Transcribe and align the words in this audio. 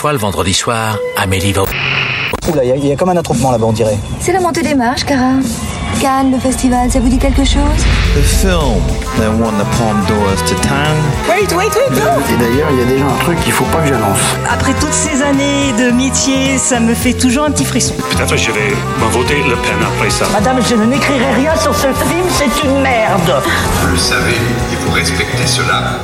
fois, 0.00 0.12
le 0.12 0.18
vendredi 0.18 0.54
soir, 0.54 0.96
Amélie 1.18 1.52
va... 1.52 1.64
Oula, 2.48 2.64
il 2.64 2.68
y, 2.70 2.72
a- 2.72 2.76
il 2.76 2.86
y 2.86 2.92
a 2.92 2.96
comme 2.96 3.10
un 3.10 3.16
attroupement 3.18 3.50
là-bas, 3.50 3.66
on 3.66 3.72
dirait. 3.72 3.98
C'est 4.18 4.32
la 4.32 4.40
montée 4.40 4.62
des 4.62 4.74
marches, 4.74 5.04
Cara. 5.04 5.32
Cannes, 6.00 6.32
le 6.32 6.38
festival, 6.38 6.90
ça 6.90 7.00
vous 7.00 7.10
dit 7.10 7.18
quelque 7.18 7.44
chose? 7.44 7.80
The 8.14 8.22
film 8.24 8.80
that 9.18 9.28
won 9.28 9.52
the 9.58 9.66
Palme 9.76 10.00
d'Or 10.08 10.34
to 10.48 10.54
town. 10.66 10.96
Wait, 11.28 11.52
wait, 11.54 11.68
wait, 11.76 11.90
no 11.90 11.96
Et 12.32 12.38
d'ailleurs, 12.38 12.68
il 12.72 12.78
y 12.78 12.82
a 12.82 12.84
déjà 12.86 13.04
un 13.04 13.24
truc 13.24 13.38
qu'il 13.42 13.52
faut 13.52 13.64
pas 13.66 13.80
que 13.82 13.88
j'annonce. 13.88 14.18
Après 14.50 14.72
toutes 14.80 14.94
ces 14.94 15.20
années 15.20 15.74
de 15.78 15.90
métier, 15.90 16.56
ça 16.56 16.80
me 16.80 16.94
fait 16.94 17.12
toujours 17.12 17.44
un 17.44 17.50
petit 17.50 17.66
frisson. 17.66 17.92
Peut-être 18.16 18.38
je 18.38 18.52
vais 18.52 18.70
me 18.70 19.10
voter 19.12 19.42
Le 19.46 19.56
Pen 19.56 19.76
après 19.86 20.08
ça. 20.08 20.24
Madame, 20.32 20.60
je 20.66 20.76
ne 20.76 20.86
n'écrirai 20.86 21.34
rien 21.34 21.54
sur 21.56 21.74
ce 21.74 21.88
film, 21.88 22.24
c'est 22.38 22.66
une 22.66 22.80
merde. 22.80 23.42
Vous 23.82 23.88
le 23.92 23.98
savez, 23.98 24.38
il 24.72 24.78
faut 24.78 24.92
respecter 24.92 25.46
cela. 25.46 26.00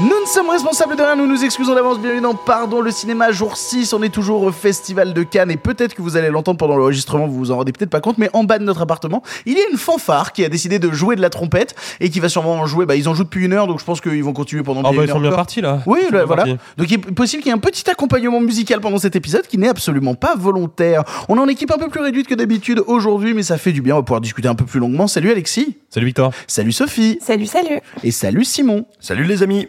Nous 0.00 0.06
ne 0.06 0.26
sommes 0.26 0.48
responsables 0.48 0.94
de 0.94 1.02
rien, 1.02 1.16
nous 1.16 1.26
nous 1.26 1.42
excusons 1.42 1.74
d'avance, 1.74 1.98
bienvenue 1.98 2.20
dans 2.20 2.34
Pardon 2.34 2.80
le 2.80 2.92
cinéma, 2.92 3.32
jour 3.32 3.56
6, 3.56 3.92
on 3.94 4.02
est 4.04 4.10
toujours 4.10 4.42
au 4.44 4.52
Festival 4.52 5.12
de 5.12 5.24
Cannes 5.24 5.50
et 5.50 5.56
peut-être 5.56 5.96
que 5.96 6.02
vous 6.02 6.16
allez 6.16 6.28
l'entendre 6.28 6.56
pendant 6.56 6.76
l'enregistrement, 6.76 7.26
vous 7.26 7.36
vous 7.36 7.50
en 7.50 7.56
rendez 7.56 7.72
peut-être 7.72 7.90
pas 7.90 8.00
compte, 8.00 8.16
mais 8.16 8.30
en 8.32 8.44
bas 8.44 8.60
de 8.60 8.64
notre 8.64 8.80
appartement, 8.80 9.24
il 9.44 9.54
y 9.54 9.60
a 9.60 9.68
une 9.72 9.76
fanfare 9.76 10.32
qui 10.32 10.44
a 10.44 10.48
décidé 10.48 10.78
de 10.78 10.92
jouer 10.92 11.16
de 11.16 11.20
la 11.20 11.30
trompette 11.30 11.74
et 11.98 12.10
qui 12.10 12.20
va 12.20 12.28
sûrement 12.28 12.64
jouer, 12.66 12.86
bah 12.86 12.94
ils 12.94 13.08
en 13.08 13.14
jouent 13.14 13.24
depuis 13.24 13.44
une 13.44 13.52
heure, 13.52 13.66
donc 13.66 13.80
je 13.80 13.84
pense 13.84 14.00
qu'ils 14.00 14.22
vont 14.22 14.32
continuer 14.32 14.62
pendant 14.62 14.82
Ah 14.84 14.90
bien 14.90 14.98
bah 14.98 15.02
une 15.02 15.08
ils 15.08 15.10
sont 15.10 15.16
heure 15.16 15.22
bien 15.22 15.32
partis 15.32 15.60
là. 15.60 15.82
Oui, 15.84 15.98
là, 16.04 16.10
bien 16.10 16.24
voilà. 16.26 16.44
partis. 16.44 16.58
Donc 16.76 16.90
il 16.92 16.94
est 16.94 17.12
possible 17.12 17.42
qu'il 17.42 17.50
y 17.50 17.52
ait 17.52 17.56
un 17.56 17.60
petit 17.60 17.90
accompagnement 17.90 18.40
musical 18.40 18.80
pendant 18.80 18.98
cet 18.98 19.16
épisode 19.16 19.48
qui 19.48 19.58
n'est 19.58 19.68
absolument 19.68 20.14
pas 20.14 20.36
volontaire. 20.36 21.02
On 21.28 21.36
est 21.38 21.40
en 21.40 21.48
équipe 21.48 21.72
un 21.72 21.78
peu 21.78 21.88
plus 21.88 22.00
réduite 22.02 22.28
que 22.28 22.36
d'habitude 22.36 22.84
aujourd'hui, 22.86 23.34
mais 23.34 23.42
ça 23.42 23.58
fait 23.58 23.72
du 23.72 23.82
bien, 23.82 23.96
on 23.96 23.98
va 23.98 24.04
pouvoir 24.04 24.20
discuter 24.20 24.46
un 24.46 24.54
peu 24.54 24.64
plus 24.64 24.78
longuement. 24.78 25.08
Salut 25.08 25.32
Alexis 25.32 25.76
Salut 25.90 26.06
Victor. 26.06 26.32
Salut 26.46 26.70
Sophie 26.70 27.18
Salut, 27.20 27.46
salut. 27.46 27.80
Et 28.04 28.12
salut 28.12 28.44
Simon 28.44 28.84
Salut 29.00 29.24
les 29.24 29.42
amis 29.42 29.66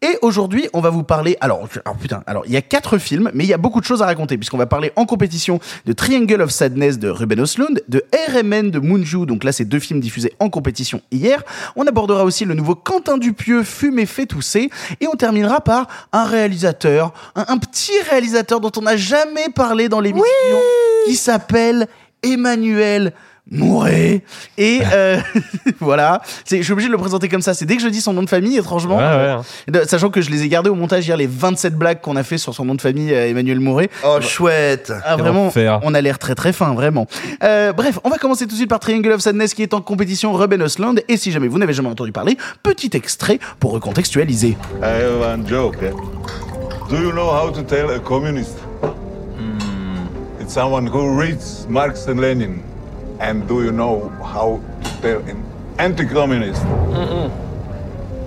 Et 0.00 0.16
aujourd'hui, 0.22 0.68
on 0.74 0.80
va 0.80 0.90
vous 0.90 1.02
parler. 1.02 1.36
Alors, 1.40 1.68
alors, 1.84 1.98
putain, 1.98 2.22
alors 2.28 2.44
il 2.46 2.52
y 2.52 2.56
a 2.56 2.62
quatre 2.62 2.98
films, 2.98 3.30
mais 3.34 3.42
il 3.42 3.50
y 3.50 3.52
a 3.52 3.58
beaucoup 3.58 3.80
de 3.80 3.84
choses 3.84 4.00
à 4.00 4.06
raconter 4.06 4.36
puisqu'on 4.38 4.56
va 4.56 4.66
parler 4.66 4.92
en 4.94 5.06
compétition 5.06 5.58
de 5.86 5.92
Triangle 5.92 6.40
of 6.40 6.50
Sadness 6.50 7.00
de 7.00 7.08
Ruben 7.08 7.40
Östlund, 7.40 7.82
de 7.88 8.04
RMN 8.28 8.70
de 8.70 8.78
Moonju. 8.78 9.26
Donc 9.26 9.42
là, 9.42 9.50
c'est 9.50 9.64
deux 9.64 9.80
films 9.80 9.98
diffusés 9.98 10.34
en 10.38 10.50
compétition 10.50 11.00
hier. 11.10 11.42
On 11.74 11.84
abordera 11.84 12.24
aussi 12.24 12.44
le 12.44 12.54
nouveau 12.54 12.76
Quentin 12.76 13.18
Dupieux, 13.18 13.64
Fume 13.64 13.98
et 13.98 14.06
fait 14.06 14.26
tousser, 14.26 14.70
et 15.00 15.08
on 15.08 15.16
terminera 15.16 15.60
par 15.60 15.88
un 16.12 16.24
réalisateur, 16.24 17.12
un, 17.34 17.46
un 17.48 17.58
petit 17.58 17.98
réalisateur 18.08 18.60
dont 18.60 18.72
on 18.76 18.82
n'a 18.82 18.96
jamais 18.96 19.48
parlé 19.48 19.88
dans 19.88 20.00
l'émission, 20.00 20.28
qui 21.06 21.16
s'appelle 21.16 21.88
Emmanuel. 22.22 23.12
Mouret 23.50 24.22
et 24.58 24.80
euh, 24.92 25.18
voilà 25.80 26.20
c'est 26.44 26.58
je 26.58 26.62
suis 26.62 26.72
obligé 26.72 26.88
de 26.88 26.92
le 26.92 26.98
présenter 26.98 27.28
comme 27.28 27.40
ça 27.42 27.54
c'est 27.54 27.64
dès 27.66 27.76
que 27.76 27.82
je 27.82 27.88
dis 27.88 28.00
son 28.00 28.12
nom 28.12 28.22
de 28.22 28.28
famille 28.28 28.56
étrangement 28.56 28.96
Ouais, 28.98 29.02
ouais. 29.04 29.36
de- 29.68 29.86
Sachant 29.86 30.10
que 30.10 30.20
je 30.20 30.30
les 30.30 30.42
ai 30.42 30.48
gardés 30.48 30.70
au 30.70 30.74
montage 30.74 31.06
hier, 31.06 31.16
les 31.16 31.26
27 31.26 31.74
blagues 31.74 32.00
qu'on 32.00 32.16
a 32.16 32.22
fait 32.22 32.36
sur 32.38 32.54
son 32.54 32.64
nom 32.64 32.74
de 32.74 32.80
famille, 32.80 33.12
euh, 33.14 33.28
Emmanuel 33.28 33.60
Mouret. 33.60 33.88
Oh 34.04 34.18
chouette 34.20 34.92
Ah, 35.04 35.16
vraiment, 35.16 35.50
on 35.82 35.94
a 35.94 36.00
l'air 36.00 36.18
très 36.18 36.34
très 36.34 36.52
fin, 36.52 36.74
vraiment. 36.74 37.06
Euh, 37.42 37.72
bref, 37.72 37.98
on 38.04 38.10
va 38.10 38.18
commencer 38.18 38.44
tout 38.46 38.50
de 38.52 38.56
suite 38.56 38.68
par 38.68 38.80
Triangle 38.80 39.12
of 39.12 39.20
Sadness 39.20 39.54
qui 39.54 39.62
est 39.62 39.72
en 39.74 39.80
compétition 39.80 40.32
Ruben 40.32 40.60
Östlund. 40.62 41.02
Et 41.08 41.16
si 41.16 41.30
jamais 41.32 41.48
vous 41.48 41.58
n'avez 41.58 41.72
jamais 41.72 41.88
entendu 41.88 42.12
parler, 42.12 42.36
petit 42.62 42.90
extrait 42.94 43.38
pour 43.60 43.72
recontextualiser. 43.72 44.56
I 44.82 44.84
have 44.84 45.20
one 45.20 45.46
joke. 45.48 45.76
eh? 45.82 45.90
Do 46.90 46.96
you 46.96 47.12
know 47.12 47.28
how 47.30 47.50
to 47.50 47.62
tell 47.62 47.90
a 47.90 47.98
communist? 47.98 48.56
It's 50.40 50.52
someone 50.54 50.86
who 50.86 51.18
reads 51.18 51.66
Marx 51.68 52.06
and 52.08 52.20
Lenin. 52.20 52.56
And 53.20 53.48
do 53.48 53.64
you 53.64 53.72
know 53.72 54.08
how 54.22 54.62
to 54.82 55.00
tell 55.00 55.20
an 55.22 55.44
anti-communist? 55.78 56.62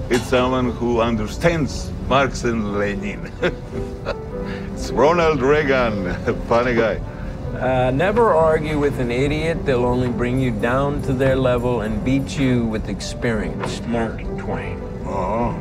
It's 0.09 0.25
someone 0.25 0.72
who 0.72 1.00
understands 1.00 1.89
Marx 2.09 2.44
and 2.44 2.78
Lenin. 2.78 3.31
it's 4.73 4.92
Ronald 4.92 5.42
Reagan, 5.42 6.14
funny 6.47 6.75
guy. 6.75 7.00
Uh, 7.58 7.92
never 7.92 8.34
argue 8.34 8.80
with 8.80 9.00
an 9.00 9.12
idiot. 9.12 9.66
They'll 9.66 9.86
only 9.86 10.09
bring 10.09 10.39
you 10.39 10.52
down 10.52 11.02
to 11.03 11.14
their 11.14 11.36
level 11.36 11.81
and 11.81 12.03
beat 12.03 12.38
you 12.38 12.66
with 12.66 12.90
experience. 12.90 13.81
Mark 13.88 14.18
Twain. 14.38 14.81
Oh, 15.06 15.56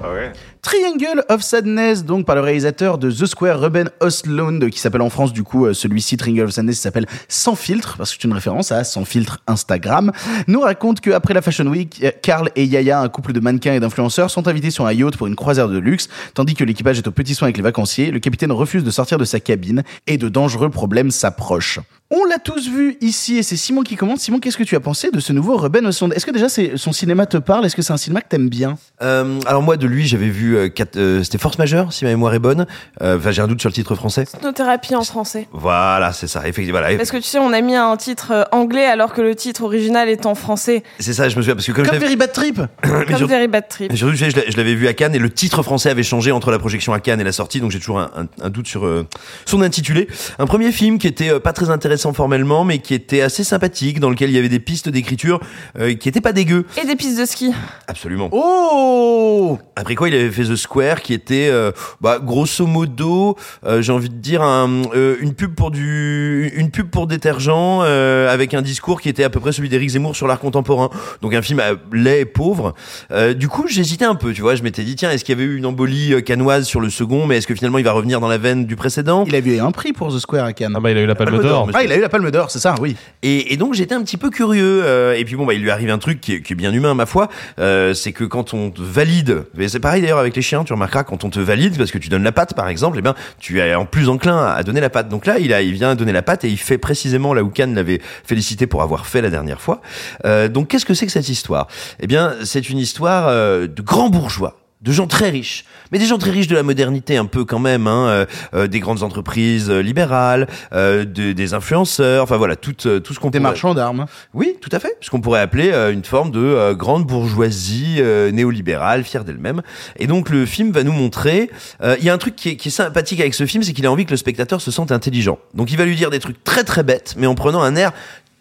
okay. 0.00 0.38
Triangle 0.66 1.24
of 1.28 1.42
Sadness, 1.42 2.04
donc 2.04 2.26
par 2.26 2.34
le 2.34 2.40
réalisateur 2.40 2.98
de 2.98 3.08
The 3.08 3.26
Square, 3.26 3.60
Ruben 3.60 3.88
Östlund, 4.02 4.68
qui 4.68 4.80
s'appelle 4.80 5.00
en 5.00 5.10
France 5.10 5.32
du 5.32 5.44
coup, 5.44 5.64
euh, 5.64 5.74
celui-ci, 5.74 6.16
Triangle 6.16 6.42
of 6.42 6.50
Sadness, 6.50 6.80
s'appelle 6.80 7.06
Sans 7.28 7.54
filtre, 7.54 7.94
parce 7.96 8.10
que 8.10 8.16
c'est 8.20 8.26
une 8.26 8.34
référence 8.34 8.72
à 8.72 8.82
Sans 8.82 9.04
filtre 9.04 9.38
Instagram, 9.46 10.10
nous 10.48 10.58
raconte 10.58 11.00
qu'après 11.00 11.34
la 11.34 11.40
Fashion 11.40 11.68
Week, 11.68 12.00
euh, 12.02 12.10
Carl 12.20 12.50
et 12.56 12.64
Yaya, 12.64 13.00
un 13.00 13.08
couple 13.08 13.32
de 13.32 13.38
mannequins 13.38 13.74
et 13.74 13.80
d'influenceurs, 13.80 14.28
sont 14.28 14.48
invités 14.48 14.72
sur 14.72 14.86
un 14.86 14.92
yacht 14.92 15.16
pour 15.16 15.28
une 15.28 15.36
croisière 15.36 15.68
de 15.68 15.78
luxe, 15.78 16.08
tandis 16.34 16.54
que 16.54 16.64
l'équipage 16.64 16.98
est 16.98 17.06
au 17.06 17.12
petit 17.12 17.36
soin 17.36 17.46
avec 17.46 17.58
les 17.58 17.62
vacanciers, 17.62 18.10
le 18.10 18.18
capitaine 18.18 18.50
refuse 18.50 18.82
de 18.82 18.90
sortir 18.90 19.18
de 19.18 19.24
sa 19.24 19.38
cabine 19.38 19.84
et 20.08 20.18
de 20.18 20.28
dangereux 20.28 20.70
problèmes 20.70 21.12
s'approchent. 21.12 21.78
On 22.08 22.24
l'a 22.24 22.38
tous 22.38 22.68
vu 22.68 22.96
ici 23.00 23.36
et 23.38 23.42
c'est 23.42 23.56
Simon 23.56 23.82
qui 23.82 23.96
commence. 23.96 24.20
Simon, 24.20 24.38
qu'est-ce 24.38 24.56
que 24.56 24.62
tu 24.62 24.76
as 24.76 24.80
pensé 24.80 25.10
de 25.10 25.18
ce 25.18 25.32
nouveau 25.32 25.56
Ruben 25.56 25.84
Östlund 25.88 26.12
Est-ce 26.14 26.24
que 26.24 26.30
déjà 26.30 26.48
c'est- 26.48 26.76
son 26.76 26.92
cinéma 26.92 27.26
te 27.26 27.36
parle? 27.36 27.66
Est-ce 27.66 27.74
que 27.74 27.82
c'est 27.82 27.92
un 27.92 27.96
cinéma 27.96 28.20
que 28.20 28.28
t'aimes 28.28 28.48
bien? 28.48 28.78
Euh, 29.02 29.40
Alors 29.44 29.60
moi 29.62 29.76
de 29.76 29.88
lui 29.88 30.06
j'avais 30.06 30.28
vu, 30.28 30.56
euh, 30.56 30.68
quatre- 30.68 30.96
euh, 30.96 31.24
c'était 31.24 31.38
Force 31.38 31.58
Majeure 31.58 31.92
si 31.92 32.04
ma 32.04 32.10
mémoire 32.10 32.32
est 32.34 32.38
bonne, 32.38 32.66
Euh, 33.02 33.16
enfin 33.18 33.32
j'ai 33.32 33.42
un 33.42 33.48
doute 33.48 33.60
sur 33.60 33.68
le 33.70 33.74
titre 33.74 33.96
français. 33.96 34.24
Hypnothérapie 34.36 34.94
en 34.94 35.02
français. 35.02 35.48
Voilà 35.52 36.12
c'est 36.12 36.28
ça, 36.28 36.46
effectivement. 36.46 36.78
Voilà. 36.78 36.96
Parce 36.96 37.10
que 37.10 37.16
tu 37.16 37.24
sais, 37.24 37.40
on 37.40 37.52
a 37.52 37.60
mis 37.60 37.74
un 37.74 37.96
titre 37.96 38.46
anglais 38.52 38.84
alors 38.86 39.12
que 39.12 39.20
le 39.20 39.34
titre 39.34 39.64
original 39.64 40.08
est 40.08 40.26
en 40.26 40.36
français. 40.36 40.84
C'est 41.00 41.12
ça, 41.12 41.28
je 41.28 41.34
me 41.34 41.42
souviens 41.42 41.56
parce 41.56 41.66
que 41.66 41.72
comme, 41.72 41.88
Comme 41.88 41.98
Very 41.98 42.14
Bad 42.14 42.30
Trip 42.32 42.60
mais 42.84 43.04
Comme 43.18 43.26
Very 43.26 43.48
Bad 43.48 43.66
Trip. 43.68 43.92
surtout, 43.96 44.14
je 44.14 44.56
l'avais 44.56 44.76
vu 44.76 44.86
à 44.86 44.92
Cannes 44.94 45.16
et 45.16 45.18
le 45.18 45.30
titre 45.30 45.64
français 45.64 45.90
avait 45.90 46.04
changé 46.04 46.30
entre 46.30 46.52
la 46.52 46.60
projection 46.60 46.92
à 46.92 47.00
Cannes 47.00 47.20
et 47.20 47.24
la 47.24 47.32
sortie, 47.32 47.58
donc 47.60 47.72
j'ai 47.72 47.80
toujours 47.80 47.98
un, 47.98 48.10
un- 48.16 48.44
un 48.46 48.48
doute 48.50 48.68
sur 48.68 48.86
euh, 48.86 49.08
son 49.44 49.60
intitulé. 49.60 50.06
Un 50.38 50.46
premier 50.46 50.70
film 50.70 50.98
qui 50.98 51.08
était 51.08 51.30
euh, 51.30 51.40
pas 51.40 51.52
très 51.52 51.68
intéressant 51.68 51.95
formellement, 51.96 52.64
mais 52.64 52.78
qui 52.78 52.94
était 52.94 53.20
assez 53.20 53.44
sympathique, 53.44 54.00
dans 54.00 54.10
lequel 54.10 54.30
il 54.30 54.34
y 54.34 54.38
avait 54.38 54.48
des 54.48 54.60
pistes 54.60 54.88
d'écriture 54.88 55.40
euh, 55.78 55.94
qui 55.94 56.08
étaient 56.08 56.20
pas 56.20 56.32
dégueu. 56.32 56.66
Et 56.80 56.86
des 56.86 56.96
pistes 56.96 57.18
de 57.18 57.24
ski. 57.24 57.52
Absolument. 57.88 58.28
Oh 58.32 59.58
Après 59.76 59.94
quoi, 59.94 60.08
il 60.08 60.14
avait 60.14 60.30
fait 60.30 60.44
The 60.44 60.56
Square, 60.56 61.02
qui 61.02 61.14
était, 61.14 61.48
euh, 61.50 61.72
bah, 62.00 62.18
grosso 62.22 62.66
modo, 62.66 63.36
euh, 63.64 63.82
j'ai 63.82 63.92
envie 63.92 64.08
de 64.08 64.14
dire, 64.14 64.42
un, 64.42 64.82
euh, 64.94 65.16
une 65.20 65.34
pub 65.34 65.54
pour 65.54 65.70
du, 65.70 66.52
une 66.56 66.70
pub 66.70 66.88
pour 66.90 67.06
détergent 67.06 67.50
euh, 67.82 68.32
avec 68.32 68.54
un 68.54 68.62
discours 68.62 69.00
qui 69.00 69.08
était 69.08 69.24
à 69.24 69.30
peu 69.30 69.40
près 69.40 69.52
celui 69.52 69.68
d'Éric 69.68 69.90
Zemmour 69.90 70.16
sur 70.16 70.26
l'art 70.26 70.38
contemporain. 70.40 70.90
Donc 71.22 71.34
un 71.34 71.42
film 71.42 71.60
euh, 71.60 71.76
laid 71.92 72.20
et 72.20 72.24
pauvre. 72.24 72.74
Euh, 73.10 73.34
du 73.34 73.48
coup, 73.48 73.66
j'hésitais 73.68 74.04
un 74.04 74.14
peu, 74.14 74.32
tu 74.32 74.42
vois. 74.42 74.54
Je 74.54 74.62
m'étais 74.62 74.82
dit, 74.82 74.96
tiens, 74.96 75.10
est-ce 75.10 75.24
qu'il 75.24 75.38
y 75.38 75.40
avait 75.40 75.50
eu 75.50 75.56
une 75.56 75.66
embolie 75.66 76.14
euh, 76.14 76.20
canoise 76.20 76.66
sur 76.66 76.80
le 76.80 76.90
second, 76.90 77.26
mais 77.26 77.38
est-ce 77.38 77.46
que 77.46 77.54
finalement 77.54 77.78
il 77.78 77.84
va 77.84 77.92
revenir 77.92 78.20
dans 78.20 78.28
la 78.28 78.38
veine 78.38 78.66
du 78.66 78.76
précédent? 78.76 79.24
Il 79.26 79.34
a 79.34 79.38
eu 79.38 79.60
un 79.60 79.70
prix 79.70 79.92
pour 79.92 80.14
The 80.14 80.18
Square 80.18 80.44
à 80.46 80.52
Cannes. 80.52 80.74
Ah 80.76 80.80
bah 80.80 80.90
il 80.90 80.98
a 80.98 81.02
eu 81.02 81.06
la 81.06 81.14
Palme 81.14 81.30
Palme 81.30 81.42
d'Or. 81.42 81.70
Ah, 81.74 81.84
il 81.86 81.92
a 81.92 81.96
eu 81.96 82.00
la 82.00 82.08
Palme 82.08 82.30
d'Or, 82.30 82.50
c'est 82.50 82.58
ça, 82.58 82.74
oui. 82.80 82.96
Et, 83.22 83.56
donc 83.56 83.74
j'étais 83.74 83.94
un 83.94 84.02
petit 84.02 84.16
peu 84.16 84.30
curieux. 84.30 84.82
euh, 84.84 85.14
et 85.14 85.24
puis 85.24 85.36
bon, 85.36 85.46
bah, 85.46 85.54
il 85.54 85.62
lui 85.62 85.70
arrive 85.70 85.90
un 85.90 85.98
truc 85.98 86.20
qui 86.20 86.34
est, 86.34 86.54
bien 86.54 86.72
humain, 86.72 86.94
ma 86.94 87.06
foi. 87.06 87.28
Euh, 87.58 87.94
c'est 87.94 88.12
que 88.12 88.24
quand 88.24 88.54
on 88.54 88.70
te 88.70 88.82
valide, 88.82 89.44
c'est 89.68 89.80
pareil 89.80 90.02
d'ailleurs 90.02 90.18
avec 90.18 90.36
les 90.36 90.42
chiens, 90.42 90.64
tu 90.64 90.72
remarqueras 90.72 91.04
quand 91.04 91.24
on 91.24 91.30
te 91.30 91.40
valide 91.40 91.76
parce 91.76 91.90
que 91.90 91.98
tu 91.98 92.08
donnes 92.08 92.24
la 92.24 92.32
patte, 92.32 92.54
par 92.54 92.68
exemple, 92.68 92.98
et 92.98 93.02
ben 93.02 93.14
tu 93.38 93.60
es 93.60 93.74
en 93.74 93.86
plus 93.86 94.08
enclin 94.08 94.44
à 94.44 94.62
donner 94.62 94.80
la 94.80 94.90
patte. 94.90 95.08
Donc 95.08 95.26
là, 95.26 95.38
il 95.38 95.72
vient 95.72 95.94
donner 95.94 96.12
la 96.12 96.22
patte 96.22 96.44
et 96.44 96.48
il 96.48 96.58
fait 96.58 96.78
précisément 96.78 97.34
là 97.34 97.42
où 97.42 97.48
Cannes 97.48 97.74
l'avait 97.74 98.00
félicité 98.24 98.66
pour 98.66 98.82
avoir 98.82 99.06
fait 99.06 99.22
la 99.22 99.30
dernière 99.30 99.60
fois. 99.60 99.80
Euh, 100.24 100.48
donc 100.48 100.68
qu'est-ce 100.68 100.86
que 100.86 100.94
c'est 100.94 101.06
que 101.06 101.12
cette 101.12 101.28
histoire? 101.28 101.68
Eh 102.00 102.06
bien, 102.06 102.34
c'est 102.44 102.68
une 102.68 102.78
histoire 102.78 103.28
euh, 103.28 103.66
de 103.66 103.82
grands 103.82 104.10
bourgeois 104.10 104.56
de 104.86 104.92
gens 104.92 105.06
très 105.06 105.28
riches, 105.28 105.64
mais 105.92 105.98
des 105.98 106.06
gens 106.06 106.16
très 106.16 106.30
riches 106.30 106.46
de 106.46 106.54
la 106.54 106.62
modernité 106.62 107.16
un 107.18 107.26
peu 107.26 107.44
quand 107.44 107.58
même, 107.58 107.86
hein, 107.88 108.06
euh, 108.08 108.26
euh, 108.54 108.66
des 108.68 108.80
grandes 108.80 109.02
entreprises 109.02 109.68
euh, 109.68 109.80
libérales, 109.82 110.46
euh, 110.72 111.04
de- 111.04 111.32
des 111.32 111.52
influenceurs, 111.54 112.22
enfin 112.22 112.36
voilà, 112.38 112.56
tout, 112.56 112.74
euh, 112.86 113.00
tout 113.00 113.12
ce 113.12 113.18
qu'on 113.20 113.30
Des 113.30 113.38
pourrait- 113.38 113.50
marchands 113.50 113.74
d'armes. 113.74 114.06
oui, 114.32 114.54
tout 114.60 114.70
à 114.72 114.78
fait. 114.78 114.96
Ce 115.00 115.10
qu'on 115.10 115.20
pourrait 115.20 115.40
appeler 115.40 115.70
euh, 115.72 115.92
une 115.92 116.04
forme 116.04 116.30
de 116.30 116.38
euh, 116.40 116.74
grande 116.74 117.04
bourgeoisie 117.04 117.96
euh, 117.98 118.30
néolibérale, 118.30 119.02
fière 119.04 119.24
d'elle-même. 119.24 119.60
Et 119.98 120.06
donc 120.06 120.30
le 120.30 120.46
film 120.46 120.70
va 120.70 120.84
nous 120.84 120.92
montrer. 120.92 121.50
euh, 121.82 121.96
Il 121.98 122.04
y 122.04 122.08
a 122.10 122.14
un 122.14 122.18
truc 122.18 122.36
qui 122.36 122.50
est, 122.50 122.56
qui 122.56 122.68
est 122.68 122.70
sympathique 122.70 123.20
avec 123.20 123.34
ce 123.34 123.44
film, 123.44 123.62
c'est 123.64 123.72
qu'il 123.72 123.86
a 123.86 123.90
envie 123.92 124.06
que 124.06 124.12
le 124.12 124.16
spectateur 124.16 124.60
se 124.60 124.70
sente 124.70 124.92
intelligent. 124.92 125.38
Donc 125.54 125.72
il 125.72 125.76
va 125.78 125.84
lui 125.84 125.96
dire 125.96 126.10
des 126.10 126.20
trucs 126.20 126.42
très 126.44 126.62
très 126.62 126.84
bêtes, 126.84 127.14
mais 127.18 127.26
en 127.26 127.34
prenant 127.34 127.60
un 127.62 127.74
air 127.74 127.92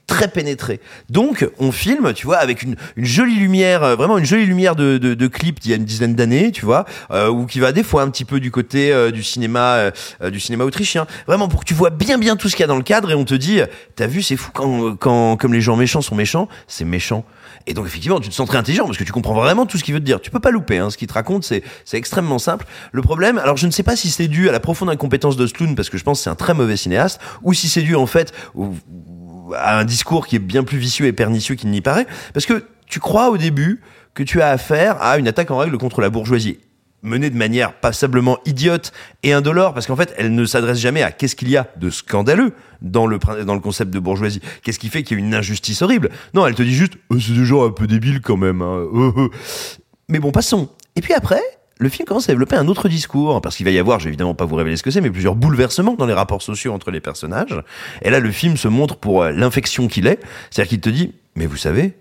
très 0.08 0.28
pénétré. 0.28 0.80
Donc, 1.10 1.48
on 1.60 1.72
filme, 1.72 2.14
tu 2.14 2.28
vois, 2.28 2.38
avec 2.38 2.62
une, 2.64 2.76
une 2.96 3.06
jolie 3.06 3.36
lumière, 3.36 3.84
euh, 3.84 3.96
vraiment 3.96 4.18
une 4.18 4.26
jolie 4.26 4.46
lumière 4.46 4.76
de, 4.76 4.98
de, 4.98 5.14
de 5.14 5.28
clip 5.28 5.60
d'il 5.60 5.72
y 5.72 5.74
a 5.74 5.78
une 5.78 5.86
dizaine 5.86 6.16
d'années, 6.16 6.52
tu 6.52 6.64
vois, 6.66 6.86
euh, 7.12 7.30
ou 7.30 7.46
qui 7.46 7.60
va 7.60 7.72
des 7.72 7.84
fois 7.84 8.04
un 8.04 8.10
petit 8.10 8.26
peu 8.26 8.40
du 8.40 8.52
côté 8.52 8.92
euh, 8.94 9.12
du 9.12 9.24
cinéma, 9.24 9.76
euh, 9.76 9.92
euh, 10.22 10.30
du 10.30 10.40
cinéma 10.40 10.64
autrichien. 10.64 11.08
Vraiment 11.28 11.48
pour 11.48 11.62
que 11.62 11.66
tu 11.66 11.74
vois 11.74 11.90
bien 11.90 12.18
bien 12.18 12.36
tout 12.36 12.50
ce 12.50 12.56
qu'il 12.56 12.64
y 12.64 12.66
a 12.66 12.68
dans 12.68 12.78
le 12.78 12.84
cadre 12.84 13.10
et 13.12 13.16
on 13.16 13.26
te 13.26 13.34
dit, 13.36 13.62
t'as 13.96 14.08
vu, 14.08 14.22
c'est 14.22 14.38
fou 14.38 14.52
quand, 14.54 14.96
quand, 14.96 15.38
comme 15.38 15.54
les 15.54 15.62
gens 15.62 15.76
méchants 15.76 16.02
sont 16.02 16.16
méchants, 16.16 16.48
c'est 16.68 16.86
méchant. 16.86 17.26
Et 17.68 17.74
donc 17.74 17.88
effectivement, 17.88 18.20
tu 18.20 18.30
te 18.30 18.34
sens 18.36 18.48
très 18.48 18.60
intelligent 18.60 18.86
parce 18.86 18.98
que 19.00 19.04
tu 19.04 19.12
comprends 19.12 19.34
vraiment 19.34 19.66
tout 19.66 19.80
ce 19.80 19.84
qu'il 19.84 19.96
veut 19.96 20.00
te 20.00 20.06
dire. 20.06 20.22
Tu 20.22 20.30
peux 20.30 20.40
pas 20.40 20.52
louper. 20.52 20.78
Hein. 20.78 20.92
Ce 20.92 20.98
qu'il 20.98 21.08
te 21.08 21.14
raconte, 21.14 21.44
c'est 21.44 21.64
c'est 21.84 21.98
extrêmement 21.98 22.38
simple. 22.38 22.68
Le 22.92 23.02
problème, 23.02 23.40
alors 23.40 23.58
je 23.58 23.66
ne 23.66 23.72
sais 23.72 23.82
pas 23.82 23.96
si 23.96 24.12
c'est 24.12 24.28
dû 24.28 24.50
à 24.50 24.52
la 24.52 24.60
profonde 24.60 24.90
incompétence 24.92 25.36
de 25.36 25.48
Sloan 25.48 25.74
parce 25.74 25.90
que 25.90 25.98
je 25.98 26.04
pense 26.04 26.20
que 26.20 26.24
c'est 26.26 26.30
un 26.30 26.36
très 26.36 26.54
mauvais 26.54 26.78
cinéaste, 26.78 27.20
ou 27.42 27.54
si 27.54 27.68
c'est 27.68 27.82
dû 27.82 27.96
en 27.96 28.06
fait 28.06 28.34
au- 28.54 28.76
à 29.56 29.78
un 29.80 29.84
discours 29.86 30.28
qui 30.28 30.36
est 30.36 30.40
bien 30.40 30.64
plus 30.64 30.78
vicieux 30.78 31.06
et 31.06 31.14
pernicieux 31.14 31.56
qu'il 31.56 31.70
n'y 31.70 31.82
paraît, 31.82 32.08
parce 32.34 32.46
que 32.46 32.64
tu 32.88 33.00
crois 33.00 33.30
au 33.30 33.38
début 33.38 33.82
que 34.14 34.24
tu 34.24 34.42
as 34.42 34.50
affaire 34.50 35.02
à 35.02 35.18
une 35.18 35.28
attaque 35.28 35.52
en 35.52 35.58
règle 35.58 35.78
contre 35.78 36.02
la 36.02 36.10
bourgeoisie. 36.10 36.60
menée 37.04 37.30
de 37.30 37.38
manière 37.38 37.74
passablement 37.74 38.40
idiote 38.46 38.92
et 39.22 39.32
indolore, 39.32 39.76
parce 39.76 39.86
qu'en 39.86 39.96
fait, 39.96 40.16
elle 40.18 40.34
ne 40.34 40.44
s'adresse 40.46 40.80
jamais 40.80 41.04
à 41.04 41.12
qu'est-ce 41.12 41.36
qu'il 41.36 41.50
y 41.50 41.58
a 41.58 41.68
de 41.78 41.92
scandaleux 41.92 42.54
dans 42.82 43.06
le, 43.06 43.20
dans 43.46 43.54
le 43.54 43.60
concept 43.60 43.92
de 43.94 44.00
bourgeoisie. 44.00 44.42
Qu'est-ce 44.64 44.80
qui 44.80 44.90
fait 44.90 45.04
qu'il 45.04 45.20
y 45.20 45.22
a 45.22 45.24
une 45.24 45.36
injustice 45.36 45.84
horrible? 45.84 46.10
Non, 46.34 46.48
elle 46.48 46.56
te 46.56 46.64
dit 46.64 46.74
juste, 46.74 46.94
Euh, 47.12 47.20
c'est 47.20 47.34
des 47.34 47.46
gens 47.46 47.64
un 47.64 47.70
peu 47.70 47.86
débiles 47.86 48.22
quand 48.22 48.38
même. 48.38 48.64
hein. 48.64 48.88
Euh, 48.92 49.12
euh. 49.18 49.30
Mais 50.10 50.18
bon, 50.20 50.32
passons. 50.32 50.70
Et 50.96 51.02
puis 51.02 51.14
après, 51.14 51.42
le 51.78 51.90
film 51.90 52.06
commence 52.06 52.30
à 52.30 52.32
développer 52.32 52.56
un 52.56 52.68
autre 52.68 52.88
discours, 52.88 53.42
parce 53.42 53.58
qu'il 53.58 53.66
va 53.66 53.72
y 53.72 53.80
avoir, 53.80 54.00
je 54.00 54.06
vais 54.06 54.10
évidemment 54.10 54.34
pas 54.34 54.46
vous 54.46 54.56
révéler 54.56 54.78
ce 54.78 54.84
que 54.84 54.92
c'est, 54.92 55.02
mais 55.02 55.10
plusieurs 55.10 55.36
bouleversements 55.36 55.96
dans 55.96 56.06
les 56.06 56.14
rapports 56.14 56.42
sociaux 56.42 56.74
entre 56.74 56.90
les 56.90 57.02
personnages. 57.02 57.62
Et 58.02 58.10
là, 58.10 58.20
le 58.20 58.32
film 58.32 58.56
se 58.56 58.68
montre 58.68 58.96
pour 58.96 59.24
euh, 59.24 59.32
l'infection 59.32 59.88
qu'il 59.88 60.08
est. 60.08 60.20
C'est-à-dire 60.50 60.70
qu'il 60.70 60.80
te 60.80 60.90
dit, 60.90 61.14
mais 61.36 61.48
vous 61.48 61.58
savez, 61.58 61.98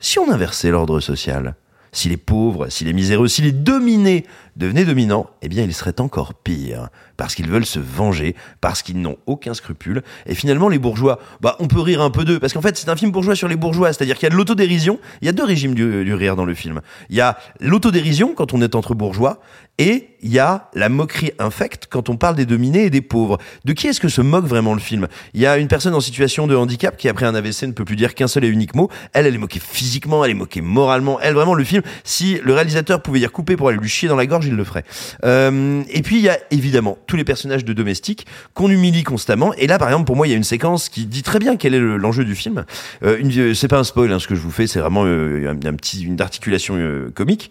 si 0.00 0.18
on 0.18 0.30
inversait 0.30 0.70
l'ordre 0.70 1.00
social, 1.00 1.54
si 1.92 2.08
les 2.08 2.16
pauvres, 2.16 2.68
si 2.68 2.84
les 2.84 2.92
miséreux, 2.92 3.28
si 3.28 3.42
les 3.42 3.52
dominés 3.52 4.24
devenaient 4.56 4.84
dominants, 4.84 5.28
eh 5.42 5.48
bien, 5.48 5.64
ils 5.64 5.74
seraient 5.74 6.00
encore 6.00 6.34
pires. 6.34 6.88
Parce 7.16 7.34
qu'ils 7.34 7.48
veulent 7.48 7.66
se 7.66 7.78
venger, 7.78 8.34
parce 8.60 8.82
qu'ils 8.82 9.00
n'ont 9.00 9.16
aucun 9.26 9.54
scrupule. 9.54 10.02
Et 10.26 10.34
finalement, 10.34 10.68
les 10.68 10.78
bourgeois, 10.78 11.18
bah, 11.40 11.56
on 11.60 11.68
peut 11.68 11.80
rire 11.80 12.02
un 12.02 12.10
peu 12.10 12.24
d'eux. 12.24 12.38
Parce 12.38 12.52
qu'en 12.52 12.60
fait, 12.60 12.76
c'est 12.76 12.88
un 12.88 12.96
film 12.96 13.10
bourgeois 13.10 13.34
sur 13.34 13.48
les 13.48 13.56
bourgeois. 13.56 13.92
C'est-à-dire 13.92 14.16
qu'il 14.16 14.24
y 14.24 14.26
a 14.26 14.30
de 14.30 14.36
l'autodérision. 14.36 14.98
Il 15.20 15.26
y 15.26 15.28
a 15.28 15.32
deux 15.32 15.44
régimes 15.44 15.74
du, 15.74 16.04
du 16.04 16.14
rire 16.14 16.36
dans 16.36 16.44
le 16.44 16.54
film. 16.54 16.80
Il 17.10 17.16
y 17.16 17.20
a 17.20 17.38
l'autodérision 17.60 18.34
quand 18.34 18.52
on 18.52 18.60
est 18.60 18.74
entre 18.74 18.94
bourgeois. 18.94 19.40
Et 19.78 20.08
il 20.22 20.32
y 20.32 20.38
a 20.38 20.70
la 20.74 20.88
moquerie 20.88 21.32
infecte 21.38 21.86
quand 21.90 22.08
on 22.08 22.16
parle 22.16 22.34
des 22.34 22.46
dominés 22.46 22.84
et 22.86 22.90
des 22.90 23.02
pauvres. 23.02 23.36
De 23.66 23.74
qui 23.74 23.86
est-ce 23.86 24.00
que 24.00 24.08
se 24.08 24.22
moque 24.22 24.46
vraiment 24.46 24.72
le 24.72 24.80
film? 24.80 25.06
Il 25.34 25.40
y 25.40 25.46
a 25.46 25.58
une 25.58 25.68
personne 25.68 25.94
en 25.94 26.00
situation 26.00 26.46
de 26.46 26.56
handicap 26.56 26.96
qui, 26.96 27.08
après 27.10 27.26
un 27.26 27.34
AVC, 27.34 27.64
ne 27.64 27.72
peut 27.72 27.84
plus 27.84 27.94
dire 27.96 28.14
qu'un 28.14 28.26
seul 28.26 28.44
et 28.44 28.48
unique 28.48 28.74
mot. 28.74 28.88
Elle, 29.12 29.26
elle 29.26 29.34
est 29.34 29.38
moquée 29.38 29.60
physiquement, 29.60 30.24
elle 30.24 30.30
est 30.30 30.34
moquée 30.34 30.62
moralement. 30.62 31.20
Elle, 31.20 31.34
vraiment, 31.34 31.52
le 31.54 31.62
film, 31.62 31.82
si 32.04 32.40
le 32.42 32.54
réalisateur 32.54 33.02
pouvait 33.02 33.20
y 33.20 33.26
recouper 33.26 33.56
pour 33.56 33.68
aller 33.68 33.76
lui 33.78 33.88
chier 33.90 34.08
dans 34.08 34.16
la 34.16 34.24
gorge, 34.26 34.46
il 34.46 34.54
le 34.56 34.64
ferait. 34.64 34.84
Euh, 35.24 35.82
et 35.90 36.00
puis, 36.00 36.16
il 36.16 36.22
y 36.22 36.30
a 36.30 36.38
évidemment 36.50 36.96
tous 37.06 37.16
les 37.16 37.24
personnages 37.24 37.64
de 37.66 37.72
domestiques 37.74 38.26
qu'on 38.54 38.70
humilie 38.70 39.04
constamment. 39.04 39.52
Et 39.58 39.66
là, 39.66 39.78
par 39.78 39.88
exemple, 39.88 40.06
pour 40.06 40.16
moi, 40.16 40.26
il 40.26 40.30
y 40.30 40.34
a 40.34 40.38
une 40.38 40.44
séquence 40.44 40.88
qui 40.88 41.04
dit 41.04 41.22
très 41.22 41.38
bien 41.38 41.56
quel 41.56 41.74
est 41.74 41.78
le- 41.80 41.98
l'enjeu 41.98 42.24
du 42.24 42.34
film. 42.34 42.64
Euh, 43.04 43.18
euh, 43.22 43.52
c'est 43.54 43.68
pas 43.68 43.78
un 43.78 43.84
spoil, 43.84 44.10
hein, 44.10 44.18
ce 44.18 44.26
que 44.26 44.34
je 44.34 44.40
vous 44.40 44.50
fais, 44.50 44.66
c'est 44.66 44.80
vraiment 44.80 45.04
euh, 45.04 45.50
un 45.50 45.74
petit, 45.74 46.02
une 46.02 46.18
articulation 46.20 46.76
euh, 46.78 47.10
comique. 47.14 47.50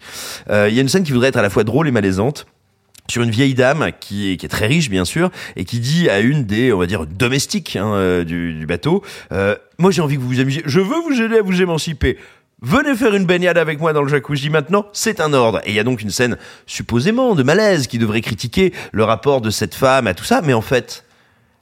Euh, 0.50 0.66
Il 0.68 0.74
y 0.74 0.78
a 0.78 0.82
une 0.82 0.88
scène 0.88 1.04
qui 1.04 1.12
voudrait 1.12 1.28
être 1.28 1.36
à 1.38 1.42
la 1.42 1.50
fois 1.50 1.62
drôle 1.62 1.86
et 1.86 1.92
malaisante 1.92 2.15
sur 3.08 3.22
une 3.22 3.30
vieille 3.30 3.54
dame 3.54 3.90
qui 4.00 4.32
est, 4.32 4.48
très 4.48 4.66
riche 4.66 4.90
bien 4.90 5.04
sûr 5.04 5.30
et 5.54 5.64
qui 5.64 5.78
dit 5.78 6.08
à 6.08 6.20
une 6.20 6.44
des 6.44 6.72
on 6.72 6.78
va 6.78 6.86
dire 6.86 7.06
domestiques 7.06 7.76
hein, 7.76 7.92
euh, 7.94 8.24
du, 8.24 8.52
du 8.54 8.66
bateau 8.66 9.04
euh, 9.32 9.54
moi 9.78 9.90
j'ai 9.90 10.02
envie 10.02 10.16
que 10.16 10.20
vous 10.20 10.28
vous 10.28 10.40
amusiez. 10.40 10.62
Je 10.64 10.80
veux 10.80 11.00
vous 11.00 11.20
aider 11.20 11.38
à 11.38 11.42
vous 11.42 11.60
émanciper. 11.60 12.18
Venez 12.62 12.94
faire 12.94 13.14
une 13.14 13.26
baignade 13.26 13.58
avec 13.58 13.78
moi 13.78 13.92
dans 13.92 14.02
le 14.02 14.08
jacuzzi 14.08 14.48
maintenant, 14.48 14.86
c'est 14.92 15.20
un 15.20 15.34
ordre. 15.34 15.60
Et 15.64 15.70
il 15.70 15.74
y 15.74 15.78
a 15.78 15.84
donc 15.84 16.00
une 16.00 16.10
scène 16.10 16.38
supposément 16.66 17.34
de 17.34 17.42
malaise 17.42 17.86
qui 17.86 17.98
devrait 17.98 18.22
critiquer 18.22 18.72
le 18.92 19.04
rapport 19.04 19.42
de 19.42 19.50
cette 19.50 19.74
femme 19.74 20.06
à 20.06 20.14
tout 20.14 20.24
ça, 20.24 20.40
mais 20.42 20.54
en 20.54 20.62
fait, 20.62 21.04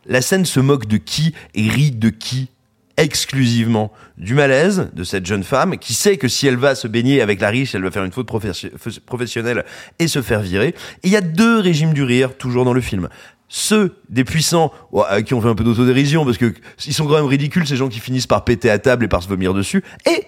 la 0.07 0.23
scène 0.23 0.45
se 0.45 0.61
moque 0.61 0.87
de 0.87 0.97
qui 0.97 1.35
et 1.55 1.69
rit 1.69 1.91
de 1.91 2.11
qui? 2.11 2.49
Exclusivement 2.97 3.93
du 4.19 4.35
malaise 4.35 4.91
de 4.93 5.05
cette 5.05 5.27
jeune 5.27 5.43
femme 5.43 5.79
qui 5.79 5.95
sait 5.95 6.17
que 6.17 6.29
si 6.29 6.47
elle 6.47 6.57
va 6.57 6.75
se 6.75 6.87
baigner 6.87 7.21
avec 7.21 7.41
la 7.41 7.51
riche, 7.51 7.75
elle 7.75 7.83
va 7.83 7.91
faire 7.91 8.05
une 8.05 8.13
faute 8.13 8.27
professionnelle 9.07 9.65
et 9.99 10.09
se 10.09 10.23
faire 10.23 10.41
virer. 10.41 10.75
Il 11.03 11.11
y 11.11 11.17
a 11.17 11.21
deux 11.21 11.59
régimes 11.59 11.93
du 11.93 12.03
rire 12.03 12.37
toujours 12.37 12.65
dans 12.65 12.73
le 12.73 12.81
film. 12.81 13.09
Ceux 13.49 13.97
des 14.09 14.25
puissants 14.25 14.73
qui 15.27 15.35
on 15.35 15.41
fait 15.41 15.49
un 15.49 15.55
peu 15.55 15.65
d'autodérision 15.65 16.25
parce 16.25 16.39
que 16.39 16.55
ils 16.87 16.95
sont 16.95 17.07
quand 17.07 17.17
même 17.17 17.27
ridicules 17.27 17.67
ces 17.67 17.77
gens 17.77 17.89
qui 17.89 18.01
finissent 18.01 18.27
par 18.27 18.45
péter 18.45 18.71
à 18.71 18.79
table 18.79 19.05
et 19.05 19.09
par 19.09 19.23
se 19.23 19.29
vomir 19.29 19.55
dessus 19.55 19.83
et 20.07 20.27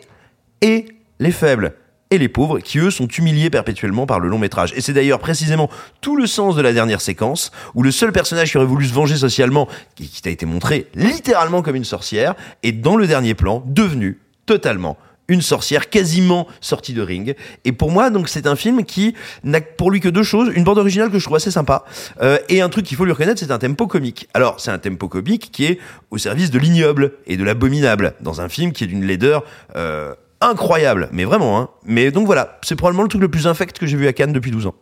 et 0.61 0.87
les 1.19 1.33
faibles 1.33 1.75
et 2.11 2.19
les 2.19 2.29
pauvres 2.29 2.61
qui 2.61 2.79
eux 2.79 2.91
sont 2.91 3.09
humiliés 3.09 3.51
perpétuellement 3.51 4.07
par 4.07 4.21
le 4.21 4.29
long 4.29 4.39
métrage. 4.39 4.73
Et 4.77 4.81
c'est 4.81 4.93
d'ailleurs 4.93 5.19
précisément 5.19 5.69
tout 6.01 6.17
le 6.17 6.27
sens 6.27 6.57
de 6.57 6.63
la 6.63 6.73
dernière 6.73 7.01
séquence 7.01 7.51
où 7.75 7.83
le 7.83 7.91
seul 7.91 8.13
personnage 8.13 8.51
qui 8.51 8.57
aurait 8.57 8.67
voulu 8.67 8.87
se 8.87 8.95
venger 8.95 9.17
socialement, 9.17 9.69
qui, 9.95 10.09
qui 10.09 10.23
t'a 10.23 10.31
été 10.31 10.47
montré 10.47 10.87
littéralement 10.95 11.63
comme 11.63 11.77
une 11.77 11.85
sorcière, 11.85 12.35
est 12.63 12.73
dans 12.73 12.97
le 12.97 13.07
dernier 13.07 13.35
plan 13.35 13.63
devenu 13.67 14.21
totalement 14.47 14.97
une 15.29 15.43
sorcière 15.43 15.91
quasiment 15.91 16.47
sortie 16.61 16.93
de 16.93 17.03
ring. 17.03 17.35
Et 17.65 17.73
pour 17.73 17.91
moi, 17.91 18.11
donc, 18.11 18.29
c'est 18.29 18.47
un 18.47 18.57
film 18.57 18.85
qui 18.85 19.15
n'a 19.45 19.61
pour 19.61 19.91
lui 19.91 20.01
que 20.01 20.09
deux 20.09 20.23
choses. 20.23 20.53
Une 20.55 20.65
bande 20.65 20.79
originale 20.79 21.11
que 21.11 21.19
je 21.19 21.25
trouve 21.25 21.37
assez 21.37 21.51
sympa. 21.51 21.85
euh, 22.23 22.39
et 22.49 22.61
un 22.61 22.69
truc 22.69 22.87
qu'il 22.87 22.97
faut 22.97 23.05
lui 23.05 23.13
reconnaître, 23.13 23.41
c'est 23.41 23.51
un 23.51 23.59
tempo 23.59 23.87
comique. 23.87 24.29
Alors, 24.35 24.61
c'est 24.61 24.71
un 24.71 24.79
tempo 24.79 25.09
comique 25.09 25.51
qui 25.53 25.67
est 25.67 25.79
au 26.11 26.19
service 26.19 26.51
de 26.51 26.59
l'ignoble 26.59 27.13
et 27.27 27.37
de 27.37 27.45
l'abominable 27.45 28.15
dans 28.21 28.41
un 28.41 28.49
film 28.49 28.73
qui 28.73 28.85
est 28.85 28.87
d'une 28.87 29.05
laideur, 29.05 29.45
euh, 29.75 30.15
incroyable. 30.41 31.09
Mais 31.13 31.25
vraiment, 31.25 31.59
hein. 31.59 31.69
Mais 31.85 32.11
donc 32.11 32.27
voilà, 32.27 32.59
c'est 32.63 32.77
probablement 32.77 33.03
le 33.03 33.09
truc 33.09 33.21
le 33.21 33.29
plus 33.29 33.47
infect 33.47 33.79
que 33.79 33.87
j'ai 33.87 33.97
vu 33.97 34.07
à 34.07 34.13
Cannes 34.13 34.33
depuis 34.33 34.51
12 34.51 34.67
ans. 34.67 34.75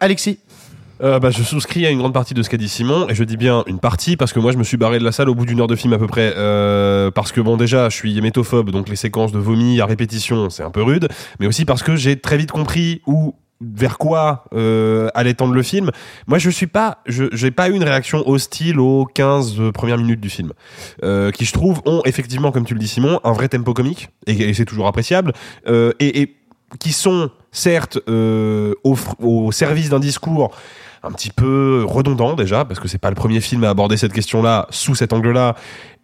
Alexis 0.00 0.38
Euh, 1.00 1.20
bah, 1.20 1.30
je 1.30 1.42
souscris 1.42 1.86
à 1.86 1.90
une 1.90 1.98
grande 1.98 2.12
partie 2.12 2.34
de 2.34 2.42
ce 2.42 2.50
qu'a 2.50 2.56
dit 2.56 2.68
Simon, 2.68 3.08
et 3.08 3.14
je 3.14 3.22
dis 3.22 3.36
bien 3.36 3.62
une 3.68 3.78
partie 3.78 4.16
parce 4.16 4.32
que 4.32 4.40
moi 4.40 4.50
je 4.50 4.58
me 4.58 4.64
suis 4.64 4.76
barré 4.76 4.98
de 4.98 5.04
la 5.04 5.12
salle 5.12 5.28
au 5.28 5.34
bout 5.34 5.46
d'une 5.46 5.60
heure 5.60 5.68
de 5.68 5.76
film 5.76 5.92
à 5.92 5.98
peu 5.98 6.08
près. 6.08 6.34
Euh, 6.36 7.10
parce 7.12 7.30
que 7.30 7.40
bon, 7.40 7.56
déjà, 7.56 7.88
je 7.88 7.94
suis 7.94 8.18
hémétophobe, 8.18 8.70
donc 8.70 8.88
les 8.88 8.96
séquences 8.96 9.30
de 9.30 9.38
vomi 9.38 9.80
à 9.80 9.86
répétition, 9.86 10.50
c'est 10.50 10.64
un 10.64 10.70
peu 10.70 10.82
rude, 10.82 11.08
mais 11.38 11.46
aussi 11.46 11.64
parce 11.64 11.82
que 11.82 11.94
j'ai 11.94 12.18
très 12.18 12.36
vite 12.36 12.50
compris 12.50 13.00
où 13.06 13.36
vers 13.60 13.98
quoi 13.98 14.44
euh, 14.54 15.08
allait 15.14 15.34
tendre 15.34 15.54
le 15.54 15.62
film. 15.62 15.90
Moi, 16.26 16.38
je 16.38 16.50
suis 16.50 16.66
pas, 16.66 16.98
je 17.06 17.24
j'ai 17.32 17.50
pas 17.50 17.68
eu 17.68 17.72
une 17.72 17.84
réaction 17.84 18.26
hostile 18.28 18.78
aux 18.80 19.04
15 19.04 19.72
premières 19.72 19.98
minutes 19.98 20.20
du 20.20 20.30
film, 20.30 20.52
euh, 21.02 21.30
qui 21.30 21.44
je 21.44 21.52
trouve 21.52 21.82
ont 21.86 22.02
effectivement, 22.04 22.52
comme 22.52 22.64
tu 22.64 22.74
le 22.74 22.80
dis 22.80 22.88
Simon, 22.88 23.20
un 23.24 23.32
vrai 23.32 23.48
tempo 23.48 23.74
comique 23.74 24.10
et, 24.26 24.54
c'est 24.54 24.64
toujours 24.64 24.86
appréciable. 24.86 25.32
Euh, 25.66 25.92
et, 25.98 26.22
et 26.22 26.36
qui 26.78 26.92
sont 26.92 27.30
certes 27.50 27.98
euh, 28.08 28.74
au, 28.84 28.96
au 29.20 29.52
service 29.52 29.88
d'un 29.88 30.00
discours 30.00 30.50
un 31.02 31.12
petit 31.12 31.30
peu 31.30 31.84
redondant 31.86 32.34
déjà 32.34 32.64
parce 32.64 32.80
que 32.80 32.88
c'est 32.88 32.98
pas 32.98 33.08
le 33.08 33.14
premier 33.14 33.40
film 33.40 33.64
à 33.64 33.70
aborder 33.70 33.96
cette 33.96 34.12
question-là 34.12 34.66
sous 34.70 34.94
cet 34.94 35.12
angle-là 35.12 35.54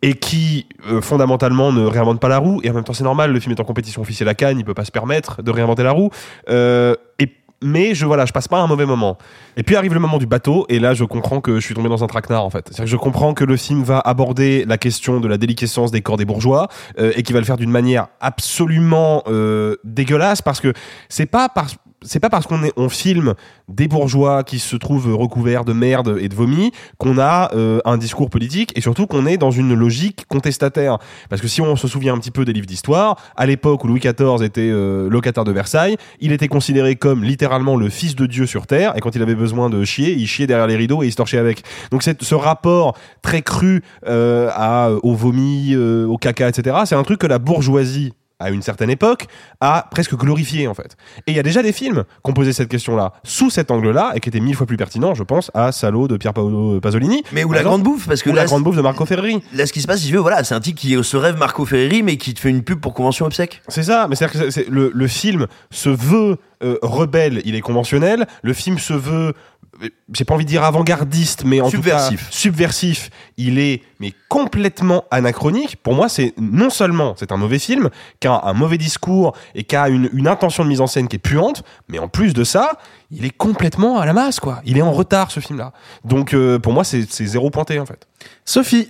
et 0.03 0.15
qui 0.15 0.67
euh, 0.89 1.01
fondamentalement 1.01 1.73
ne 1.73 1.85
réinvente 1.85 2.21
pas 2.21 2.29
la 2.29 2.39
roue 2.39 2.61
et 2.63 2.71
en 2.71 2.75
même 2.75 2.85
temps 2.85 2.93
c'est 2.93 3.05
normal 3.05 3.33
le 3.33 3.41
film 3.41 3.53
est 3.53 3.61
en 3.61 3.65
compétition 3.65 4.03
officielle 4.03 4.29
à 4.29 4.35
Cannes 4.35 4.59
il 4.59 4.65
peut 4.65 4.75
pas 4.75 4.85
se 4.85 4.93
permettre 4.93 5.43
de 5.43 5.51
réinventer 5.51 5.83
la 5.83 5.93
roue 5.93 6.11
Euh, 6.49 6.95
et 7.19 7.29
mais 7.65 7.95
je 7.95 8.07
voilà 8.07 8.27
je 8.27 8.33
passe 8.33 8.47
pas 8.47 8.59
un 8.59 8.67
mauvais 8.67 8.87
moment. 8.87 9.19
Et 9.57 9.63
puis 9.63 9.75
arrive 9.77 9.95
le 9.95 10.01
moment 10.01 10.19
du 10.19 10.27
bateau 10.27 10.67
et 10.69 10.79
là 10.79 10.95
je 10.95 11.05
comprends 11.05 11.41
que 11.41 11.59
je 11.59 11.65
suis 11.65 11.75
tombé 11.75 11.89
dans 11.89 12.05
un 12.05 12.07
traquenard 12.07 12.45
en 12.45 12.51
fait. 12.51 12.69
C'est 12.71 12.83
que 12.83 12.89
je 12.89 12.97
comprends 12.97 13.35
que 13.35 13.45
le 13.45 13.57
film 13.57 13.83
va 13.83 13.99
aborder 13.99 14.65
la 14.67 14.79
question 14.79 15.21
de 15.21 15.27
la 15.29 15.39
déliquescence 15.39 15.91
des 15.91 16.03
corps 16.03 16.17
des 16.17 16.25
bourgeois 16.25 16.69
euh, 16.99 17.13
et 17.17 17.23
qui 17.23 17.33
va 17.33 17.41
le 17.41 17.47
faire 17.47 17.57
d'une 17.57 17.71
manière 17.71 18.09
absolument 18.21 19.23
euh, 19.27 19.77
dégueulasse 19.85 20.43
parce 20.43 20.61
que 20.61 20.73
c'est 21.09 21.27
pas 21.27 21.49
parce 21.49 21.77
c'est 22.05 22.21
pas 22.21 22.31
parce 22.31 22.47
qu'on 22.47 22.89
filme 22.89 23.35
des 23.69 23.89
bourgeois 23.89 24.45
qui 24.45 24.59
se 24.59 24.77
trouvent 24.77 25.15
recouverts 25.15 25.65
de 25.65 25.73
merde 25.73 26.17
et 26.21 26.29
de 26.29 26.35
vomi 26.35 26.71
qu'on 26.99 27.19
a 27.19 27.51
euh, 27.55 27.81
un 27.85 27.97
discours 27.97 28.31
politique 28.31 28.73
et 28.77 28.81
surtout 28.81 29.07
qu'on 29.07 29.27
est 29.27 29.37
dans 29.37 29.51
une 29.51 29.75
logique 29.75 30.27
contestataire. 30.29 30.99
Parce 31.29 31.43
que 31.43 31.49
si 31.49 31.61
on 31.61 31.77
se 31.77 31.89
souvient 31.89 32.15
un 32.15 32.19
petit 32.19 32.31
peu 32.31 32.45
des 32.45 32.53
livres 32.53 32.67
d'histoire 32.67 33.17
à 33.37 33.47
l'époque 33.47 33.85
où 33.85 33.89
Louis 33.89 34.01
XIV 34.01 34.43
était 34.43 34.71
euh, 34.71 35.09
locataire 35.09 35.45
de 35.45 35.53
Versailles 35.53 35.97
il 36.21 36.33
était 36.33 36.49
considéré 36.49 36.97
comme 36.97 37.25
littéralement 37.25 37.77
le 37.77 37.89
fils 37.89 38.15
de 38.15 38.27
Dieu 38.27 38.47
sur 38.47 38.67
terre 38.67 38.97
et 38.97 39.01
quand 39.01 39.15
il 39.15 39.23
avait 39.23 39.35
besoin 39.35 39.71
de 39.71 39.85
chier 39.85 40.13
il 40.13 40.27
chiait 40.27 40.47
derrière 40.47 40.67
les 40.67 40.77
rideaux 40.77 41.03
et 41.03 41.07
il 41.07 41.11
se 41.11 41.17
torchait 41.17 41.39
avec. 41.39 41.63
Donc 41.91 42.03
ce 42.03 42.35
rapport 42.35 42.97
très 43.23 43.43
cru 43.43 43.83
euh, 44.07 44.51
à, 44.53 44.91
au 45.03 45.15
vomi 45.15 45.73
euh, 45.75 46.07
au 46.07 46.19
caca 46.19 46.49
etc 46.49 46.79
c'est 46.85 46.95
un 46.95 47.03
truc 47.03 47.21
que 47.21 47.27
la 47.27 47.39
bourgeoisie 47.39 48.13
à 48.41 48.51
une 48.51 48.63
certaine 48.63 48.91
époque, 48.91 49.27
a 49.61 49.87
presque 49.91 50.15
glorifié 50.17 50.67
en 50.69 50.75
fait. 50.75 50.97
Et 51.27 51.33
il 51.33 51.37
y 51.37 51.39
a 51.39 51.43
déjà 51.43 51.63
des 51.63 51.73
films 51.73 52.05
qui 52.25 52.31
ont 52.31 52.35
posé 52.35 52.53
cette 52.53 52.69
question-là 52.69 53.13
sous 53.23 53.49
cet 53.51 53.71
angle-là 53.71 54.13
et 54.15 54.21
qui 54.21 54.29
étaient 54.29 54.41
mille 54.41 54.57
fois 54.57 54.67
plus 54.67 54.77
pertinents, 54.77 55.15
je 55.15 55.23
pense, 55.23 55.51
à 55.55 55.71
Salo 55.73 56.09
de 56.09 56.17
Pierre 56.17 56.35
Paolo 56.35 56.81
Pasolini. 56.81 57.23
Mais 57.33 57.45
où 57.45 57.49
par 57.49 57.55
la 57.55 57.61
exemple, 57.61 57.83
grande 57.83 57.83
bouffe, 57.95 58.07
parce 58.09 58.23
que 58.23 58.31
ou 58.31 58.35
là, 58.35 58.43
la 58.43 58.47
grande 58.47 58.65
bouffe 58.65 58.77
de 58.77 58.83
Marco 58.83 59.07
Ferreri. 59.07 59.43
Là, 59.55 59.67
ce 59.67 59.73
qui 59.73 59.81
se 59.81 59.87
passe, 59.87 60.01
si 60.01 60.09
tu 60.09 60.15
veux, 60.15 60.21
voilà, 60.21 60.43
c'est 60.45 60.55
un 60.55 60.61
type 60.61 60.77
qui 60.77 60.97
se 61.03 61.17
rêve 61.17 61.37
Marco 61.39 61.65
Ferreri, 61.65 62.03
mais 62.03 62.17
qui 62.17 62.35
te 62.35 62.41
fait 62.41 62.51
une 62.51 62.63
pub 62.65 62.81
pour 62.81 62.93
convention 62.95 63.25
obsèque. 63.27 63.63
C'est 63.69 63.85
ça, 63.85 64.07
mais 64.09 64.17
c'est-à-dire 64.17 64.41
que 64.41 64.51
c'est- 64.51 64.63
c'est- 64.65 64.71
le, 64.71 64.91
le 64.95 65.07
film 65.07 65.47
se 65.71 65.89
veut 65.89 66.39
euh, 66.65 66.79
rebelle, 66.83 67.43
il 67.45 67.55
est 67.55 67.61
conventionnel. 67.61 68.27
Le 68.43 68.53
film 68.53 68.79
se 68.79 68.93
veut, 68.93 69.35
euh, 69.83 69.89
j'ai 70.13 70.25
pas 70.25 70.35
envie 70.35 70.45
de 70.45 70.49
dire 70.51 70.65
avant-gardiste, 70.65 71.45
mais 71.45 71.61
en 71.61 71.69
Subversif. 71.69 72.19
tout 72.21 72.25
cas 72.27 72.31
subversif. 72.33 73.11
Il 73.37 73.59
est 73.59 73.83
mais 74.01 74.13
complètement 74.29 75.05
anachronique. 75.11 75.77
Pour 75.83 75.95
moi, 75.95 76.09
c'est 76.09 76.35
non 76.39 76.71
seulement 76.71 77.15
c'est 77.17 77.33
un 77.33 77.37
mauvais 77.37 77.59
film, 77.59 77.91
qui 78.21 78.29
a 78.29 78.41
un 78.45 78.53
mauvais 78.53 78.79
discours 78.79 79.37
et 79.55 79.65
qui 79.65 79.77
a 79.77 79.89
une, 79.89 80.09
une 80.13 80.29
intention 80.29 80.65
de 80.65 80.69
mise 80.69 80.81
en 80.81 80.87
scène 80.87 81.09
qui 81.09 81.17
est 81.17 81.19
puante, 81.19 81.63
mais 81.89 81.99
en 81.99 82.09
plus 82.09 82.35
de 82.35 82.45
ça, 82.45 82.73
il 83.11 83.25
est 83.25 83.37
complètement 83.37 83.99
à 83.99 84.07
la 84.07 84.13
masse, 84.13 84.41
quoi. 84.41 84.61
Il 84.65 84.79
est 84.79 84.83
en 84.83 84.93
retard 84.93 85.31
ce 85.31 85.41
film-là. 85.41 85.73
Donc 86.05 86.35
euh, 86.35 86.59
pour 86.59 86.73
moi, 86.73 86.85
c'est 86.85 87.11
c'est 87.11 87.27
zéro 87.27 87.51
pointé 87.51 87.79
en 87.79 87.87
fait. 87.87 88.07
Sophie. 88.45 88.89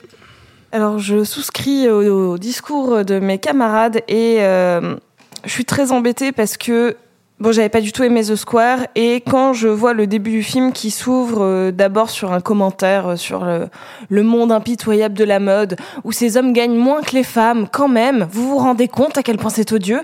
Alors, 0.73 0.99
je 0.99 1.23
souscris 1.23 1.89
au, 1.89 2.33
au 2.33 2.37
discours 2.39 3.05
de 3.05 3.21
mes 3.21 3.39
camarades 3.39 4.03
et 4.09 4.39
euh, 4.41 4.97
je 5.45 5.51
suis 5.51 5.65
très 5.65 5.93
embêtée 5.93 6.33
parce 6.33 6.57
que 6.57 6.97
Bon, 7.45 7.53
j'avais 7.53 7.69
pas 7.69 7.83
du 7.83 7.93
tout 7.93 8.03
aimé 8.03 8.23
The 8.25 8.37
Square 8.37 8.87
et 8.95 9.17
quand 9.17 9.53
je 9.53 9.69
vois 9.69 9.93
le 9.93 10.07
début 10.07 10.31
du 10.31 10.43
film 10.43 10.73
qui 10.73 10.91
s'ouvre 10.91 11.45
euh, 11.45 11.73
d'abord 11.73 12.09
sur 12.09 12.33
un 12.33 12.41
commentaire 12.41 13.07
euh, 13.07 13.17
sur 13.17 13.45
le, 13.45 14.23
monde 14.23 14.51
impitoyable 14.51 15.15
de 15.15 15.25
la 15.25 15.41
mode 15.41 15.77
où 16.05 16.13
ces 16.13 16.39
hommes 16.39 16.55
gagnent 16.55 16.79
moins 16.79 17.03
que 17.03 17.15
les 17.15 17.23
femmes, 17.23 17.69
quand 17.71 17.87
même, 17.87 18.27
vous 18.31 18.49
vous 18.49 18.57
rendez 18.57 18.89
compte 18.89 19.19
à 19.19 19.23
quel 19.23 19.37
point 19.37 19.51
c'est 19.51 19.73
odieux. 19.73 20.01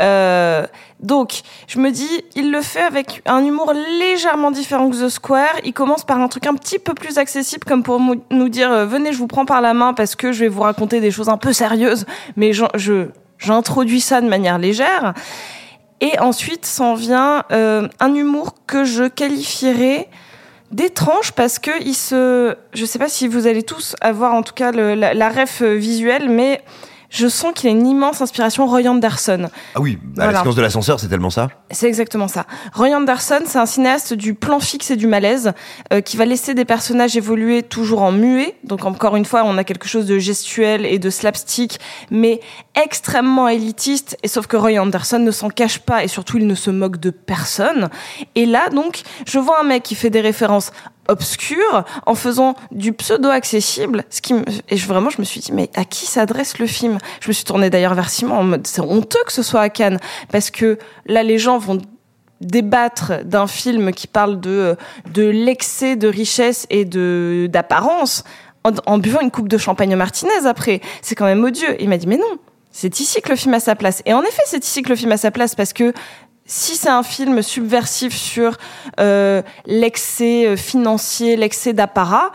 Euh, 0.00 0.64
donc, 1.00 1.40
je 1.66 1.80
me 1.80 1.90
dis, 1.90 2.22
il 2.36 2.52
le 2.52 2.62
fait 2.62 2.82
avec 2.82 3.20
un 3.26 3.44
humour 3.44 3.72
légèrement 3.98 4.52
différent 4.52 4.88
que 4.88 5.06
The 5.06 5.08
Square. 5.08 5.56
Il 5.64 5.72
commence 5.72 6.04
par 6.04 6.20
un 6.20 6.28
truc 6.28 6.46
un 6.46 6.54
petit 6.54 6.78
peu 6.78 6.94
plus 6.94 7.18
accessible, 7.18 7.64
comme 7.64 7.82
pour 7.82 8.00
nous 8.00 8.48
dire, 8.48 8.86
venez, 8.86 9.12
je 9.12 9.18
vous 9.18 9.26
prends 9.26 9.44
par 9.44 9.60
la 9.60 9.74
main 9.74 9.92
parce 9.92 10.14
que 10.14 10.30
je 10.30 10.38
vais 10.38 10.48
vous 10.48 10.62
raconter 10.62 11.00
des 11.00 11.10
choses 11.10 11.30
un 11.30 11.36
peu 11.36 11.52
sérieuses, 11.52 12.06
mais 12.36 12.52
j'introduis 13.40 14.00
ça 14.00 14.20
de 14.20 14.28
manière 14.28 14.58
légère. 14.58 15.14
Et 16.00 16.18
ensuite 16.18 16.66
s'en 16.66 16.94
vient 16.94 17.44
euh, 17.52 17.88
un 18.00 18.14
humour 18.14 18.54
que 18.66 18.84
je 18.84 19.04
qualifierais 19.04 20.08
d'étrange 20.72 21.32
parce 21.32 21.58
que 21.58 21.70
il 21.82 21.94
se, 21.94 22.56
je 22.74 22.84
sais 22.84 22.98
pas 22.98 23.08
si 23.08 23.28
vous 23.28 23.46
allez 23.46 23.62
tous 23.62 23.96
avoir 24.00 24.34
en 24.34 24.42
tout 24.42 24.52
cas 24.52 24.72
la 24.72 25.28
ref 25.28 25.62
euh, 25.62 25.74
visuelle, 25.74 26.28
mais 26.28 26.62
je 27.10 27.28
sens 27.28 27.52
qu'il 27.54 27.70
y 27.70 27.72
a 27.72 27.76
une 27.76 27.86
immense 27.86 28.20
inspiration 28.20 28.66
Roy 28.66 28.86
Anderson. 28.88 29.48
Ah 29.74 29.80
oui, 29.80 29.98
Voilà. 30.14 30.32
la 30.32 30.38
séquence 30.38 30.54
de 30.56 30.62
l'ascenseur, 30.62 31.00
c'est 31.00 31.08
tellement 31.08 31.30
ça. 31.30 31.48
C'est 31.70 31.86
exactement 31.88 32.28
ça. 32.28 32.46
Roy 32.74 32.94
Anderson, 32.94 33.40
c'est 33.46 33.58
un 33.58 33.66
cinéaste 33.66 34.12
du 34.14 34.34
plan 34.34 34.60
fixe 34.60 34.90
et 34.90 34.96
du 34.96 35.06
malaise 35.06 35.52
euh, 35.92 36.00
qui 36.00 36.16
va 36.16 36.24
laisser 36.24 36.54
des 36.54 36.64
personnages 36.64 37.16
évoluer 37.16 37.62
toujours 37.62 38.02
en 38.02 38.12
muet. 38.12 38.54
Donc 38.64 38.84
encore 38.84 39.16
une 39.16 39.24
fois, 39.24 39.42
on 39.44 39.56
a 39.58 39.64
quelque 39.64 39.88
chose 39.88 40.06
de 40.06 40.18
gestuel 40.18 40.84
et 40.86 40.98
de 40.98 41.10
slapstick, 41.10 41.78
mais 42.10 42.40
extrêmement 42.74 43.48
élitiste. 43.48 44.16
Et 44.22 44.28
sauf 44.28 44.46
que 44.46 44.56
Roy 44.56 44.78
Anderson 44.78 45.18
ne 45.18 45.30
s'en 45.30 45.48
cache 45.50 45.78
pas 45.80 46.04
et 46.04 46.08
surtout 46.08 46.38
il 46.38 46.46
ne 46.46 46.54
se 46.54 46.70
moque 46.70 46.98
de 46.98 47.10
personne. 47.10 47.88
Et 48.34 48.46
là, 48.46 48.68
donc, 48.70 49.02
je 49.26 49.38
vois 49.38 49.60
un 49.60 49.64
mec 49.64 49.82
qui 49.82 49.94
fait 49.94 50.10
des 50.10 50.20
références 50.20 50.70
obscures 51.08 51.84
en 52.06 52.14
faisant 52.14 52.54
du 52.70 52.92
pseudo 52.92 53.28
accessible 53.28 54.04
et 54.68 54.76
je, 54.76 54.86
vraiment 54.86 55.10
je 55.10 55.20
me 55.20 55.24
suis 55.24 55.40
dit 55.40 55.52
mais 55.52 55.70
à 55.74 55.84
qui 55.84 56.06
s'adresse 56.06 56.58
le 56.58 56.66
film? 56.66 56.98
Je 57.20 57.28
me 57.28 57.32
suis 57.32 57.44
tournée 57.44 57.70
d'ailleurs 57.70 57.94
vers 57.94 58.10
Simon 58.10 58.36
en 58.36 58.44
mode 58.44 58.66
c'est 58.66 58.80
honteux 58.80 59.18
que 59.26 59.32
ce 59.32 59.42
soit 59.42 59.60
à 59.60 59.68
Cannes 59.68 59.98
parce 60.30 60.50
que 60.50 60.78
là 61.06 61.22
les 61.22 61.38
gens 61.38 61.58
vont 61.58 61.80
débattre 62.40 63.24
d'un 63.24 63.46
film 63.46 63.92
qui 63.92 64.06
parle 64.06 64.40
de 64.40 64.76
de 65.12 65.22
l'excès 65.22 65.96
de 65.96 66.08
richesse 66.08 66.66
et 66.70 66.84
de 66.84 67.48
d'apparence 67.50 68.24
en, 68.64 68.72
en 68.86 68.98
buvant 68.98 69.20
une 69.20 69.30
coupe 69.30 69.48
de 69.48 69.58
champagne 69.58 69.94
Martinez 69.96 70.46
après. 70.46 70.80
C'est 71.02 71.14
quand 71.14 71.24
même 71.24 71.44
odieux. 71.44 71.80
Il 71.80 71.88
m'a 71.88 71.96
dit 71.96 72.06
mais 72.06 72.18
non 72.18 72.38
c'est 72.72 73.00
ici 73.00 73.22
que 73.22 73.30
le 73.30 73.36
film 73.36 73.54
a 73.54 73.60
sa 73.60 73.74
place. 73.74 74.02
Et 74.04 74.12
en 74.12 74.22
effet 74.22 74.42
c'est 74.46 74.64
ici 74.64 74.82
que 74.82 74.90
le 74.90 74.96
film 74.96 75.12
a 75.12 75.16
sa 75.16 75.30
place 75.30 75.54
parce 75.54 75.72
que 75.72 75.94
si 76.46 76.76
c'est 76.76 76.88
un 76.88 77.02
film 77.02 77.42
subversif 77.42 78.14
sur 78.14 78.56
euh, 79.00 79.42
l'excès 79.66 80.46
euh, 80.46 80.56
financier, 80.56 81.36
l'excès 81.36 81.72
d'apparat, 81.72 82.30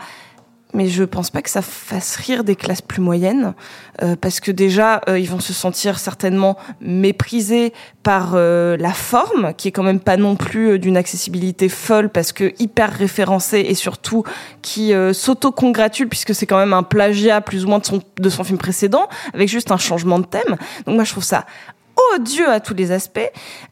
mais 0.74 0.88
je 0.88 1.04
pense 1.04 1.30
pas 1.30 1.42
que 1.42 1.50
ça 1.50 1.62
fasse 1.62 2.16
rire 2.16 2.44
des 2.44 2.56
classes 2.56 2.80
plus 2.80 3.02
moyennes, 3.02 3.54
euh, 4.02 4.16
parce 4.16 4.40
que 4.40 4.50
déjà 4.50 5.02
euh, 5.08 5.18
ils 5.18 5.28
vont 5.28 5.40
se 5.40 5.52
sentir 5.52 5.98
certainement 5.98 6.56
méprisés 6.80 7.72
par 8.02 8.32
euh, 8.34 8.76
la 8.78 8.92
forme, 8.92 9.52
qui 9.54 9.68
est 9.68 9.70
quand 9.72 9.82
même 9.82 10.00
pas 10.00 10.16
non 10.16 10.34
plus 10.36 10.72
euh, 10.72 10.78
d'une 10.78 10.96
accessibilité 10.96 11.68
folle, 11.68 12.08
parce 12.08 12.32
que 12.32 12.54
hyper 12.58 12.90
référencée 12.90 13.60
et 13.60 13.74
surtout 13.74 14.24
qui 14.62 14.92
s'auto-congratule 15.12 16.08
puisque 16.08 16.34
c'est 16.34 16.46
quand 16.46 16.58
même 16.58 16.72
un 16.72 16.82
plagiat 16.82 17.40
plus 17.40 17.64
ou 17.64 17.68
moins 17.68 17.78
de 17.78 17.86
son 17.86 18.00
de 18.16 18.30
son 18.30 18.44
film 18.44 18.58
précédent, 18.58 19.08
avec 19.34 19.48
juste 19.48 19.70
un 19.72 19.76
changement 19.76 20.18
de 20.18 20.26
thème. 20.26 20.56
Donc 20.86 20.94
moi 20.94 21.04
je 21.04 21.12
trouve 21.12 21.24
ça 21.24 21.44
odieux 22.14 22.48
à 22.48 22.60
tous 22.60 22.74
les 22.74 22.92
aspects. 22.92 23.30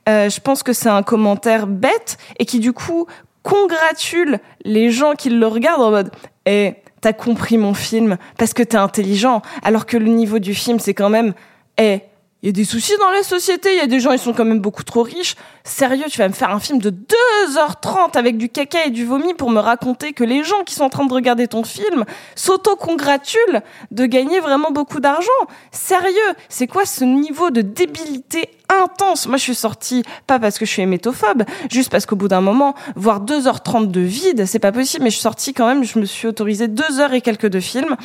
Euh, 0.08 0.28
je 0.28 0.40
pense 0.40 0.62
que 0.62 0.72
c'est 0.72 0.88
un 0.88 1.02
commentaire 1.02 1.66
bête 1.66 2.18
et 2.38 2.44
qui 2.44 2.60
du 2.60 2.72
coup 2.72 3.06
congratule 3.42 4.38
les 4.64 4.90
gens 4.90 5.12
qui 5.12 5.30
le 5.30 5.46
regardent 5.46 5.82
en 5.82 5.90
mode 5.90 6.10
Eh, 6.46 6.74
t'as 7.00 7.12
compris 7.12 7.58
mon 7.58 7.74
film 7.74 8.18
parce 8.36 8.52
que 8.52 8.62
t'es 8.62 8.76
intelligent. 8.76 9.42
Alors 9.62 9.86
que 9.86 9.96
le 9.96 10.06
niveau 10.06 10.38
du 10.38 10.54
film, 10.54 10.78
c'est 10.78 10.94
quand 10.94 11.10
même 11.10 11.34
Eh, 11.78 12.00
il 12.42 12.46
y 12.46 12.48
a 12.48 12.52
des 12.52 12.64
soucis 12.64 12.96
dans 12.98 13.10
la 13.10 13.22
société, 13.22 13.72
il 13.72 13.76
y 13.76 13.82
a 13.82 13.86
des 13.86 14.00
gens, 14.00 14.12
ils 14.12 14.18
sont 14.18 14.32
quand 14.32 14.46
même 14.46 14.60
beaucoup 14.60 14.82
trop 14.82 15.02
riches. 15.02 15.36
Sérieux, 15.62 16.06
tu 16.08 16.18
vas 16.18 16.28
me 16.28 16.32
faire 16.32 16.50
un 16.50 16.58
film 16.58 16.78
de 16.78 16.90
2h30 16.90 18.16
avec 18.16 18.38
du 18.38 18.48
caca 18.48 18.86
et 18.86 18.90
du 18.90 19.04
vomi 19.04 19.34
pour 19.34 19.50
me 19.50 19.60
raconter 19.60 20.14
que 20.14 20.24
les 20.24 20.42
gens 20.42 20.62
qui 20.64 20.74
sont 20.74 20.84
en 20.84 20.88
train 20.88 21.04
de 21.04 21.12
regarder 21.12 21.48
ton 21.48 21.64
film 21.64 22.06
s'auto-congratulent 22.36 23.60
de 23.90 24.06
gagner 24.06 24.40
vraiment 24.40 24.70
beaucoup 24.70 25.00
d'argent. 25.00 25.28
Sérieux, 25.70 26.34
c'est 26.48 26.66
quoi 26.66 26.86
ce 26.86 27.04
niveau 27.04 27.50
de 27.50 27.60
débilité 27.60 28.48
intense. 28.82 29.26
Moi, 29.26 29.36
je 29.36 29.42
suis 29.42 29.54
sortie, 29.54 30.02
pas 30.26 30.38
parce 30.38 30.58
que 30.58 30.64
je 30.64 30.70
suis 30.70 30.82
hémétophobe, 30.82 31.44
juste 31.70 31.90
parce 31.90 32.06
qu'au 32.06 32.16
bout 32.16 32.28
d'un 32.28 32.40
moment, 32.40 32.74
voir 32.96 33.24
2h30 33.24 33.90
de 33.90 34.00
vide, 34.00 34.46
c'est 34.46 34.58
pas 34.58 34.72
possible, 34.72 35.04
mais 35.04 35.10
je 35.10 35.16
suis 35.16 35.22
sortie 35.22 35.52
quand 35.54 35.66
même, 35.66 35.84
je 35.84 35.98
me 35.98 36.04
suis 36.04 36.28
autorisé 36.28 36.68
2 36.68 37.00
heures 37.00 37.12
et 37.12 37.20
quelques 37.20 37.48
de 37.48 37.60
film, 37.60 37.96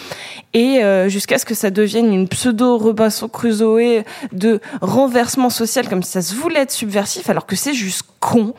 et 0.53 0.83
euh, 0.83 1.09
jusqu'à 1.09 1.37
ce 1.37 1.45
que 1.45 1.53
ça 1.53 1.69
devienne 1.69 2.13
une 2.13 2.27
pseudo-Robinson 2.27 3.27
Crusoe 3.27 4.03
de 4.31 4.59
renversement 4.81 5.49
social, 5.49 5.87
comme 5.87 6.03
si 6.03 6.11
ça 6.11 6.21
se 6.21 6.35
voulait 6.35 6.61
être 6.61 6.71
subversif, 6.71 7.29
alors 7.29 7.45
que 7.45 7.55
c'est 7.55 7.73
juste 7.73 8.03
con. 8.19 8.53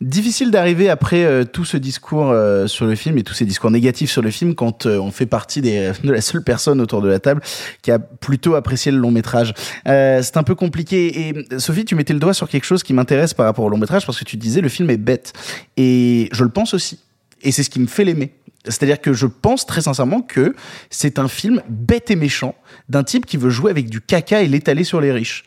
Difficile 0.00 0.50
d'arriver 0.50 0.90
après 0.90 1.24
euh, 1.24 1.44
tout 1.44 1.64
ce 1.64 1.76
discours 1.76 2.30
euh, 2.30 2.66
sur 2.66 2.84
le 2.84 2.96
film 2.96 3.16
et 3.16 3.22
tous 3.22 3.34
ces 3.34 3.44
discours 3.44 3.70
négatifs 3.70 4.10
sur 4.10 4.22
le 4.22 4.30
film 4.30 4.56
quand 4.56 4.86
euh, 4.86 4.98
on 4.98 5.12
fait 5.12 5.24
partie 5.24 5.62
de 5.62 6.10
la 6.10 6.20
seule 6.20 6.42
personne 6.42 6.80
autour 6.80 7.00
de 7.00 7.08
la 7.08 7.20
table 7.20 7.40
qui 7.80 7.92
a 7.92 8.00
plutôt 8.00 8.56
apprécié 8.56 8.90
le 8.90 8.98
long 8.98 9.12
métrage. 9.12 9.54
C'est 9.86 10.36
un 10.36 10.42
peu 10.42 10.56
compliqué. 10.56 11.28
Et 11.28 11.58
Sophie, 11.58 11.84
tu 11.84 11.94
mettais 11.94 12.12
le 12.12 12.18
doigt 12.18 12.34
sur 12.34 12.48
quelque 12.48 12.64
chose 12.64 12.82
qui 12.82 12.92
m'intéresse 12.92 13.34
par 13.34 13.46
rapport 13.46 13.64
au 13.64 13.68
long 13.68 13.78
métrage 13.78 14.04
parce 14.04 14.18
que 14.18 14.24
tu 14.24 14.36
disais 14.36 14.60
le 14.60 14.68
film 14.68 14.90
est 14.90 14.96
bête. 14.96 15.32
Et 15.76 16.28
je 16.32 16.42
le 16.42 16.50
pense 16.50 16.74
aussi. 16.74 16.98
Et 17.42 17.52
c'est 17.52 17.62
ce 17.62 17.70
qui 17.70 17.78
me 17.78 17.86
fait 17.86 18.04
l'aimer. 18.04 18.34
C'est-à-dire 18.64 19.00
que 19.00 19.12
je 19.12 19.26
pense 19.26 19.64
très 19.64 19.82
sincèrement 19.82 20.22
que 20.22 20.56
c'est 20.90 21.20
un 21.20 21.28
film 21.28 21.62
bête 21.68 22.10
et 22.10 22.16
méchant 22.16 22.56
d'un 22.88 23.04
type 23.04 23.26
qui 23.26 23.36
veut 23.36 23.50
jouer 23.50 23.70
avec 23.70 23.88
du 23.88 24.00
caca 24.00 24.42
et 24.42 24.48
l'étaler 24.48 24.84
sur 24.84 25.00
les 25.00 25.12
riches. 25.12 25.44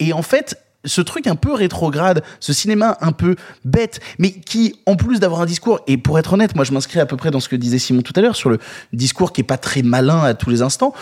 Et 0.00 0.12
en 0.12 0.22
fait, 0.22 0.60
ce 0.86 1.00
truc 1.00 1.26
un 1.26 1.36
peu 1.36 1.52
rétrograde, 1.52 2.22
ce 2.40 2.52
cinéma 2.52 2.96
un 3.00 3.12
peu 3.12 3.36
bête, 3.64 4.00
mais 4.18 4.32
qui, 4.32 4.80
en 4.86 4.96
plus 4.96 5.20
d'avoir 5.20 5.42
un 5.42 5.46
discours, 5.46 5.80
et 5.86 5.98
pour 5.98 6.18
être 6.18 6.32
honnête, 6.32 6.54
moi 6.54 6.64
je 6.64 6.72
m'inscris 6.72 7.00
à 7.00 7.06
peu 7.06 7.16
près 7.16 7.30
dans 7.30 7.40
ce 7.40 7.48
que 7.48 7.56
disait 7.56 7.78
Simon 7.78 8.02
tout 8.02 8.12
à 8.16 8.20
l'heure, 8.20 8.36
sur 8.36 8.50
le 8.50 8.58
discours 8.92 9.32
qui 9.32 9.42
est 9.42 9.44
pas 9.44 9.58
très 9.58 9.82
malin 9.82 10.20
à 10.22 10.34
tous 10.34 10.50
les 10.50 10.62
instants, 10.62 10.94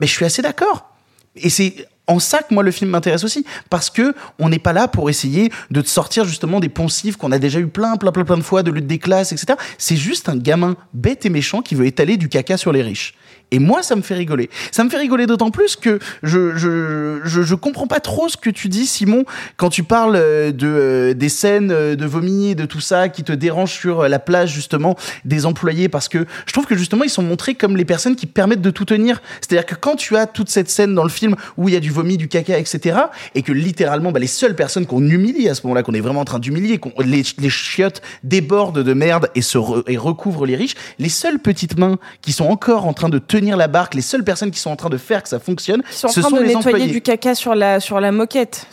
mais 0.00 0.06
je 0.06 0.12
suis 0.12 0.24
assez 0.24 0.42
d'accord. 0.42 0.88
Et 1.36 1.50
c'est 1.50 1.86
en 2.06 2.18
ça 2.18 2.42
que 2.42 2.52
moi 2.52 2.62
le 2.62 2.70
film 2.70 2.90
m'intéresse 2.90 3.24
aussi, 3.24 3.44
parce 3.70 3.90
que 3.90 4.14
on 4.38 4.48
n'est 4.48 4.58
pas 4.58 4.72
là 4.72 4.88
pour 4.88 5.08
essayer 5.08 5.52
de 5.70 5.80
te 5.80 5.88
sortir 5.88 6.24
justement 6.24 6.60
des 6.60 6.68
poncifs 6.68 7.16
qu'on 7.16 7.32
a 7.32 7.38
déjà 7.38 7.60
eu 7.60 7.68
plein, 7.68 7.96
plein, 7.96 8.12
plein, 8.12 8.24
plein 8.24 8.36
de 8.36 8.42
fois 8.42 8.62
de 8.62 8.70
lutte 8.70 8.86
des 8.86 8.98
classes, 8.98 9.32
etc. 9.32 9.58
C'est 9.78 9.96
juste 9.96 10.28
un 10.28 10.36
gamin 10.36 10.76
bête 10.92 11.24
et 11.26 11.30
méchant 11.30 11.62
qui 11.62 11.74
veut 11.74 11.86
étaler 11.86 12.16
du 12.16 12.28
caca 12.28 12.56
sur 12.56 12.72
les 12.72 12.82
riches. 12.82 13.14
Et 13.52 13.58
moi, 13.58 13.82
ça 13.82 13.94
me 13.94 14.02
fait 14.02 14.14
rigoler. 14.14 14.50
Ça 14.72 14.82
me 14.82 14.88
fait 14.88 14.96
rigoler 14.96 15.26
d'autant 15.26 15.50
plus 15.50 15.76
que 15.76 15.98
je, 16.22 16.56
je, 16.56 17.20
je, 17.22 17.42
je 17.42 17.54
comprends 17.54 17.86
pas 17.86 18.00
trop 18.00 18.30
ce 18.30 18.38
que 18.38 18.48
tu 18.48 18.68
dis, 18.70 18.86
Simon, 18.86 19.24
quand 19.58 19.68
tu 19.68 19.82
parles 19.82 20.16
euh, 20.16 20.52
de, 20.52 20.66
euh, 20.66 21.14
des 21.14 21.28
scènes 21.28 21.70
euh, 21.70 21.94
de 21.94 22.06
vomi 22.06 22.48
et 22.48 22.54
de 22.54 22.64
tout 22.64 22.80
ça 22.80 23.10
qui 23.10 23.24
te 23.24 23.32
dérangent 23.32 23.78
sur 23.78 24.08
la 24.08 24.18
plage, 24.18 24.50
justement, 24.52 24.96
des 25.26 25.44
employés, 25.44 25.90
parce 25.90 26.08
que 26.08 26.26
je 26.46 26.52
trouve 26.52 26.64
que 26.64 26.76
justement, 26.76 27.04
ils 27.04 27.10
sont 27.10 27.22
montrés 27.22 27.54
comme 27.54 27.76
les 27.76 27.84
personnes 27.84 28.16
qui 28.16 28.24
permettent 28.24 28.62
de 28.62 28.70
tout 28.70 28.86
tenir. 28.86 29.20
C'est-à-dire 29.42 29.66
que 29.66 29.74
quand 29.74 29.96
tu 29.96 30.16
as 30.16 30.26
toute 30.26 30.48
cette 30.48 30.70
scène 30.70 30.94
dans 30.94 31.04
le 31.04 31.10
film 31.10 31.36
où 31.58 31.68
il 31.68 31.74
y 31.74 31.76
a 31.76 31.80
du 31.80 31.90
vomi, 31.90 32.16
du 32.16 32.28
caca, 32.28 32.58
etc., 32.58 32.98
et 33.34 33.42
que 33.42 33.52
littéralement, 33.52 34.12
bah, 34.12 34.20
les 34.20 34.26
seules 34.26 34.56
personnes 34.56 34.86
qu'on 34.86 35.06
humilie 35.06 35.50
à 35.50 35.54
ce 35.54 35.62
moment-là, 35.64 35.82
qu'on 35.82 35.92
est 35.92 36.00
vraiment 36.00 36.20
en 36.20 36.24
train 36.24 36.38
d'humilier, 36.38 36.78
qu'on 36.78 36.92
les, 37.04 37.22
chiottes 37.50 38.00
débordent 38.24 38.82
de 38.82 38.94
merde 38.94 39.28
et 39.34 39.42
se 39.42 39.58
et 39.86 39.98
recouvrent 39.98 40.46
les 40.46 40.56
riches, 40.56 40.74
les 40.98 41.10
seules 41.10 41.38
petites 41.38 41.78
mains 41.78 41.98
qui 42.22 42.32
sont 42.32 42.46
encore 42.46 42.86
en 42.86 42.94
train 42.94 43.10
de 43.10 43.18
tenir 43.18 43.41
la 43.50 43.68
barque, 43.68 43.94
les 43.94 44.02
seules 44.02 44.24
personnes 44.24 44.50
qui 44.50 44.60
sont 44.60 44.70
en 44.70 44.76
train 44.76 44.88
de 44.88 44.96
faire 44.96 45.22
que 45.22 45.28
ça 45.28 45.38
fonctionne, 45.38 45.82
sont 45.90 46.06
en 46.06 46.10
ce 46.10 46.20
train 46.20 46.30
sont 46.30 46.36
de 46.36 46.42
les 46.42 46.54
nettoyer 46.54 46.76
employés. 46.76 46.92
du 46.92 47.00
caca 47.00 47.34
sur 47.34 47.54
la, 47.54 47.80
sur 47.80 48.00
la 48.00 48.12
moquette. 48.12 48.66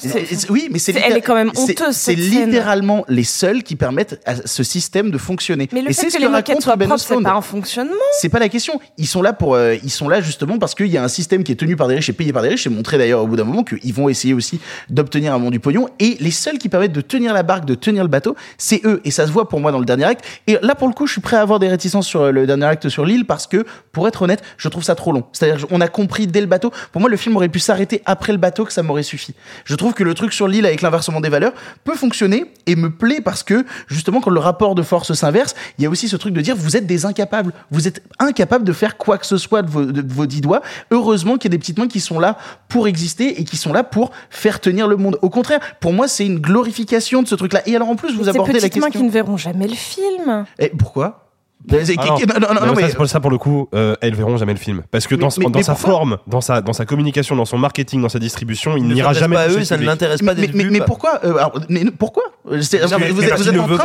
Oui, 0.49 0.69
mais 0.71 0.79
c'est 0.79 0.95
elle 0.95 1.17
est 1.17 1.21
quand 1.21 1.35
même 1.35 1.51
honteuse, 1.55 1.95
C'est 1.95 2.15
littéralement 2.15 3.05
les 3.07 3.23
seuls 3.23 3.63
qui 3.63 3.75
permettent 3.75 4.19
à 4.25 4.35
ce 4.45 4.63
système 4.63 5.11
de 5.11 5.17
fonctionner. 5.17 5.69
Mais 5.71 5.81
le 5.81 5.89
Et 5.89 5.93
fait 5.93 6.01
c'est 6.01 6.07
que 6.07 6.13
ce 6.13 6.17
les 6.19 6.25
que 6.25 6.31
moquettes 6.31 6.47
raconte 6.47 6.63
soient 6.63 6.77
propres, 6.77 6.97
c'est 6.97 7.23
pas 7.23 7.33
un 7.33 7.41
fonctionnement. 7.41 7.93
C'est 8.19 8.29
pas 8.29 8.39
la 8.39 8.49
question. 8.49 8.79
Ils 8.97 9.07
sont 9.07 9.21
là 9.21 9.33
pour, 9.33 9.55
euh, 9.55 9.75
ils 9.83 9.89
sont 9.89 10.09
là 10.09 10.21
justement 10.21 10.57
parce 10.59 10.75
qu'il 10.75 10.87
y 10.87 10.97
a 10.97 11.03
un 11.03 11.07
système 11.07 11.43
qui 11.43 11.51
est 11.51 11.55
tenu 11.55 11.75
par 11.75 11.87
des 11.87 11.95
riches 11.95 12.09
et 12.09 12.13
payé 12.13 12.33
par 12.33 12.43
des 12.43 12.49
riches. 12.49 12.63
C'est 12.63 12.69
montré 12.69 12.97
d'ailleurs 12.97 13.23
au 13.23 13.27
bout 13.27 13.35
d'un 13.35 13.43
moment 13.43 13.63
qu'ils 13.63 13.93
vont 13.93 14.09
essayer 14.09 14.33
aussi 14.33 14.59
d'obtenir 14.89 15.33
un 15.33 15.37
moment 15.37 15.51
du 15.51 15.59
pognon. 15.59 15.87
Et 15.99 16.17
les 16.19 16.31
seuls 16.31 16.57
qui 16.57 16.69
permettent 16.69 16.93
de 16.93 17.01
tenir 17.01 17.33
la 17.33 17.43
barque, 17.43 17.65
de 17.65 17.75
tenir 17.75 18.03
le 18.03 18.09
bateau, 18.09 18.35
c'est 18.57 18.81
eux. 18.85 19.01
Et 19.05 19.11
ça 19.11 19.25
se 19.25 19.31
voit 19.31 19.49
pour 19.49 19.59
moi 19.59 19.71
dans 19.71 19.79
le 19.79 19.85
dernier 19.85 20.05
acte. 20.05 20.25
Et 20.47 20.57
là, 20.61 20.75
pour 20.75 20.87
le 20.87 20.93
coup, 20.93 21.07
je 21.07 21.13
suis 21.13 21.21
prêt 21.21 21.37
à 21.37 21.41
avoir 21.41 21.59
des 21.59 21.67
réticences 21.67 22.07
sur 22.07 22.21
euh, 22.21 22.31
le 22.31 22.45
dernier 22.45 22.65
acte 22.65 22.89
sur 22.89 23.05
l'île 23.05 23.25
parce 23.25 23.47
que, 23.47 23.65
pour 23.91 24.07
être 24.07 24.21
honnête, 24.21 24.41
je 24.57 24.67
trouve 24.69 24.83
ça 24.83 24.95
trop 24.95 25.11
long. 25.11 25.25
C'est-à-dire, 25.31 25.65
on 25.71 25.81
a 25.81 25.87
compris 25.87 26.27
dès 26.27 26.41
le 26.41 26.47
bateau. 26.47 26.71
Pour 26.91 27.01
moi, 27.01 27.09
le 27.09 27.17
film 27.17 27.35
aurait 27.35 27.49
pu 27.49 27.59
s'arrêter 27.59 28.01
après 28.05 28.31
le 28.31 28.37
bateau 28.37 28.65
que 28.65 28.73
ça 28.73 28.83
m'aurait 28.83 29.03
suffi. 29.03 29.35
Je 29.65 29.75
trouve 29.75 29.93
que 29.93 30.03
le 30.03 30.13
truc 30.13 30.33
sur 30.33 30.47
l'île 30.47 30.65
avec 30.65 30.81
l'inversement 30.81 31.21
des 31.21 31.29
valeurs 31.29 31.53
peut 31.83 31.95
fonctionner 31.95 32.45
et 32.65 32.75
me 32.75 32.89
plaît 32.89 33.21
parce 33.21 33.43
que, 33.43 33.65
justement, 33.87 34.21
quand 34.21 34.31
le 34.31 34.39
rapport 34.39 34.75
de 34.75 34.81
force 34.81 35.13
s'inverse, 35.13 35.55
il 35.77 35.83
y 35.83 35.87
a 35.87 35.89
aussi 35.89 36.07
ce 36.07 36.15
truc 36.15 36.33
de 36.33 36.41
dire 36.41 36.55
vous 36.55 36.77
êtes 36.77 36.87
des 36.87 37.05
incapables. 37.05 37.53
Vous 37.71 37.87
êtes 37.87 38.03
incapables 38.19 38.65
de 38.65 38.73
faire 38.73 38.97
quoi 38.97 39.17
que 39.17 39.25
ce 39.25 39.37
soit 39.37 39.61
de 39.61 39.69
vos, 39.69 39.85
de 39.85 40.13
vos 40.13 40.25
dix 40.25 40.41
doigts. 40.41 40.61
Heureusement 40.91 41.37
qu'il 41.37 41.51
y 41.51 41.53
a 41.53 41.55
des 41.55 41.59
petites 41.59 41.77
mains 41.77 41.87
qui 41.87 41.99
sont 41.99 42.19
là 42.19 42.37
pour 42.67 42.87
exister 42.87 43.39
et 43.39 43.43
qui 43.43 43.57
sont 43.57 43.73
là 43.73 43.83
pour 43.83 44.11
faire 44.29 44.59
tenir 44.59 44.87
le 44.87 44.97
monde. 44.97 45.17
Au 45.21 45.29
contraire, 45.29 45.59
pour 45.79 45.93
moi, 45.93 46.07
c'est 46.07 46.25
une 46.25 46.39
glorification 46.39 47.21
de 47.21 47.27
ce 47.27 47.35
truc-là. 47.35 47.61
Et 47.67 47.75
alors 47.75 47.89
en 47.89 47.95
plus, 47.95 48.15
vous 48.15 48.29
abordez 48.29 48.53
la 48.53 48.59
petites 48.59 48.77
mains 48.77 48.87
question. 48.87 49.01
qui 49.01 49.05
ne 49.05 49.11
verront 49.11 49.37
jamais 49.37 49.67
le 49.67 49.75
film. 49.75 50.45
Et 50.57 50.69
pourquoi? 50.69 51.28
Mais 51.71 51.83
c'est- 51.83 51.95
non. 51.97 52.15
qui- 52.15 52.25
non, 52.25 52.35
mais 52.75 52.83
mais- 52.83 52.89
ça, 52.89 52.95
pour 52.95 53.07
ça 53.07 53.19
pour 53.19 53.31
le 53.31 53.37
coup, 53.37 53.67
euh, 53.75 53.93
elles 54.01 54.15
verront 54.15 54.37
jamais 54.37 54.53
le 54.53 54.59
film 54.59 54.83
parce 54.91 55.07
que 55.07 55.15
Mais- 55.15 55.21
dans, 55.21 55.27
mais- 55.37 55.43
dans 55.45 55.49
mais 55.59 55.63
sa 55.63 55.75
forme, 55.75 56.17
dans 56.25 56.39
sa 56.41 56.61
dans 56.61 56.71
sa 56.73 56.85
communication, 56.85 57.35
dans 57.35 57.43
son 57.45 57.57
marketing, 57.57 58.01
dans 58.01 58.07
sa 58.09 58.17
distribution, 58.19 58.77
il 58.77 58.87
n'ira 58.87 59.11
jamais. 59.13 59.35
pas 59.35 59.41
à 59.43 59.47
eux, 59.49 59.57
le 59.57 59.65
ça 59.65 59.77
ne 59.77 59.83
l'intéresse 59.83 60.21
pas 60.21 60.33
mais, 60.35 60.49
mais, 60.53 60.63
mais 60.65 60.79
pourquoi 60.81 61.19
euh, 61.25 61.35
alors, 61.35 61.59
mais 61.67 61.83
pourquoi? 61.97 62.23
Mais 62.49 62.55
on 62.55 62.57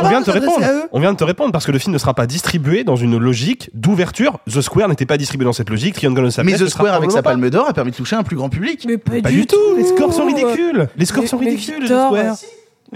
vient 0.09 0.21
de 0.21 0.25
te 0.25 0.31
répondre. 0.31 0.65
On 0.91 0.99
vient 0.99 1.11
de 1.11 1.17
te 1.17 1.23
répondre 1.23 1.51
parce 1.51 1.65
que 1.65 1.71
le 1.71 1.79
film 1.79 1.93
ne 1.93 1.97
sera 1.97 2.13
pas 2.13 2.27
distribué 2.27 2.83
dans 2.83 2.95
une 2.95 3.17
logique 3.17 3.69
d'ouverture. 3.73 4.39
The 4.51 4.61
Square 4.61 4.89
n'était 4.89 5.05
pas 5.05 5.17
distribué 5.17 5.45
dans 5.45 5.53
cette 5.53 5.69
logique. 5.69 5.95
Triangle 5.95 6.25
of 6.25 6.37
Mais 6.39 6.53
The 6.53 6.67
Square 6.67 6.95
avec 6.95 7.11
sa 7.11 7.21
palme 7.21 7.49
d'or 7.49 7.67
a 7.67 7.73
permis 7.73 7.91
de 7.91 7.95
toucher 7.97 8.15
un 8.15 8.23
plus 8.23 8.35
grand 8.37 8.49
public. 8.49 8.85
Mais 8.87 8.97
pas, 8.97 9.29
du 9.29 9.45
tout. 9.45 9.55
Les 9.77 9.85
scores 9.85 10.13
sont 10.13 10.25
ridicules. 10.25 10.87
Les 10.97 11.05
scores 11.05 11.23
Mais- 11.23 11.27
sont 11.27 11.39
mais 11.39 11.49
ridicules. 11.49 11.87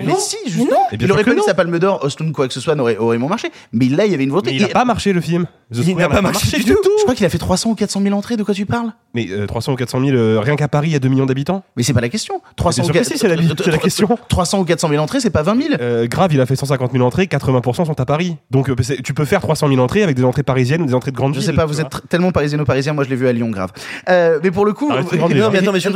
Mais 0.05 0.15
si, 0.17 0.37
justement. 0.47 0.69
Et 0.91 0.97
bien 0.97 1.07
Il 1.07 1.11
aurait 1.11 1.23
non. 1.23 1.43
sa 1.43 1.53
palme 1.53 1.77
d'or, 1.79 2.03
Austin, 2.03 2.31
quoi 2.31 2.47
que 2.47 2.53
ce 2.53 2.59
soit, 2.59 2.75
n'aurait 2.75 2.97
aurait 2.97 3.17
moins 3.17 3.29
marché. 3.29 3.51
Mais 3.73 3.85
là, 3.85 4.05
il 4.05 4.11
y 4.11 4.15
avait 4.15 4.23
une 4.23 4.29
volonté. 4.31 4.51
Mais 4.51 4.57
il 4.57 4.61
n'a 4.63 4.67
pas 4.69 4.85
marché 4.85 5.13
le 5.13 5.21
film. 5.21 5.45
The 5.73 5.77
Il 5.87 5.95
n'a 5.95 6.09
pas 6.09 6.21
marché 6.21 6.57
du 6.57 6.63
tout. 6.65 6.77
Je 6.97 7.03
crois 7.03 7.13
qu'il 7.15 7.25
a 7.25 7.29
fait 7.29 7.37
300 7.37 7.69
ou 7.69 7.75
400 7.75 8.01
000 8.01 8.15
entrées, 8.15 8.37
de 8.37 8.43
quoi 8.43 8.53
tu 8.55 8.65
parles? 8.65 8.91
Mais 9.13 9.27
euh, 9.29 9.45
300 9.45 9.73
ou 9.73 9.75
400 9.75 9.99
000 10.03 10.17
euh, 10.17 10.39
rien 10.39 10.55
qu'à 10.55 10.67
Paris, 10.67 10.89
il 10.89 10.93
y 10.93 10.95
a 10.95 10.99
2 10.99 11.07
millions 11.09 11.25
d'habitants. 11.27 11.63
Mais 11.77 11.83
c'est 11.83 11.93
pas 11.93 12.01
la 12.01 12.09
question. 12.09 12.41
300 12.55 12.83
sûr 12.83 12.89
ou 12.89 12.93
que 12.93 12.97
400 12.99 13.11
si, 13.13 13.19
c'est 13.19 13.27
la- 13.27 13.35
c'est 13.63 13.71
la 13.71 13.77
question. 13.77 14.17
300 14.29 14.59
ou 14.59 14.65
400 14.65 14.89
000 14.89 15.03
entrées, 15.03 15.19
c'est 15.19 15.29
pas 15.29 15.43
20 15.43 15.61
000. 15.61 15.73
Euh, 15.79 16.07
Grave, 16.07 16.33
il 16.33 16.41
a 16.41 16.45
fait 16.47 16.55
150 16.55 16.91
000 16.91 17.03
entrées, 17.05 17.25
80% 17.25 17.85
sont 17.85 17.99
à 17.99 18.05
Paris. 18.05 18.35
Donc 18.51 18.69
euh, 18.69 18.75
tu 19.03 19.13
peux 19.13 19.25
faire 19.25 19.41
300 19.41 19.67
000 19.67 19.79
entrées 19.79 20.01
avec 20.03 20.15
des 20.15 20.23
entrées 20.23 20.43
parisiennes 20.43 20.81
ou 20.81 20.85
des 20.85 20.93
entrées 20.95 21.11
de 21.11 21.15
grandes 21.17 21.33
Je 21.35 21.39
villes. 21.39 21.49
sais 21.49 21.55
pas, 21.55 21.65
vous 21.65 21.79
êtes 21.81 21.87
tellement 22.09 22.31
parisiano-parisien, 22.31 22.93
moi 22.93 23.03
je 23.03 23.09
l'ai 23.09 23.15
vu 23.15 23.27
à 23.27 23.31
Lyon, 23.33 23.49
grave. 23.49 23.69
Euh, 24.09 24.39
mais 24.43 24.49
pour 24.51 24.65
le 24.65 24.73
coup, 24.73 24.91
euh, 24.91 25.01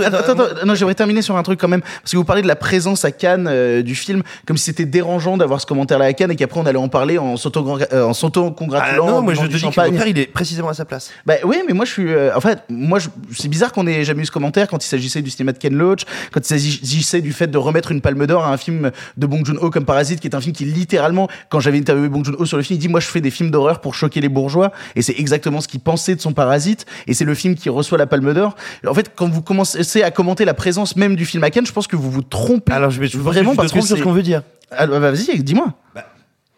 attends, 0.05 0.75
j'aimerais 0.75 0.95
terminer 0.95 1.21
sur 1.21 1.35
un 1.37 1.43
truc 1.43 1.59
quand 1.59 1.67
même, 1.67 1.81
parce 1.81 2.11
que 2.11 2.17
vous 2.17 2.23
parlez 2.23 2.41
de 2.41 2.47
la 2.47 2.55
présence 2.55 3.05
à 3.05 3.11
Cannes 3.11 3.47
euh, 3.49 3.81
du 3.93 3.99
film, 3.99 4.23
comme 4.45 4.57
si 4.57 4.65
c'était 4.65 4.85
dérangeant 4.85 5.37
d'avoir 5.37 5.61
ce 5.61 5.65
commentaire-là 5.65 6.05
à 6.05 6.13
Cannes 6.13 6.31
et 6.31 6.35
qu'après 6.35 6.59
on 6.59 6.65
allait 6.65 6.77
en 6.79 6.87
parler 6.89 7.17
en 7.17 7.35
euh, 7.35 8.03
en 8.03 8.09
Ah 8.09 8.13
s'auto-congratulant. 8.13 9.05
non, 9.07 9.21
moi 9.21 9.33
je 9.33 9.41
te 9.41 9.47
dis 9.47 9.59
que 9.59 9.65
mon 9.65 9.71
père 9.71 10.07
il 10.07 10.17
est 10.19 10.25
précisément 10.25 10.69
à 10.69 10.73
sa 10.73 10.85
place. 10.85 11.11
Bah 11.25 11.35
oui, 11.43 11.57
mais 11.67 11.73
moi 11.73 11.85
je 11.85 11.91
suis. 11.91 12.11
euh, 12.11 12.35
en 12.35 12.41
fait, 12.41 12.59
moi 12.69 12.99
je- 12.99 13.09
c'est 13.35 13.47
bizarre 13.47 13.71
qu'on 13.71 13.85
ait 13.87 14.03
jamais 14.03 14.23
eu 14.23 14.25
ce 14.25 14.31
commentaire 14.31 14.67
quand 14.67 14.83
il 14.83 14.87
s'agissait 14.87 15.21
du 15.21 15.29
cinéma 15.29 15.51
de 15.51 15.57
Ken 15.57 15.73
Loach, 15.75 16.01
quand 16.31 16.39
il 16.39 16.45
s'agissait 16.47 17.21
du 17.21 17.33
fait 17.33 17.47
de 17.47 17.57
remettre 17.57 17.91
une 17.91 18.01
palme 18.01 18.25
d'or 18.25 18.43
à 18.45 18.51
un 18.51 18.57
film 18.57 18.91
de 19.17 19.27
Bong 19.27 19.45
Joon-ho 19.45 19.69
comme 19.69 19.85
Parasite, 19.85 20.19
qui 20.19 20.27
est 20.27 20.35
un 20.35 20.41
film 20.41 20.53
qui 20.53 20.65
littéralement, 20.65 21.27
quand 21.49 21.59
j'avais 21.59 21.77
interviewé 21.77 22.09
Bong 22.09 22.25
Joon-ho 22.25 22.45
sur 22.45 22.57
le 22.57 22.63
film, 22.63 22.77
il 22.77 22.79
dit 22.81 22.87
moi 22.89 22.99
je 22.99 23.07
fais 23.07 23.21
des 23.21 23.31
films 23.31 23.51
d'horreur 23.51 23.81
pour 23.81 23.95
choquer 23.95 24.21
les 24.21 24.29
bourgeois, 24.29 24.71
et 24.95 25.01
c'est 25.01 25.15
exactement 25.19 25.61
ce 25.61 25.67
qu'il 25.67 25.79
pensait 25.79 26.15
de 26.15 26.21
son 26.21 26.33
Parasite, 26.33 26.85
et 27.07 27.13
c'est 27.13 27.25
le 27.25 27.35
film 27.35 27.55
qui 27.55 27.69
reçoit 27.69 27.97
la 27.97 28.07
palme 28.07 28.33
d'or. 28.33 28.55
En 28.87 28.93
fait, 28.93 29.11
quand 29.15 29.29
vous 29.29 29.41
commencez 29.41 30.01
à 30.03 30.11
commenter 30.11 30.45
la 30.45 30.53
présence 30.53 30.95
même 30.95 31.15
du 31.15 31.25
film 31.25 31.43
à 31.43 31.49
Cannes, 31.49 31.65
je 31.65 31.71
pense 31.71 31.87
que 31.87 31.95
vous 31.95 32.09
vous 32.11 32.21
trompez. 32.23 32.71
Alors 32.71 32.89
je 32.91 32.99
vais 32.99 33.07
vraiment 33.07 33.55
parce 33.55 33.71
que 33.73 33.79
trompes 33.79 33.87
sur 33.87 33.95
ce 33.95 33.99
c'est- 34.01 34.03
qu'on 34.03 34.13
veut 34.13 34.23
dire. 34.23 34.41
Ah, 34.71 34.87
bah, 34.87 34.99
vas-y, 34.99 35.43
dis-moi. 35.43 35.73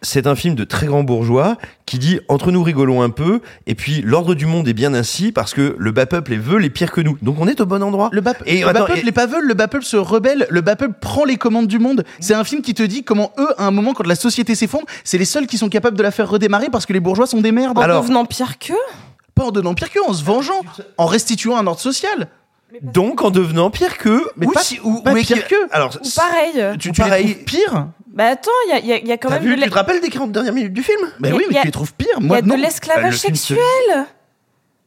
C'est 0.02 0.28
un 0.28 0.36
film 0.36 0.54
de 0.54 0.66
très 0.66 0.86
grand 0.86 1.04
bourgeois 1.04 1.58
qui 1.88 1.98
dit 1.98 2.20
entre 2.28 2.52
nous 2.52 2.62
rigolons 2.62 3.02
un 3.02 3.10
peu 3.10 3.40
et 3.66 3.74
puis 3.74 4.02
l'ordre 4.04 4.36
du 4.36 4.46
monde 4.46 4.68
est 4.68 4.74
bien 4.74 4.94
ainsi 4.94 5.32
parce 5.32 5.54
que 5.56 5.76
le 5.80 5.92
bas 5.92 6.06
peuple 6.06 6.34
est 6.34 6.38
veulent 6.38 6.64
est 6.64 6.70
pire 6.70 6.92
que 6.92 7.02
nous. 7.02 7.18
Donc 7.24 7.38
on 7.40 7.48
est 7.48 7.60
au 7.60 7.66
bon 7.66 7.82
endroit. 7.82 8.10
Le 8.12 8.22
bas, 8.22 8.34
Et 8.46 8.60
le 8.62 8.68
attends, 8.68 8.82
bas 8.82 8.86
peuple, 8.86 9.00
et- 9.00 9.04
les 9.04 9.12
pas 9.12 9.26
veulent, 9.26 9.48
le 9.48 9.54
bas 9.56 9.68
peuple 9.68 9.84
se 9.86 9.98
rebelle, 9.98 10.46
le 10.52 10.62
bas 10.62 10.76
peuple 10.76 10.94
prend 11.02 11.26
les 11.26 11.38
commandes 11.38 11.66
du 11.68 11.80
monde. 11.80 12.04
C'est 12.20 12.36
un 12.36 12.44
film 12.44 12.62
qui 12.62 12.76
te 12.76 12.84
dit 12.84 13.04
comment 13.04 13.32
eux, 13.40 13.48
à 13.58 13.66
un 13.66 13.72
moment, 13.72 13.94
quand 13.94 14.06
la 14.06 14.16
société 14.16 14.54
s'effondre, 14.54 14.86
c'est 15.04 15.18
les 15.18 15.26
seuls 15.26 15.48
qui 15.48 15.58
sont 15.58 15.70
capables 15.70 15.98
de 15.98 16.04
la 16.04 16.12
faire 16.12 16.30
redémarrer 16.30 16.68
parce 16.72 16.86
que 16.86 16.94
les 16.94 17.00
bourgeois 17.00 17.26
sont 17.26 17.42
des 17.42 17.52
merdes. 17.54 17.80
En 17.80 18.02
devenant 18.02 18.26
pire 18.26 18.60
qu'eux? 18.60 18.76
Pas 19.34 19.46
en 19.46 19.52
donnant 19.52 19.74
pire 19.74 19.90
qu'eux, 19.90 20.04
en 20.08 20.14
se 20.14 20.24
vengeant, 20.24 20.62
en 20.98 21.08
restituant 21.08 21.58
un 21.58 21.66
ordre 21.66 21.82
social. 21.82 22.28
Donc 22.82 23.22
en 23.22 23.30
devenant 23.32 23.70
pire 23.70 23.98
qu'eux, 23.98 24.26
Mais 24.38 24.48
ou 24.48 24.52
pas- 24.52 24.62
si- 24.62 24.80
ou, 24.84 25.02
pas 25.02 25.14
ou 25.14 25.16
pire 25.16 25.48
qu'eux. 25.48 25.68
Alors 25.72 25.96
Ou 26.04 26.10
pareil. 26.16 26.78
Tu, 26.78 26.92
tu 26.92 27.02
les 27.02 27.08
pareil. 27.08 27.32
trouves 27.34 27.44
pire 27.46 27.88
Bah 28.14 28.28
attends, 28.28 28.52
il 28.68 28.70
y 28.72 28.74
a, 28.74 28.80
il 28.80 28.86
y 28.88 28.94
a- 28.94 28.98
il 28.98 29.08
y 29.08 29.12
a 29.12 29.18
quand 29.18 29.30
même 29.30 29.44
vu, 29.44 29.56
tu 29.60 29.70
te 29.70 29.74
rappelles 29.74 30.02
des 30.02 30.10
40 30.10 30.32
dernières 30.32 30.54
minutes 30.54 30.74
du 30.74 30.84
film? 30.84 31.00
Il 31.22 31.28
y 31.28 31.32
a- 31.32 31.36
oui, 31.36 31.44
il 31.50 31.54
mais 31.54 31.58
a- 31.58 31.62
tu 31.62 31.68
les 31.68 31.72
trouves 31.72 31.94
pires. 31.94 32.08
il 32.20 32.24
y 32.24 32.28
Moi, 32.28 32.38
a 32.38 32.42
de 32.42 32.54
l'esclavage 32.54 33.04
Bah, 33.04 33.10
le 33.10 33.16
sexuel. 33.16 33.60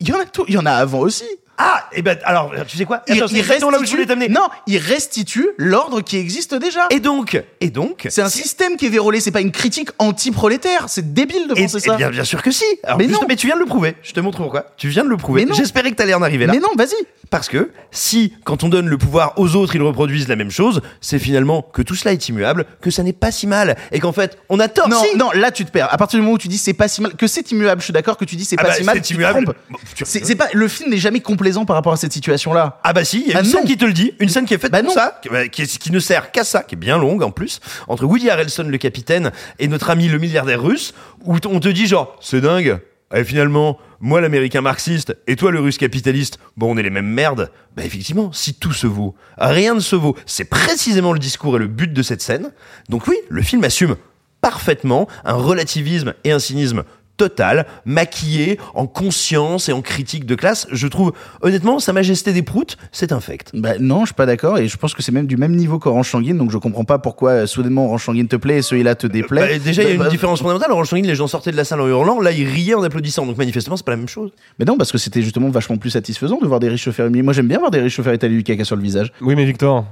Il 0.00 0.08
y 0.08 0.12
en 0.12 0.20
a 0.20 0.24
tout, 0.26 0.44
il 0.48 0.54
y 0.54 0.58
en 0.58 0.66
a 0.66 0.72
avant 0.72 1.00
aussi. 1.00 1.24
Ah, 1.60 1.88
et 1.92 2.02
ben 2.02 2.16
alors, 2.22 2.52
tu 2.68 2.76
sais 2.76 2.84
quoi? 2.84 3.02
Il, 3.08 3.14
Attends, 3.20 3.26
il 3.32 3.36
là 3.38 3.42
où 3.42 3.48
je 3.58 3.66
restitue, 3.66 3.90
voulais 3.96 4.06
t'amener. 4.06 4.28
non, 4.28 4.46
il 4.68 4.78
restitue 4.78 5.48
l'ordre 5.56 6.02
qui 6.02 6.16
existe 6.16 6.54
déjà. 6.54 6.86
Et 6.90 7.00
donc, 7.00 7.42
et 7.60 7.70
donc, 7.70 8.06
C'est 8.10 8.22
un 8.22 8.28
système 8.28 8.76
qui 8.76 8.86
est 8.86 8.90
vérolé, 8.90 9.18
c'est 9.20 9.32
pas 9.32 9.40
une 9.40 9.50
critique 9.50 9.90
anti-prolétaire, 9.98 10.84
c'est 10.88 11.12
débile 11.12 11.48
de 11.48 11.58
et, 11.58 11.62
penser 11.62 11.78
et 11.78 11.80
ça. 11.80 11.96
bien, 11.96 12.10
bien 12.10 12.22
sûr 12.22 12.42
que 12.42 12.52
si. 12.52 12.62
Alors, 12.84 12.98
Mais 12.98 13.08
juste- 13.08 13.20
non. 13.20 13.26
mais 13.28 13.34
tu 13.34 13.48
viens 13.48 13.56
de 13.56 13.60
le 13.60 13.66
prouver. 13.66 13.96
Je 14.04 14.12
te 14.12 14.20
montre 14.20 14.38
pourquoi. 14.38 14.66
Tu 14.76 14.86
viens 14.88 15.02
de 15.02 15.08
le 15.08 15.16
prouver. 15.16 15.40
Mais 15.44 15.50
non. 15.50 15.56
J'espérais 15.56 15.90
que 15.90 15.96
t'allais 15.96 16.14
en 16.14 16.22
arriver 16.22 16.46
là. 16.46 16.52
Mais 16.52 16.60
non, 16.60 16.68
vas-y. 16.76 16.94
Parce 17.30 17.48
que 17.48 17.70
si, 17.90 18.32
quand 18.44 18.64
on 18.64 18.68
donne 18.68 18.88
le 18.88 18.96
pouvoir 18.96 19.34
aux 19.38 19.54
autres, 19.54 19.74
ils 19.76 19.82
reproduisent 19.82 20.28
la 20.28 20.36
même 20.36 20.50
chose, 20.50 20.80
c'est 21.00 21.18
finalement 21.18 21.60
que 21.62 21.82
tout 21.82 21.94
cela 21.94 22.12
est 22.12 22.28
immuable, 22.28 22.64
que 22.80 22.90
ça 22.90 23.02
n'est 23.02 23.12
pas 23.12 23.30
si 23.30 23.46
mal, 23.46 23.76
et 23.92 24.00
qu'en 24.00 24.12
fait, 24.12 24.38
on 24.48 24.58
a 24.60 24.68
tort. 24.68 24.88
Non, 24.88 25.02
si. 25.02 25.16
non, 25.18 25.30
là 25.34 25.50
tu 25.50 25.64
te 25.66 25.70
perds. 25.70 25.92
À 25.92 25.98
partir 25.98 26.18
du 26.18 26.22
moment 26.22 26.34
où 26.34 26.38
tu 26.38 26.48
dis 26.48 26.56
c'est 26.58 26.72
pas 26.72 26.88
si 26.88 27.02
mal, 27.02 27.14
que 27.14 27.26
c'est 27.26 27.50
immuable, 27.50 27.80
je 27.80 27.84
suis 27.84 27.92
d'accord 27.92 28.16
que 28.16 28.24
tu 28.24 28.36
dis 28.36 28.44
c'est 28.44 28.56
Ah 28.58 28.62
pas 28.62 28.68
bah, 28.70 28.74
si 28.76 28.84
mal, 28.84 28.96
c'est 28.96 29.02
tu 29.02 29.14
immuable. 29.14 29.44
trompes. 29.44 29.56
Bon, 29.70 29.78
tu- 29.94 30.04
C'est 30.06 30.24
c'est 30.24 30.36
pas 30.36 30.48
le 30.52 30.68
film 30.68 30.90
n'est 30.90 30.96
jamais 30.98 31.20
complaisant 31.20 31.64
par 31.66 31.76
rapport 31.76 31.92
à 31.92 31.96
cette 31.98 32.12
situation-là. 32.12 32.80
Ah 32.82 32.92
bah 32.94 33.04
si, 33.04 33.22
il 33.26 33.28
y 33.32 33.34
a 33.34 33.38
Ah 33.38 33.40
une 33.40 33.46
scène 33.46 33.64
qui 33.64 33.76
te 33.76 33.84
le 33.84 33.92
dit, 33.92 34.12
une 34.20 34.28
scène 34.30 34.46
qui 34.46 34.54
est 34.54 34.58
faite 34.58 34.72
Bah 34.72 34.80
pour 34.80 34.88
non. 34.88 34.94
ça, 34.94 35.18
qui, 35.22 35.28
bah, 35.28 35.48
qui 35.48 35.62
est- 35.62 35.78
qui 35.78 35.92
ne 35.92 36.00
sert 36.00 36.32
qu'à 36.32 36.44
ça, 36.44 36.62
qui 36.62 36.74
est 36.76 36.78
bien 36.78 36.96
longue 36.98 37.22
en 37.22 37.30
plus, 37.30 37.60
entre 37.88 38.04
Woody 38.06 38.30
Harrelson 38.30 38.64
le 38.68 38.78
capitaine 38.78 39.32
et 39.58 39.68
notre 39.68 39.90
ami 39.90 40.08
le 40.08 40.18
milliardaire 40.18 40.62
russe, 40.62 40.94
où 41.24 41.36
on 41.46 41.60
te 41.60 41.68
dit 41.68 41.86
genre, 41.86 42.16
c'est 42.20 42.40
dingue, 42.40 42.78
et 43.14 43.24
finalement, 43.24 43.78
moi 44.00 44.20
l'américain 44.20 44.60
marxiste 44.60 45.16
et 45.26 45.36
toi 45.36 45.50
le 45.50 45.60
russe 45.60 45.78
capitaliste, 45.78 46.38
bon 46.56 46.74
on 46.74 46.76
est 46.76 46.82
les 46.82 46.90
mêmes 46.90 47.06
merdes. 47.06 47.50
Bah 47.76 47.84
effectivement, 47.84 48.32
si 48.32 48.54
tout 48.54 48.72
se 48.72 48.86
vaut, 48.86 49.14
rien 49.38 49.74
ne 49.74 49.80
se 49.80 49.96
vaut. 49.96 50.14
C'est 50.26 50.44
précisément 50.44 51.12
le 51.12 51.18
discours 51.18 51.56
et 51.56 51.58
le 51.58 51.68
but 51.68 51.92
de 51.92 52.02
cette 52.02 52.20
scène. 52.20 52.52
Donc 52.88 53.06
oui, 53.06 53.16
le 53.28 53.42
film 53.42 53.64
assume 53.64 53.96
parfaitement 54.40 55.08
un 55.24 55.34
relativisme 55.34 56.14
et 56.24 56.32
un 56.32 56.38
cynisme 56.38 56.84
total, 57.18 57.66
maquillé, 57.84 58.58
en 58.74 58.86
conscience 58.86 59.68
et 59.68 59.72
en 59.72 59.82
critique 59.82 60.24
de 60.24 60.34
classe. 60.34 60.66
Je 60.72 60.86
trouve, 60.86 61.12
honnêtement, 61.42 61.78
Sa 61.80 61.92
Majesté 61.92 62.32
des 62.32 62.42
Proutes, 62.42 62.78
c'est 62.92 63.12
infect. 63.12 63.50
Bah 63.52 63.72
non, 63.78 64.00
je 64.00 64.06
suis 64.06 64.14
pas 64.14 64.24
d'accord 64.24 64.56
et 64.58 64.68
je 64.68 64.76
pense 64.78 64.94
que 64.94 65.02
c'est 65.02 65.12
même 65.12 65.26
du 65.26 65.36
même 65.36 65.54
niveau 65.54 65.78
qu'Orange 65.78 66.08
Sanguine, 66.08 66.38
donc 66.38 66.50
je 66.50 66.56
comprends 66.56 66.84
pas 66.84 66.98
pourquoi 66.98 67.30
euh, 67.32 67.46
soudainement 67.46 67.84
Orange 67.86 68.04
Sanguine 68.04 68.28
te 68.28 68.36
plaît 68.36 68.58
et 68.58 68.62
celui-là 68.62 68.94
te 68.94 69.06
déplaît. 69.06 69.40
Bah, 69.40 69.58
déjà, 69.62 69.82
il 69.82 69.88
y 69.88 69.90
a 69.90 69.94
une 69.94 70.00
Bah, 70.00 70.08
différence 70.08 70.40
fondamentale. 70.40 70.70
Orange 70.72 70.88
Sanguine, 70.88 71.06
les 71.06 71.14
gens 71.14 71.26
sortaient 71.26 71.52
de 71.52 71.56
la 71.56 71.64
salle 71.64 71.80
en 71.82 71.88
hurlant. 71.88 72.20
Là, 72.20 72.32
ils 72.32 72.46
riaient 72.48 72.74
en 72.74 72.82
applaudissant. 72.82 73.26
Donc, 73.26 73.36
manifestement, 73.36 73.76
c'est 73.76 73.84
pas 73.84 73.92
la 73.92 73.98
même 73.98 74.08
chose. 74.08 74.30
Mais 74.58 74.64
non, 74.64 74.76
parce 74.78 74.92
que 74.92 74.98
c'était 74.98 75.20
justement 75.22 75.50
vachement 75.50 75.76
plus 75.76 75.90
satisfaisant 75.90 76.38
de 76.40 76.46
voir 76.46 76.60
des 76.60 76.68
riches 76.68 76.84
se 76.84 76.90
faire 76.90 77.06
humilier. 77.06 77.22
Moi 77.22 77.32
j'aime 77.32 77.48
bien 77.48 77.58
voir 77.58 77.70
des 77.70 77.80
riches 77.80 77.96
se 77.96 78.02
faire 78.02 78.12
étaler 78.12 78.36
du 78.36 78.44
caca 78.44 78.64
sur 78.64 78.76
le 78.76 78.82
visage. 78.82 79.12
Oui, 79.20 79.34
mais 79.34 79.44
Victor, 79.44 79.84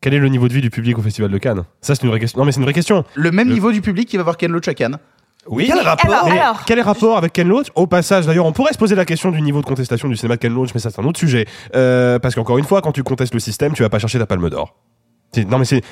quel 0.00 0.14
est 0.14 0.18
le 0.18 0.28
niveau 0.28 0.48
de 0.48 0.54
vie 0.54 0.62
du 0.62 0.70
public 0.70 0.98
au 0.98 1.02
Festival 1.02 1.30
de 1.30 1.36
Cannes? 1.38 1.62
Ça, 1.82 1.94
c'est 1.94 2.02
une 2.04 2.08
vraie 2.08 2.20
question. 2.20 2.38
Non, 2.38 2.46
mais 2.46 2.52
c'est 2.52 2.58
une 2.58 2.64
vraie 2.64 2.72
question. 2.72 3.04
Le 3.14 3.30
même 3.30 3.48
Le- 3.48 3.54
niveau 3.54 3.70
du 3.72 3.82
public 3.82 4.08
qui 4.08 4.16
va 4.16 4.22
voir 4.22 4.36
Ken 4.38 4.50
Loach 4.50 4.66
à 4.68 4.74
Cannes. 4.74 4.96
Oui. 5.50 5.66
Quel 5.66 5.80
rapport 5.80 6.10
alors, 6.12 6.28
Mais 6.28 6.38
alors. 6.38 6.64
quel 6.64 6.78
est 6.78 6.82
le 6.82 6.86
rapport 6.86 7.18
avec 7.18 7.32
Ken 7.32 7.46
Loach 7.48 7.66
Au 7.74 7.86
passage, 7.86 8.24
d'ailleurs, 8.26 8.46
on 8.46 8.52
pourrait 8.52 8.72
se 8.72 8.78
poser 8.78 8.94
la 8.94 9.04
question 9.04 9.30
du 9.30 9.42
niveau 9.42 9.60
de 9.60 9.66
contestation 9.66 10.08
du 10.08 10.16
cinéma 10.16 10.36
de 10.36 10.40
Ken 10.40 10.54
Loach, 10.54 10.70
mais 10.74 10.80
ça, 10.80 10.90
c'est 10.90 11.00
un 11.00 11.04
autre 11.04 11.18
sujet. 11.18 11.46
Euh, 11.74 12.18
parce 12.18 12.34
qu'encore 12.34 12.56
une 12.58 12.64
fois, 12.64 12.80
quand 12.80 12.92
tu 12.92 13.02
contestes 13.02 13.34
le 13.34 13.40
système, 13.40 13.72
tu 13.74 13.82
vas 13.82 13.88
pas 13.90 13.98
chercher 13.98 14.18
ta 14.18 14.26
palme 14.26 14.48
d'or. 14.48 14.74
Non, 15.48 15.58
mais 15.58 15.64
c'est. 15.64 15.82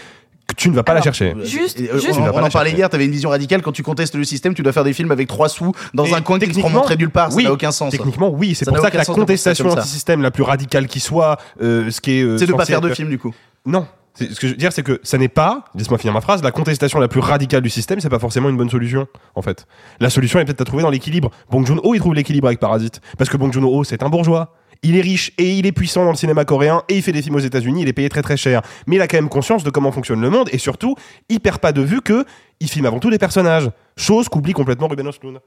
Tu 0.57 0.71
ne 0.71 0.75
vas 0.75 0.83
pas 0.83 0.93
Alors, 0.93 1.01
la 1.05 1.13
chercher. 1.13 1.35
Juste, 1.45 1.79
Et, 1.79 1.91
euh, 1.91 1.99
juste- 1.99 2.19
on, 2.19 2.23
en 2.27 2.41
la 2.41 2.49
parlait 2.49 2.71
hier, 2.73 2.89
t'avais 2.89 3.05
une 3.05 3.11
vision 3.11 3.29
radicale 3.29 3.61
quand 3.61 3.71
tu 3.73 3.83
contestes 3.83 4.15
le 4.15 4.25
système, 4.25 4.55
tu 4.55 4.63
dois 4.63 4.73
faire 4.73 4.83
des 4.85 4.95
films 4.95 5.11
avec 5.13 5.29
trois 5.29 5.51
sous 5.51 5.73
dans 5.93 6.07
Et 6.07 6.15
un 6.15 6.23
coin 6.23 6.39
qui 6.39 6.47
ne 6.49 6.53
seront 6.53 6.61
techniquement, 6.63 6.71
montrés 6.81 6.97
nulle 6.97 7.11
part, 7.11 7.31
ça 7.33 7.37
oui, 7.37 7.45
n'a 7.45 7.53
aucun 7.53 7.71
sens. 7.71 7.91
Techniquement, 7.91 8.31
oui. 8.31 8.55
C'est 8.55 8.65
Ça 8.65 8.73
pour 8.73 8.81
ça 8.81 8.91
que 8.91 8.97
la 8.97 9.05
contestation 9.05 9.69
ça. 9.69 9.81
anti-système 9.81 10.23
la 10.23 10.31
plus 10.31 10.43
radicale 10.45 10.87
qui 10.87 11.01
soit, 11.01 11.37
euh, 11.61 11.91
ce 11.91 12.01
qui 12.01 12.13
est. 12.13 12.23
euh, 12.23 12.39
C'est 12.39 12.47
de 12.47 12.55
pas 12.55 12.65
faire 12.65 12.81
de 12.81 12.89
être- 12.89 12.95
film 12.97 13.11
du 13.11 13.19
coup. 13.19 13.35
Non. 13.67 13.87
Ce 14.19 14.41
que 14.41 14.49
je 14.49 14.53
veux 14.53 14.57
dire, 14.57 14.73
c'est 14.73 14.83
que 14.83 15.01
ça 15.05 15.17
n'est 15.17 15.29
pas, 15.29 15.65
laisse-moi 15.77 15.99
finir 15.99 16.13
ma 16.13 16.21
phrase, 16.21 16.43
la 16.43 16.51
contestation 16.51 16.99
la 16.99 17.07
plus 17.07 17.21
radicale 17.21 17.63
du 17.63 17.71
système, 17.71 18.01
c'est 18.01 18.09
pas 18.09 18.19
forcément 18.19 18.49
une 18.49 18.57
bonne 18.57 18.71
solution, 18.71 19.07
en 19.37 19.43
fait. 19.43 19.67
La 20.01 20.11
solution 20.11 20.41
est 20.41 20.45
peut-être 20.45 20.63
à 20.63 20.65
trouver 20.65 20.83
dans 20.83 20.91
l'équilibre. 20.91 21.31
Bong 21.51 21.65
Joon-ho, 21.65 21.95
il 21.95 22.01
trouve 22.01 22.15
l'équilibre 22.15 22.49
avec 22.49 22.59
Parasite. 22.59 23.01
Parce 23.17 23.31
que 23.31 23.37
Bong 23.37 23.53
Joon-ho, 23.53 23.85
c'est 23.85 24.03
un 24.03 24.09
bourgeois. 24.09 24.55
Il 24.83 24.97
est 24.97 25.01
riche 25.01 25.33
et 25.39 25.55
il 25.55 25.67
est 25.67 25.73
puissant 25.73 26.05
dans 26.05 26.11
le 26.11 26.17
cinéma 26.17 26.45
coréen 26.45 26.83
et 26.89 26.97
il 26.97 27.03
fait 27.03 27.13
des 27.13 27.23
films 27.23 27.35
aux 27.35 27.41
États-Unis, 27.41 27.83
il 27.83 27.89
est 27.89 27.93
payé 27.93 28.09
très 28.09 28.23
très 28.23 28.37
cher. 28.37 28.63
Mais 28.87 28.97
il 28.97 29.03
a 29.03 29.09
quand 29.09 29.17
même 29.17 29.29
conscience 29.29 29.65
de 29.65 29.71
comment 29.71 29.91
fonctionne 29.91 30.21
le 30.21 30.31
monde 30.31 30.49
et 30.53 30.59
surtout, 30.59 30.95
il 31.29 31.41
perd 31.41 31.59
pas 31.59 31.73
de 31.73 31.83
vue 31.83 32.01
que 32.01 32.25
il 32.61 32.69
filme 32.69 32.87
avant 32.87 33.01
tout 33.01 33.11
des 33.11 33.19
personnages. 33.19 33.71
Chose 33.97 34.29
qu'oublie 34.29 34.53
complètement 34.53 34.87
Ruben 34.87 35.09
Östlund. 35.09 35.41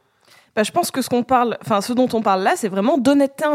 Bah, 0.55 0.63
je 0.63 0.71
pense 0.71 0.91
que 0.91 1.01
ce 1.01 1.07
qu'on 1.07 1.23
parle, 1.23 1.57
enfin, 1.63 1.79
ce 1.79 1.93
dont 1.93 2.09
on 2.11 2.21
parle 2.21 2.43
là, 2.43 2.53
c'est 2.55 2.67
vraiment 2.67 2.97
d'honnêteté. 2.97 3.45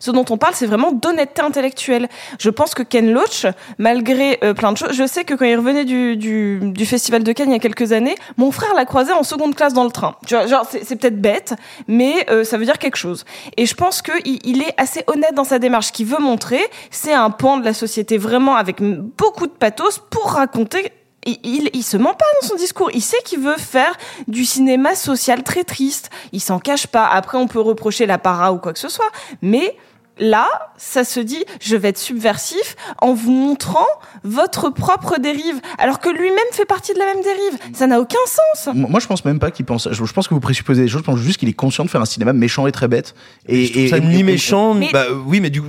Ce 0.00 0.10
dont 0.10 0.24
on 0.30 0.38
parle, 0.38 0.54
c'est 0.54 0.66
vraiment 0.66 0.90
d'honnêteté 0.90 1.42
intellectuelle. 1.42 2.08
Je 2.38 2.48
pense 2.48 2.74
que 2.74 2.82
Ken 2.82 3.12
Loach, 3.12 3.46
malgré 3.78 4.38
euh, 4.42 4.54
plein 4.54 4.72
de 4.72 4.78
choses, 4.78 4.92
je 4.92 5.06
sais 5.06 5.24
que 5.24 5.34
quand 5.34 5.44
il 5.44 5.56
revenait 5.56 5.84
du, 5.84 6.16
du, 6.16 6.60
du 6.62 6.86
festival 6.86 7.22
de 7.22 7.32
Cannes 7.32 7.50
il 7.50 7.52
y 7.52 7.56
a 7.56 7.58
quelques 7.58 7.92
années, 7.92 8.14
mon 8.38 8.50
frère 8.50 8.74
l'a 8.74 8.86
croisé 8.86 9.12
en 9.12 9.22
seconde 9.22 9.54
classe 9.54 9.74
dans 9.74 9.84
le 9.84 9.90
train. 9.90 10.16
Tu 10.26 10.34
vois, 10.34 10.46
genre, 10.46 10.66
c'est 10.70 10.96
peut-être 10.96 11.20
bête, 11.20 11.54
mais 11.88 12.26
euh, 12.30 12.44
ça 12.44 12.56
veut 12.56 12.64
dire 12.64 12.78
quelque 12.78 12.96
chose. 12.96 13.26
Et 13.58 13.66
je 13.66 13.74
pense 13.74 14.00
que 14.00 14.12
il, 14.24 14.62
est 14.62 14.74
assez 14.78 15.04
honnête 15.08 15.34
dans 15.34 15.44
sa 15.44 15.58
démarche. 15.58 15.88
Ce 15.88 15.92
qu'il 15.92 16.06
veut 16.06 16.20
montrer, 16.20 16.60
c'est 16.90 17.12
un 17.12 17.28
pan 17.28 17.58
de 17.58 17.64
la 17.64 17.74
société 17.74 18.16
vraiment 18.16 18.56
avec 18.56 18.80
beaucoup 18.80 19.46
de 19.46 19.52
pathos 19.52 19.98
pour 20.10 20.32
raconter 20.32 20.90
il, 21.26 21.38
il, 21.44 21.70
il 21.72 21.82
se 21.82 21.96
ment 21.96 22.14
pas 22.14 22.24
dans 22.40 22.48
son 22.48 22.56
discours. 22.56 22.90
Il 22.92 23.02
sait 23.02 23.18
qu'il 23.24 23.40
veut 23.40 23.56
faire 23.58 23.96
du 24.28 24.44
cinéma 24.44 24.94
social 24.94 25.42
très 25.42 25.64
triste. 25.64 26.10
Il 26.32 26.40
s'en 26.40 26.58
cache 26.58 26.86
pas. 26.86 27.06
Après, 27.06 27.38
on 27.38 27.46
peut 27.46 27.60
reprocher 27.60 28.06
la 28.06 28.18
para 28.18 28.52
ou 28.52 28.58
quoi 28.58 28.72
que 28.72 28.78
ce 28.78 28.88
soit. 28.88 29.10
Mais 29.40 29.76
là, 30.18 30.46
ça 30.76 31.04
se 31.04 31.20
dit, 31.20 31.42
je 31.60 31.74
vais 31.76 31.88
être 31.88 31.98
subversif 31.98 32.76
en 33.00 33.14
vous 33.14 33.30
montrant 33.32 33.86
votre 34.24 34.68
propre 34.70 35.18
dérive, 35.18 35.60
alors 35.78 36.00
que 36.00 36.10
lui-même 36.10 36.38
fait 36.52 36.66
partie 36.66 36.92
de 36.92 36.98
la 36.98 37.06
même 37.06 37.22
dérive. 37.22 37.58
Ça 37.74 37.86
n'a 37.86 37.98
aucun 38.00 38.18
sens. 38.26 38.74
Moi, 38.74 39.00
je 39.00 39.06
pense 39.06 39.24
même 39.24 39.38
pas 39.38 39.50
qu'il 39.50 39.64
pense. 39.64 39.88
Je, 39.90 40.04
je 40.04 40.12
pense 40.12 40.28
que 40.28 40.34
vous 40.34 40.40
présupposez 40.40 40.82
des 40.82 40.88
choses. 40.88 41.00
Je 41.00 41.04
pense 41.06 41.18
juste 41.18 41.38
qu'il 41.38 41.48
est 41.48 41.52
conscient 41.54 41.84
de 41.84 41.90
faire 41.90 42.02
un 42.02 42.06
cinéma 42.06 42.32
méchant 42.32 42.66
et 42.66 42.72
très 42.72 42.88
bête. 42.88 43.14
Et, 43.48 43.66
Je 43.66 43.72
trouve 43.72 43.88
ça 43.88 44.00
ni 44.00 44.22
méchant, 44.22 44.74
ni- 44.74 44.90
bah, 44.92 45.04
oui, 45.26 45.40
mais 45.40 45.50
du 45.50 45.62
coup. 45.62 45.68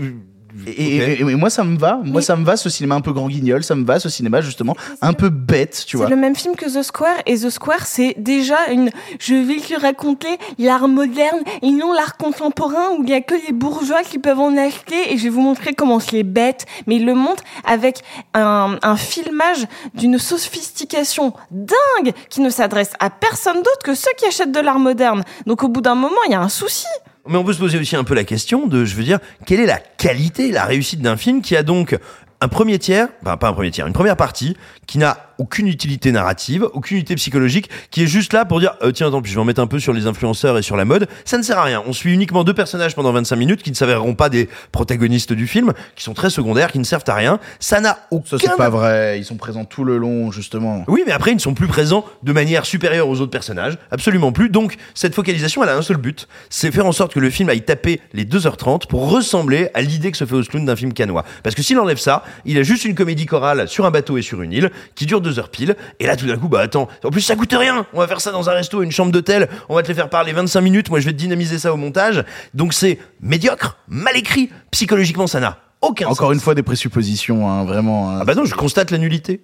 Et, 0.67 0.71
et- 0.71 0.97
et- 1.13 1.19
et 1.19 1.35
moi, 1.35 1.49
ça 1.49 1.63
me 1.63 1.77
va. 1.77 1.99
Moi, 2.03 2.21
ça 2.21 2.35
me 2.35 2.45
va 2.45 2.55
ce 2.57 2.69
cinéma 2.69 2.95
un 2.95 3.01
peu 3.01 3.11
grand 3.13 3.27
guignol. 3.27 3.63
Ça 3.63 3.75
me 3.75 3.85
va 3.85 3.99
ce 3.99 4.09
cinéma 4.09 4.41
justement 4.41 4.75
un 5.01 5.13
peu 5.13 5.29
bête, 5.29 5.83
tu 5.87 5.97
vois. 5.97 6.07
C'est 6.07 6.15
le 6.15 6.19
même 6.21 6.35
film 6.35 6.55
que 6.55 6.65
The 6.65 6.83
Square 6.83 7.17
et 7.25 7.37
The 7.37 7.49
Square 7.49 7.85
c'est 7.85 8.15
déjà 8.17 8.67
une 8.71 8.89
je 9.19 9.35
vais 9.35 9.57
te 9.57 9.79
raconter 9.79 10.37
l'art 10.57 10.87
moderne 10.87 11.39
et 11.61 11.71
non 11.71 11.91
l'art 11.93 12.17
contemporain 12.17 12.91
où 12.97 13.03
il 13.03 13.09
y 13.09 13.13
a 13.13 13.21
que 13.21 13.35
les 13.47 13.53
bourgeois 13.53 14.03
qui 14.03 14.19
peuvent 14.19 14.39
en 14.39 14.55
acheter 14.57 15.13
et 15.13 15.17
je 15.17 15.23
vais 15.23 15.29
vous 15.29 15.41
montrer 15.41 15.73
comment 15.73 15.99
c'est 15.99 16.23
bête 16.23 16.65
mais 16.87 16.95
il 16.97 17.05
le 17.05 17.13
montre 17.15 17.43
avec 17.65 18.01
un, 18.33 18.77
un 18.81 18.95
filmage 18.97 19.65
d'une 19.95 20.17
sophistication 20.19 21.33
dingue 21.51 22.13
qui 22.29 22.41
ne 22.41 22.49
s'adresse 22.49 22.91
à 22.99 23.09
personne 23.09 23.57
d'autre 23.57 23.83
que 23.83 23.95
ceux 23.95 24.11
qui 24.17 24.25
achètent 24.25 24.51
de 24.51 24.59
l'art 24.59 24.79
moderne. 24.79 25.23
Donc 25.45 25.63
au 25.63 25.67
bout 25.67 25.81
d'un 25.81 25.95
moment, 25.95 26.15
il 26.27 26.31
y 26.31 26.35
a 26.35 26.41
un 26.41 26.49
souci. 26.49 26.85
Mais 27.27 27.37
on 27.37 27.43
peut 27.43 27.53
se 27.53 27.59
poser 27.59 27.77
aussi 27.79 27.95
un 27.95 28.03
peu 28.03 28.15
la 28.15 28.25
question 28.25 28.67
de, 28.67 28.83
je 28.83 28.95
veux 28.95 29.03
dire, 29.03 29.19
quelle 29.45 29.61
est 29.61 29.65
la 29.65 29.79
qualité, 29.79 30.51
la 30.51 30.65
réussite 30.65 31.01
d'un 31.01 31.15
film 31.15 31.41
qui 31.41 31.55
a 31.55 31.63
donc 31.63 31.97
un 32.41 32.47
premier 32.49 32.77
tiers, 32.79 33.07
enfin 33.21 33.37
pas 33.37 33.47
un 33.47 33.53
premier 33.53 33.71
tiers, 33.71 33.87
une 33.87 33.93
première 33.93 34.17
partie 34.17 34.57
qui 34.87 34.97
n'a 34.97 35.32
aucune 35.37 35.67
utilité 35.67 36.11
narrative, 36.11 36.67
aucune 36.73 36.97
utilité 36.97 37.15
psychologique, 37.15 37.69
qui 37.91 38.03
est 38.03 38.07
juste 38.07 38.33
là 38.33 38.45
pour 38.45 38.59
dire 38.59 38.75
euh, 38.81 38.91
tiens 38.91 39.07
attends 39.07 39.21
puis 39.21 39.31
je 39.31 39.35
vais 39.37 39.41
en 39.41 39.45
mettre 39.45 39.61
un 39.61 39.67
peu 39.67 39.79
sur 39.79 39.93
les 39.93 40.07
influenceurs 40.07 40.57
et 40.57 40.61
sur 40.61 40.75
la 40.75 40.85
mode. 40.85 41.07
Ça 41.25 41.37
ne 41.37 41.43
sert 41.43 41.57
à 41.57 41.63
rien. 41.63 41.83
On 41.85 41.93
suit 41.93 42.13
uniquement 42.13 42.43
deux 42.43 42.53
personnages 42.53 42.95
pendant 42.95 43.11
25 43.11 43.35
minutes 43.35 43.63
qui 43.63 43.71
ne 43.71 43.75
s'avéreront 43.75 44.15
pas 44.15 44.29
des 44.29 44.49
protagonistes 44.71 45.33
du 45.33 45.47
film, 45.47 45.73
qui 45.95 46.03
sont 46.03 46.13
très 46.13 46.29
secondaires, 46.29 46.71
qui 46.71 46.79
ne 46.79 46.83
servent 46.83 47.03
à 47.07 47.15
rien. 47.15 47.39
Ça 47.59 47.79
n'a 47.79 47.99
aucun. 48.11 48.37
Ça 48.37 48.37
c'est 48.39 48.57
pas 48.57 48.69
vrai. 48.69 49.19
Ils 49.19 49.25
sont 49.25 49.35
présents 49.35 49.65
tout 49.65 49.83
le 49.83 49.97
long, 49.97 50.31
justement. 50.31 50.83
Oui, 50.87 51.03
mais 51.05 51.11
après, 51.11 51.31
ils 51.31 51.35
ne 51.35 51.39
sont 51.39 51.53
plus 51.53 51.67
présents 51.67 52.05
de 52.23 52.33
manière 52.33 52.65
supérieure 52.65 53.07
aux 53.07 53.21
autres 53.21 53.31
personnages. 53.31 53.77
Absolument 53.91 54.31
plus. 54.31 54.49
Donc, 54.49 54.75
cette 54.93 55.15
focalisation, 55.15 55.63
elle 55.63 55.69
a 55.69 55.75
un 55.75 55.81
seul 55.81 55.97
but. 55.97 56.27
C'est 56.49 56.71
faire 56.71 56.85
en 56.85 56.91
sorte 56.91 57.13
que 57.13 57.19
le 57.19 57.29
film 57.29 57.49
aille 57.49 57.63
taper 57.63 58.01
les 58.13 58.25
2h30 58.25 58.87
pour 58.87 59.09
ressembler 59.09 59.69
à 59.73 59.81
l'idée 59.81 60.11
que 60.11 60.17
se 60.17 60.25
fait 60.25 60.35
Osloon 60.35 60.63
d'un 60.63 60.75
film 60.75 60.93
canois. 60.93 61.23
Parce 61.43 61.55
que 61.55 61.61
s'il 61.63 61.79
enlève 61.79 61.97
ça, 61.97 62.23
il 62.45 62.57
a 62.57 62.63
juste 62.63 62.85
une 62.85 62.95
comédie 62.95 63.25
chorale 63.25 63.67
sur 63.67 63.85
un 63.85 63.91
bateau 63.91 64.17
et 64.17 64.21
sur 64.21 64.41
une 64.41 64.51
île 64.51 64.71
qui 64.95 65.05
dure 65.05 65.21
2 65.23 65.39
heures 65.39 65.49
pile. 65.49 65.75
Et 65.99 66.05
là, 66.05 66.15
tout 66.15 66.27
d'un 66.27 66.37
coup, 66.37 66.47
bah 66.49 66.59
attends. 66.61 66.87
En 67.03 67.09
plus, 67.09 67.21
ça 67.21 67.35
coûte 67.35 67.53
rien. 67.57 67.87
On 67.93 67.99
va 67.99 68.07
faire 68.07 68.21
ça 68.21 68.31
dans 68.31 68.49
un 68.49 68.53
resto, 68.53 68.83
une 68.83 68.91
chambre 68.91 69.11
d'hôtel. 69.11 69.49
On 69.69 69.75
va 69.75 69.81
te 69.81 69.87
les 69.87 69.95
faire 69.95 70.09
parler 70.09 70.31
25 70.33 70.61
minutes. 70.61 70.89
Moi, 70.91 70.99
je 70.99 71.05
vais 71.05 71.13
te 71.13 71.17
dynamiser 71.17 71.57
ça 71.57 71.73
au 71.73 71.77
montage. 71.77 72.23
Donc, 72.53 72.73
c'est 72.73 72.99
médiocre, 73.21 73.77
mal 73.87 74.15
écrit. 74.15 74.51
Psychologiquement, 74.69 75.25
ça 75.25 75.39
n'a 75.39 75.57
aucun 75.81 76.05
Encore 76.07 76.27
sens. 76.27 76.33
une 76.35 76.39
fois, 76.39 76.53
des 76.55 76.63
présuppositions, 76.63 77.49
hein, 77.49 77.63
vraiment. 77.65 78.11
hein. 78.11 78.19
Ah 78.21 78.25
bah 78.25 78.35
non, 78.35 78.45
je 78.45 78.53
constate 78.55 78.91
la 78.91 78.97
nullité. 78.99 79.41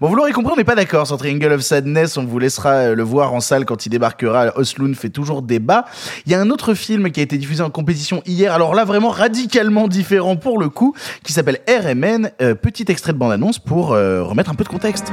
Bon, 0.00 0.08
vous 0.08 0.16
l'aurez 0.16 0.32
compris, 0.32 0.52
on 0.52 0.56
n'est 0.56 0.64
pas 0.64 0.74
d'accord 0.74 1.06
sur 1.06 1.16
Triangle 1.16 1.52
of 1.52 1.60
Sadness. 1.60 2.16
On 2.16 2.24
vous 2.24 2.38
laissera 2.40 2.70
euh, 2.70 2.94
le 2.96 3.02
voir 3.04 3.32
en 3.32 3.40
salle 3.40 3.64
quand 3.64 3.86
il 3.86 3.90
débarquera. 3.90 4.56
Osloon 4.56 4.94
fait 4.94 5.08
toujours 5.08 5.40
débat. 5.40 5.84
Il 6.26 6.32
y 6.32 6.34
a 6.34 6.40
un 6.40 6.50
autre 6.50 6.74
film 6.74 7.12
qui 7.12 7.20
a 7.20 7.22
été 7.22 7.38
diffusé 7.38 7.62
en 7.62 7.70
compétition 7.70 8.20
hier. 8.26 8.52
Alors 8.52 8.74
là, 8.74 8.84
vraiment 8.84 9.10
radicalement 9.10 9.86
différent 9.86 10.34
pour 10.34 10.58
le 10.58 10.68
coup, 10.68 10.94
qui 11.22 11.32
s'appelle 11.32 11.60
RMN. 11.68 12.30
Euh, 12.42 12.54
petit 12.56 12.84
extrait 12.88 13.12
de 13.12 13.18
bande-annonce 13.18 13.60
pour 13.60 13.92
euh, 13.92 14.24
remettre 14.24 14.50
un 14.50 14.54
peu 14.54 14.64
de 14.64 14.68
contexte. 14.68 15.12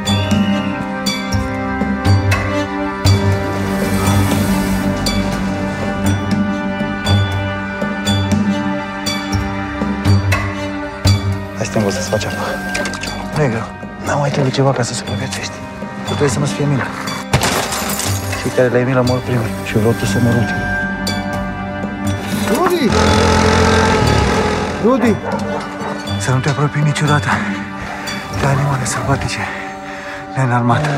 N-am 14.06 14.20
mai 14.20 14.30
trebuie 14.30 14.52
ceva 14.52 14.72
ca 14.72 14.84
să 14.84 14.94
supraviețuiești. 14.94 15.54
Tu 16.04 16.08
trebuie 16.08 16.30
să 16.30 16.40
nu-ți 16.40 16.54
fie 16.54 16.66
milă. 16.66 16.88
Cei 18.42 18.52
care 18.56 18.68
le-ai 18.68 18.84
milă 18.84 19.04
mor 19.08 19.20
primul 19.20 19.50
și 19.66 19.74
vreau 19.78 19.92
tu 19.92 20.06
să 20.06 20.18
mor 20.24 20.34
ultimul. 20.34 20.68
Rudi! 22.54 22.90
Rudi! 24.84 25.16
Să 26.20 26.32
nu 26.32 26.40
te 26.40 26.50
apropii 26.50 26.82
niciodată 26.82 27.28
de 28.40 28.46
animale 28.46 28.86
sălbatice 28.86 29.40
neînarmate. 30.36 30.90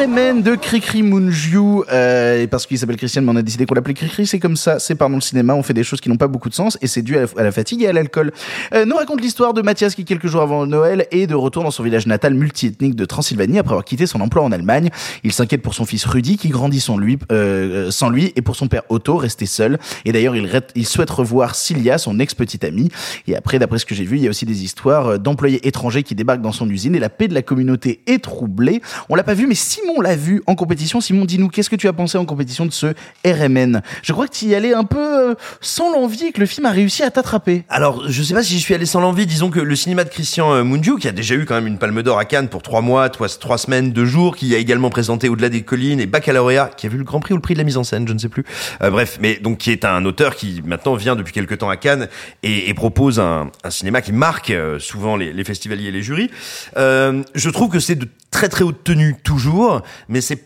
RMN 0.00 0.40
de 0.40 0.54
Cricri 0.54 1.02
Munju, 1.02 1.82
euh, 1.92 2.42
et 2.42 2.46
parce 2.46 2.64
qu'il 2.64 2.78
s'appelle 2.78 2.96
Christian, 2.96 3.20
mais 3.20 3.32
on 3.32 3.36
a 3.36 3.42
décidé 3.42 3.66
qu'on 3.66 3.74
l'appelait 3.74 3.92
Cricri, 3.92 4.26
c'est 4.26 4.38
comme 4.38 4.56
ça, 4.56 4.78
c'est 4.78 4.94
pardon 4.94 5.16
le 5.16 5.20
cinéma, 5.20 5.54
on 5.54 5.62
fait 5.62 5.74
des 5.74 5.84
choses 5.84 6.00
qui 6.00 6.08
n'ont 6.08 6.16
pas 6.16 6.26
beaucoup 6.26 6.48
de 6.48 6.54
sens, 6.54 6.78
et 6.80 6.86
c'est 6.86 7.02
dû 7.02 7.18
à 7.18 7.22
la, 7.22 7.26
à 7.36 7.42
la 7.42 7.52
fatigue 7.52 7.82
et 7.82 7.86
à 7.86 7.92
l'alcool. 7.92 8.32
Euh, 8.72 8.86
nous 8.86 8.96
raconte 8.96 9.20
l'histoire 9.20 9.52
de 9.52 9.60
Mathias 9.60 9.94
qui, 9.94 10.06
quelques 10.06 10.26
jours 10.26 10.40
avant 10.40 10.64
Noël, 10.64 11.06
est 11.10 11.26
de 11.26 11.34
retour 11.34 11.64
dans 11.64 11.70
son 11.70 11.82
village 11.82 12.06
natal 12.06 12.32
multiethnique 12.32 12.94
de 12.94 13.04
Transylvanie 13.04 13.58
après 13.58 13.72
avoir 13.72 13.84
quitté 13.84 14.06
son 14.06 14.22
emploi 14.22 14.42
en 14.42 14.52
Allemagne. 14.52 14.88
Il 15.22 15.32
s'inquiète 15.32 15.60
pour 15.60 15.74
son 15.74 15.84
fils 15.84 16.06
Rudy 16.06 16.38
qui 16.38 16.48
grandit 16.48 16.80
sans 16.80 16.96
lui, 16.96 17.18
euh, 17.30 17.90
sans 17.90 18.08
lui, 18.08 18.32
et 18.36 18.40
pour 18.40 18.56
son 18.56 18.68
père 18.68 18.84
Otto, 18.88 19.18
resté 19.18 19.44
seul. 19.44 19.78
Et 20.06 20.12
d'ailleurs, 20.12 20.34
il, 20.34 20.48
il 20.76 20.86
souhaite 20.86 21.10
revoir 21.10 21.54
Cilia, 21.54 21.98
son 21.98 22.18
ex-petite 22.20 22.64
amie. 22.64 22.88
Et 23.26 23.36
après, 23.36 23.58
d'après 23.58 23.78
ce 23.78 23.84
que 23.84 23.94
j'ai 23.94 24.04
vu, 24.04 24.16
il 24.16 24.22
y 24.22 24.28
a 24.28 24.30
aussi 24.30 24.46
des 24.46 24.64
histoires 24.64 25.08
euh, 25.08 25.18
d'employés 25.18 25.66
étrangers 25.68 26.04
qui 26.04 26.14
débarquent 26.14 26.40
dans 26.40 26.52
son 26.52 26.70
usine, 26.70 26.94
et 26.94 27.00
la 27.00 27.10
paix 27.10 27.28
de 27.28 27.34
la 27.34 27.42
communauté 27.42 28.00
est 28.06 28.24
troublée. 28.24 28.80
On 29.10 29.14
l'a 29.14 29.24
pas 29.24 29.34
vu, 29.34 29.46
mais 29.46 29.54
Simon 29.54 29.89
l'a 30.00 30.16
vu 30.16 30.42
en 30.46 30.54
compétition. 30.54 31.00
Simon, 31.00 31.24
dis-nous, 31.24 31.48
qu'est-ce 31.48 31.70
que 31.70 31.76
tu 31.76 31.88
as 31.88 31.92
pensé 31.92 32.18
en 32.18 32.24
compétition 32.24 32.66
de 32.66 32.72
ce 32.72 32.94
RMN 33.24 33.80
Je 34.02 34.12
crois 34.12 34.28
que 34.28 34.34
tu 34.34 34.46
y 34.46 34.54
allais 34.54 34.74
un 34.74 34.84
peu 34.84 35.30
euh, 35.30 35.34
sans 35.60 35.92
l'envie 35.92 36.26
et 36.26 36.32
que 36.32 36.40
le 36.40 36.46
film 36.46 36.66
a 36.66 36.70
réussi 36.70 37.02
à 37.02 37.10
t'attraper. 37.10 37.64
Alors, 37.68 38.08
je 38.08 38.22
sais 38.22 38.34
pas 38.34 38.42
si 38.42 38.54
je 38.54 38.62
suis 38.62 38.74
allé 38.74 38.86
sans 38.86 39.00
l'envie. 39.00 39.26
Disons 39.26 39.50
que 39.50 39.60
le 39.60 39.76
cinéma 39.76 40.04
de 40.04 40.10
Christian 40.10 40.52
euh, 40.52 40.64
Mungiu, 40.64 40.98
qui 40.98 41.08
a 41.08 41.12
déjà 41.12 41.34
eu 41.34 41.44
quand 41.44 41.54
même 41.54 41.66
une 41.66 41.78
palme 41.78 42.02
d'or 42.02 42.18
à 42.18 42.24
Cannes 42.24 42.48
pour 42.48 42.62
trois 42.62 42.80
mois, 42.80 43.08
trois 43.08 43.58
semaines, 43.58 43.92
deux 43.92 44.04
jours, 44.04 44.36
qui 44.36 44.54
a 44.54 44.58
également 44.58 44.90
présenté 44.90 45.28
Au-delà 45.28 45.48
des 45.48 45.62
collines 45.62 46.00
et 46.00 46.06
Baccalauréat, 46.06 46.70
qui 46.76 46.86
a 46.86 46.88
vu 46.88 46.98
le 46.98 47.04
Grand 47.04 47.20
Prix 47.20 47.32
ou 47.32 47.36
le 47.36 47.42
Prix 47.42 47.54
de 47.54 47.58
la 47.58 47.64
mise 47.64 47.76
en 47.76 47.84
scène, 47.84 48.06
je 48.06 48.12
ne 48.12 48.18
sais 48.18 48.28
plus. 48.28 48.44
Euh, 48.82 48.90
bref, 48.90 49.18
mais 49.20 49.36
donc 49.36 49.58
qui 49.58 49.70
est 49.70 49.84
un 49.84 50.04
auteur 50.04 50.36
qui 50.36 50.62
maintenant 50.64 50.94
vient 50.94 51.16
depuis 51.16 51.32
quelques 51.32 51.58
temps 51.58 51.68
à 51.68 51.76
Cannes 51.76 52.08
et, 52.42 52.68
et 52.68 52.74
propose 52.74 53.20
un, 53.20 53.50
un 53.64 53.70
cinéma 53.70 54.02
qui 54.02 54.12
marque 54.12 54.50
euh, 54.50 54.78
souvent 54.78 55.16
les, 55.16 55.32
les 55.32 55.44
festivaliers 55.44 55.88
et 55.88 55.92
les 55.92 56.02
jurys. 56.02 56.30
Euh, 56.76 57.22
je 57.34 57.50
trouve 57.50 57.70
que 57.70 57.80
c'est 57.80 57.94
de 57.94 58.08
très 58.30 58.48
très 58.48 58.64
haute 58.64 58.84
tenue 58.84 59.16
toujours, 59.22 59.79
mais 60.08 60.20
c'est 60.20 60.44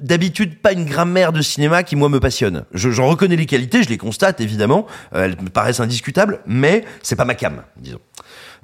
d'habitude 0.00 0.58
pas 0.60 0.72
une 0.72 0.84
grammaire 0.84 1.32
de 1.32 1.40
cinéma 1.40 1.82
qui 1.82 1.96
moi 1.96 2.08
me 2.10 2.20
passionne. 2.20 2.64
Je- 2.74 2.90
J'en 2.90 3.06
reconnais 3.08 3.36
les 3.36 3.46
qualités, 3.46 3.82
je 3.82 3.88
les 3.88 3.96
constate 3.96 4.40
évidemment, 4.42 4.86
euh, 5.14 5.24
elles 5.24 5.36
me 5.42 5.48
paraissent 5.48 5.80
indiscutables, 5.80 6.40
mais 6.46 6.84
c'est 7.02 7.16
pas 7.16 7.24
ma 7.24 7.34
cam, 7.34 7.62
disons. 7.78 7.98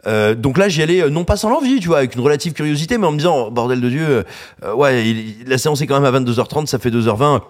Euh, 0.06 0.35
donc 0.35 0.58
là, 0.58 0.68
j'y 0.68 0.82
allais 0.82 1.00
euh, 1.00 1.08
non 1.11 1.24
pas 1.24 1.37
sans 1.37 1.48
l'envie, 1.48 1.78
tu 1.80 1.87
vois, 1.88 1.98
avec 1.98 2.16
une 2.16 2.20
relative 2.20 2.52
curiosité, 2.52 2.98
mais 2.98 3.06
en 3.06 3.12
me 3.12 3.16
disant, 3.18 3.50
bordel 3.50 3.80
de 3.80 3.88
Dieu, 3.88 4.24
ouais, 4.74 5.14
la 5.46 5.56
séance 5.58 5.80
est 5.80 5.87
quand 5.87 5.98
même 6.00 6.12
à 6.14 6.18
22h30, 6.18 6.66
ça 6.66 6.78
fait 6.78 6.90
2h20. 6.90 7.40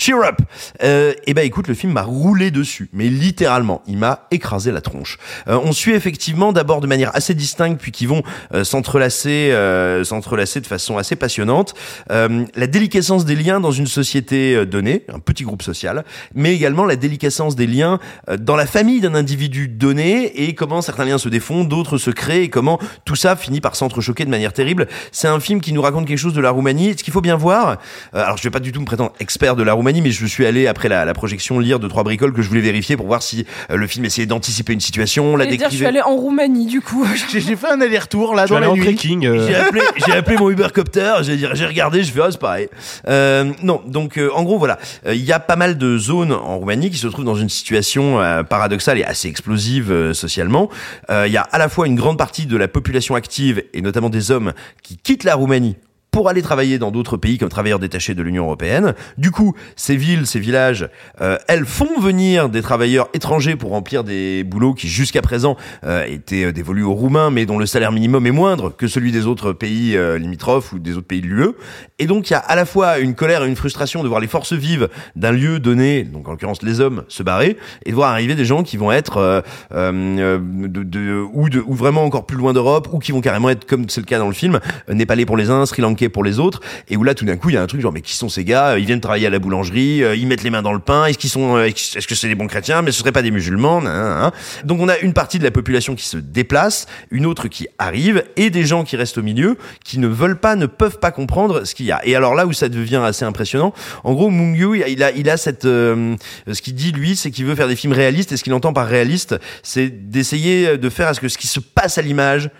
Cheer 0.00 0.22
up 0.24 0.40
euh, 0.82 1.12
Et 1.26 1.34
ben 1.34 1.44
écoute, 1.44 1.68
le 1.68 1.74
film 1.74 1.92
m'a 1.92 2.02
roulé 2.02 2.50
dessus, 2.50 2.88
mais 2.94 3.08
littéralement, 3.08 3.82
il 3.86 3.98
m'a 3.98 4.26
écrasé 4.30 4.72
la 4.72 4.80
tronche. 4.80 5.18
Euh, 5.46 5.60
on 5.62 5.72
suit 5.72 5.92
effectivement 5.92 6.52
d'abord 6.52 6.80
de 6.80 6.86
manière 6.86 7.14
assez 7.14 7.34
distincte, 7.34 7.78
puis 7.78 7.92
qui 7.92 8.06
vont 8.06 8.22
euh, 8.54 8.64
s'entrelacer, 8.64 9.52
euh, 9.52 10.02
s'entrelacer 10.02 10.62
de 10.62 10.66
façon 10.66 10.96
assez 10.96 11.16
passionnante, 11.16 11.74
euh, 12.10 12.46
la 12.54 12.66
déliquescence 12.66 13.26
des 13.26 13.36
liens 13.36 13.60
dans 13.60 13.72
une 13.72 13.86
société 13.86 14.56
euh, 14.56 14.64
donnée, 14.64 15.04
un 15.12 15.18
petit 15.18 15.44
groupe 15.44 15.62
social, 15.62 16.02
mais 16.34 16.54
également 16.54 16.86
la 16.86 16.96
déliquescence 16.96 17.54
des 17.54 17.66
liens 17.66 17.98
dans 18.38 18.56
la 18.56 18.66
famille 18.66 19.00
d'un 19.00 19.14
individu 19.14 19.68
donné 19.68 20.44
et 20.44 20.54
comment 20.54 20.80
certains 20.80 21.04
liens 21.04 21.18
se 21.18 21.28
défont, 21.28 21.64
d'autres 21.64 21.98
se 21.98 22.10
créent 22.10 22.44
et 22.44 22.48
comment 22.48 22.78
tout 23.04 23.16
ça 23.16 23.36
finit 23.36 23.60
par 23.60 23.76
s'entrechoquer 23.76 24.24
de 24.24 24.30
manière 24.30 24.54
terrible. 24.54 24.88
C'est 25.12 25.28
un 25.28 25.40
film 25.40 25.60
qui 25.60 25.74
nous 25.74 25.82
raconte 25.82 26.06
quelque 26.06 26.16
chose 26.16 26.32
de 26.32 26.40
la 26.40 26.50
Roumanie. 26.50 26.94
Ce 26.96 27.04
qu'il 27.04 27.12
faut 27.12 27.20
bien 27.20 27.36
voir, 27.36 27.76
alors 28.14 28.38
je 28.38 28.42
vais 28.42 28.50
pas 28.50 28.60
du 28.60 28.72
tout 28.72 28.80
me 28.80 28.86
prétendre 28.86 29.12
expert 29.20 29.56
de 29.56 29.62
la 29.62 29.74
Roumanie, 29.74 29.89
mais 30.00 30.10
je 30.12 30.26
suis 30.26 30.46
allé 30.46 30.66
après 30.68 30.88
la, 30.88 31.04
la 31.04 31.12
projection 31.14 31.58
lire 31.58 31.80
deux 31.80 31.88
trois 31.88 32.04
bricoles 32.04 32.32
que 32.32 32.42
je 32.42 32.48
voulais 32.48 32.60
vérifier 32.60 32.96
pour 32.96 33.06
voir 33.06 33.22
si 33.22 33.44
euh, 33.70 33.76
le 33.76 33.86
film 33.88 34.04
essayait 34.04 34.26
d'anticiper 34.26 34.72
une 34.72 34.80
situation, 34.80 35.36
la 35.36 35.44
dire, 35.46 35.54
je 35.54 35.58
suis 35.58 35.68
décrivait. 35.70 35.86
allée 35.86 36.00
en 36.02 36.14
Roumanie 36.16 36.66
du 36.66 36.80
coup. 36.80 37.04
J'ai 37.30 37.40
fait 37.56 37.66
un 37.68 37.80
aller-retour 37.80 38.34
là 38.34 38.44
Tu 38.46 38.52
dans 38.52 38.60
la 38.60 38.68
nuit. 38.68 38.82
trekking. 38.82 39.26
euh, 39.26 39.46
J'ai 39.48 39.54
appelé, 39.56 39.80
j'ai 40.06 40.12
appelé 40.12 40.36
mon 40.36 40.50
Ubercopter, 40.50 41.14
j'ai 41.22 41.66
regardé, 41.66 42.02
je 42.04 42.12
fais, 42.12 42.20
ah, 42.22 42.28
c'est 42.30 42.40
pareil. 42.40 42.68
Euh, 43.08 43.50
non, 43.62 43.80
donc 43.86 44.16
euh, 44.18 44.30
en 44.34 44.44
gros 44.44 44.58
voilà, 44.58 44.78
Euh, 45.06 45.14
il 45.14 45.24
y 45.24 45.32
a 45.32 45.40
pas 45.40 45.56
mal 45.56 45.76
de 45.78 45.98
zones 45.98 46.32
en 46.32 46.58
Roumanie 46.58 46.90
qui 46.90 46.98
se 46.98 47.06
trouvent 47.08 47.24
dans 47.24 47.34
une 47.34 47.48
situation 47.48 48.20
euh, 48.20 48.42
paradoxale 48.42 48.98
et 48.98 49.04
assez 49.04 49.28
explosive 49.28 49.90
euh, 49.90 50.14
socialement. 50.14 50.68
Euh, 51.10 51.26
Il 51.26 51.32
y 51.32 51.36
a 51.36 51.42
à 51.42 51.58
la 51.58 51.68
fois 51.68 51.86
une 51.86 51.96
grande 51.96 52.18
partie 52.18 52.46
de 52.46 52.56
la 52.56 52.68
population 52.68 53.14
active 53.14 53.62
et 53.74 53.80
notamment 53.82 54.10
des 54.10 54.30
hommes 54.30 54.52
qui 54.82 54.96
quittent 54.96 55.24
la 55.24 55.34
Roumanie 55.34 55.76
pour 56.10 56.28
aller 56.28 56.42
travailler 56.42 56.78
dans 56.78 56.90
d'autres 56.90 57.16
pays 57.16 57.38
comme 57.38 57.48
travailleurs 57.48 57.78
détachés 57.78 58.14
de 58.14 58.22
l'Union 58.22 58.44
européenne. 58.44 58.94
Du 59.18 59.30
coup, 59.30 59.54
ces 59.76 59.96
villes, 59.96 60.26
ces 60.26 60.40
villages, 60.40 60.88
euh, 61.20 61.38
elles 61.48 61.64
font 61.64 62.00
venir 62.00 62.48
des 62.48 62.62
travailleurs 62.62 63.08
étrangers 63.14 63.56
pour 63.56 63.70
remplir 63.70 64.04
des 64.04 64.44
boulots 64.44 64.74
qui 64.74 64.88
jusqu'à 64.88 65.22
présent 65.22 65.56
euh, 65.84 66.04
étaient 66.06 66.44
euh, 66.44 66.52
dévolus 66.52 66.84
aux 66.84 66.94
Roumains, 66.94 67.30
mais 67.30 67.46
dont 67.46 67.58
le 67.58 67.66
salaire 67.66 67.92
minimum 67.92 68.26
est 68.26 68.32
moindre 68.32 68.70
que 68.70 68.88
celui 68.88 69.12
des 69.12 69.26
autres 69.26 69.52
pays 69.52 69.96
limitrophes 70.18 70.72
ou 70.72 70.78
des 70.78 70.96
autres 70.96 71.06
pays 71.06 71.20
de 71.20 71.26
l'UE. 71.26 71.50
Et 71.98 72.06
donc, 72.06 72.30
il 72.30 72.32
y 72.32 72.36
a 72.36 72.38
à 72.38 72.56
la 72.56 72.64
fois 72.64 72.98
une 72.98 73.14
colère 73.14 73.44
et 73.44 73.48
une 73.48 73.56
frustration 73.56 74.02
de 74.02 74.08
voir 74.08 74.20
les 74.20 74.26
forces 74.26 74.52
vives 74.52 74.88
d'un 75.16 75.32
lieu 75.32 75.60
donné, 75.60 76.04
donc 76.04 76.28
en 76.28 76.32
l'occurrence 76.32 76.62
les 76.62 76.80
hommes, 76.80 77.04
se 77.08 77.22
barrer, 77.22 77.56
et 77.84 77.90
de 77.90 77.94
voir 77.94 78.10
arriver 78.10 78.34
des 78.34 78.44
gens 78.44 78.62
qui 78.62 78.76
vont 78.76 78.92
être 78.92 79.42
de, 79.70 80.66
de, 80.66 81.24
ou, 81.32 81.48
de, 81.48 81.60
ou 81.60 81.74
vraiment 81.74 82.04
encore 82.04 82.26
plus 82.26 82.36
loin 82.36 82.52
d'Europe, 82.52 82.88
ou 82.92 82.98
qui 82.98 83.12
vont 83.12 83.20
carrément 83.20 83.50
être, 83.50 83.64
comme 83.66 83.88
c'est 83.88 84.00
le 84.00 84.06
cas 84.06 84.18
dans 84.18 84.28
le 84.28 84.34
film, 84.34 84.60
népalais 84.88 85.26
pour 85.26 85.36
les 85.36 85.50
uns, 85.50 85.64
sri 85.66 85.82
pour 86.08 86.24
les 86.24 86.38
autres, 86.38 86.60
et 86.88 86.96
où 86.96 87.04
là 87.04 87.14
tout 87.14 87.24
d'un 87.24 87.36
coup 87.36 87.50
il 87.50 87.54
y 87.54 87.56
a 87.56 87.62
un 87.62 87.66
truc 87.66 87.80
genre 87.80 87.92
mais 87.92 88.00
qui 88.00 88.14
sont 88.14 88.28
ces 88.28 88.44
gars? 88.44 88.78
Ils 88.78 88.86
viennent 88.86 89.00
travailler 89.00 89.26
à 89.26 89.30
la 89.30 89.38
boulangerie, 89.38 90.02
euh, 90.02 90.16
ils 90.16 90.26
mettent 90.26 90.42
les 90.42 90.50
mains 90.50 90.62
dans 90.62 90.72
le 90.72 90.78
pain, 90.78 91.06
est-ce 91.06 91.18
qu'ils 91.18 91.30
sont, 91.30 91.56
euh, 91.56 91.64
est-ce 91.64 92.06
que 92.06 92.14
c'est 92.14 92.28
des 92.28 92.34
bons 92.34 92.46
chrétiens? 92.46 92.82
Mais 92.82 92.92
ce 92.92 93.00
seraient 93.00 93.12
pas 93.12 93.22
des 93.22 93.30
musulmans 93.30 93.80
nan, 93.80 93.92
nan, 93.92 94.20
nan. 94.20 94.30
Donc 94.64 94.80
on 94.80 94.88
a 94.88 94.98
une 94.98 95.12
partie 95.12 95.38
de 95.38 95.44
la 95.44 95.50
population 95.50 95.94
qui 95.94 96.06
se 96.06 96.16
déplace, 96.16 96.86
une 97.10 97.26
autre 97.26 97.48
qui 97.48 97.68
arrive, 97.78 98.24
et 98.36 98.50
des 98.50 98.64
gens 98.64 98.84
qui 98.84 98.96
restent 98.96 99.18
au 99.18 99.22
milieu, 99.22 99.56
qui 99.84 99.98
ne 99.98 100.08
veulent 100.08 100.38
pas, 100.38 100.56
ne 100.56 100.66
peuvent 100.66 100.98
pas 100.98 101.10
comprendre 101.10 101.64
ce 101.64 101.74
qu'il 101.74 101.86
y 101.86 101.92
a. 101.92 102.00
Et 102.06 102.14
alors 102.16 102.34
là 102.34 102.46
où 102.46 102.52
ça 102.52 102.68
devient 102.68 103.02
assez 103.04 103.24
impressionnant, 103.24 103.72
en 104.04 104.12
gros 104.14 104.30
Mungyu 104.30 104.76
il 104.76 104.82
a, 104.82 104.88
il 104.88 105.02
a, 105.02 105.10
il 105.12 105.30
a 105.30 105.36
cette, 105.36 105.64
euh, 105.64 106.16
ce 106.50 106.62
qu'il 106.62 106.74
dit 106.74 106.92
lui, 106.92 107.16
c'est 107.16 107.30
qu'il 107.30 107.44
veut 107.44 107.54
faire 107.54 107.68
des 107.68 107.76
films 107.76 107.92
réalistes, 107.92 108.32
et 108.32 108.36
ce 108.36 108.44
qu'il 108.44 108.54
entend 108.54 108.72
par 108.72 108.86
réaliste, 108.86 109.36
c'est 109.62 110.10
d'essayer 110.10 110.78
de 110.78 110.90
faire 110.90 111.08
à 111.08 111.14
ce 111.14 111.20
que 111.20 111.28
ce 111.28 111.38
qui 111.38 111.46
se 111.46 111.60
passe 111.60 111.98
à 111.98 112.02
l'image 112.02 112.50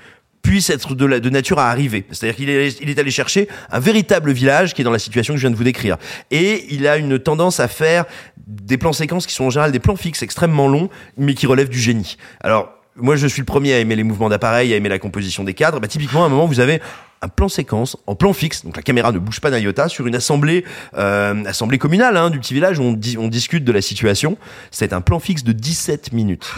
puisse 0.43 0.71
être 0.71 0.95
de, 0.95 1.05
la, 1.05 1.21
de 1.21 1.31
nature 1.31 1.59
à 1.59 1.71
arriver. 1.71 2.05
C'est-à-dire 2.11 2.37
qu'il 2.37 2.51
est, 2.51 2.81
il 2.81 2.91
est 2.91 2.99
allé 2.99 3.11
chercher 3.11 3.49
un 3.71 3.79
véritable 3.79 4.33
village 4.33 4.75
qui 4.75 4.83
est 4.83 4.85
dans 4.85 4.91
la 4.91 4.99
situation 4.99 5.35
que 5.35 5.39
je 5.39 5.43
viens 5.43 5.51
de 5.51 5.57
vous 5.57 5.65
décrire. 5.65 5.97
Et 6.31 6.67
il 6.71 6.87
a 6.87 6.97
une 6.97 7.19
tendance 7.19 7.61
à 7.61 7.69
faire 7.69 8.05
des 8.47 8.79
plans 8.79 8.93
séquences 8.93 9.27
qui 9.27 9.35
sont 9.35 9.45
en 9.45 9.51
général 9.51 9.73
des 9.73 9.79
plans 9.79 9.97
fixes 9.97 10.23
extrêmement 10.23 10.69
longs, 10.69 10.89
mais 11.17 11.35
qui 11.35 11.47
relèvent 11.47 11.69
du 11.69 11.79
génie. 11.79 12.17
Alors, 12.41 12.73
moi, 12.97 13.17
je 13.17 13.27
suis 13.27 13.41
le 13.41 13.47
premier 13.47 13.73
à 13.75 13.79
aimer 13.79 13.97
les 13.97 14.03
mouvements 14.03 14.29
d'appareil, 14.29 14.73
à 14.73 14.77
aimer 14.77 14.89
la 14.89 14.99
composition 14.99 15.45
des 15.45 15.55
cadres. 15.55 15.81
Bah, 15.81 15.89
typiquement, 15.89 16.25
à 16.25 16.27
un 16.27 16.29
moment, 16.29 16.47
vous 16.47 16.61
avez 16.61 16.81
un 17.23 17.29
plan 17.29 17.49
séquence 17.49 17.97
en 18.07 18.15
plan 18.15 18.33
fixe, 18.33 18.65
donc 18.65 18.77
la 18.77 18.83
caméra 18.83 19.13
ne 19.13 19.19
bouge 19.19 19.41
pas 19.41 19.51
d'un 19.51 19.59
iota, 19.59 19.89
sur 19.89 20.07
une 20.07 20.15
assemblée, 20.15 20.65
euh, 20.97 21.45
assemblée 21.45 21.79
communale 21.79 22.17
hein, 22.17 22.31
du 22.31 22.41
petit 22.41 22.55
village 22.55 22.79
où 22.79 22.83
on, 22.83 22.99
on 23.19 23.29
discute 23.29 23.65
de 23.65 23.73
la 23.73 23.83
situation. 23.83 24.39
C'est 24.71 24.93
un 24.93 25.01
plan 25.01 25.21
fixe 25.21 25.45
de 25.45 25.53
17 25.53 26.13
minutes. 26.13 26.51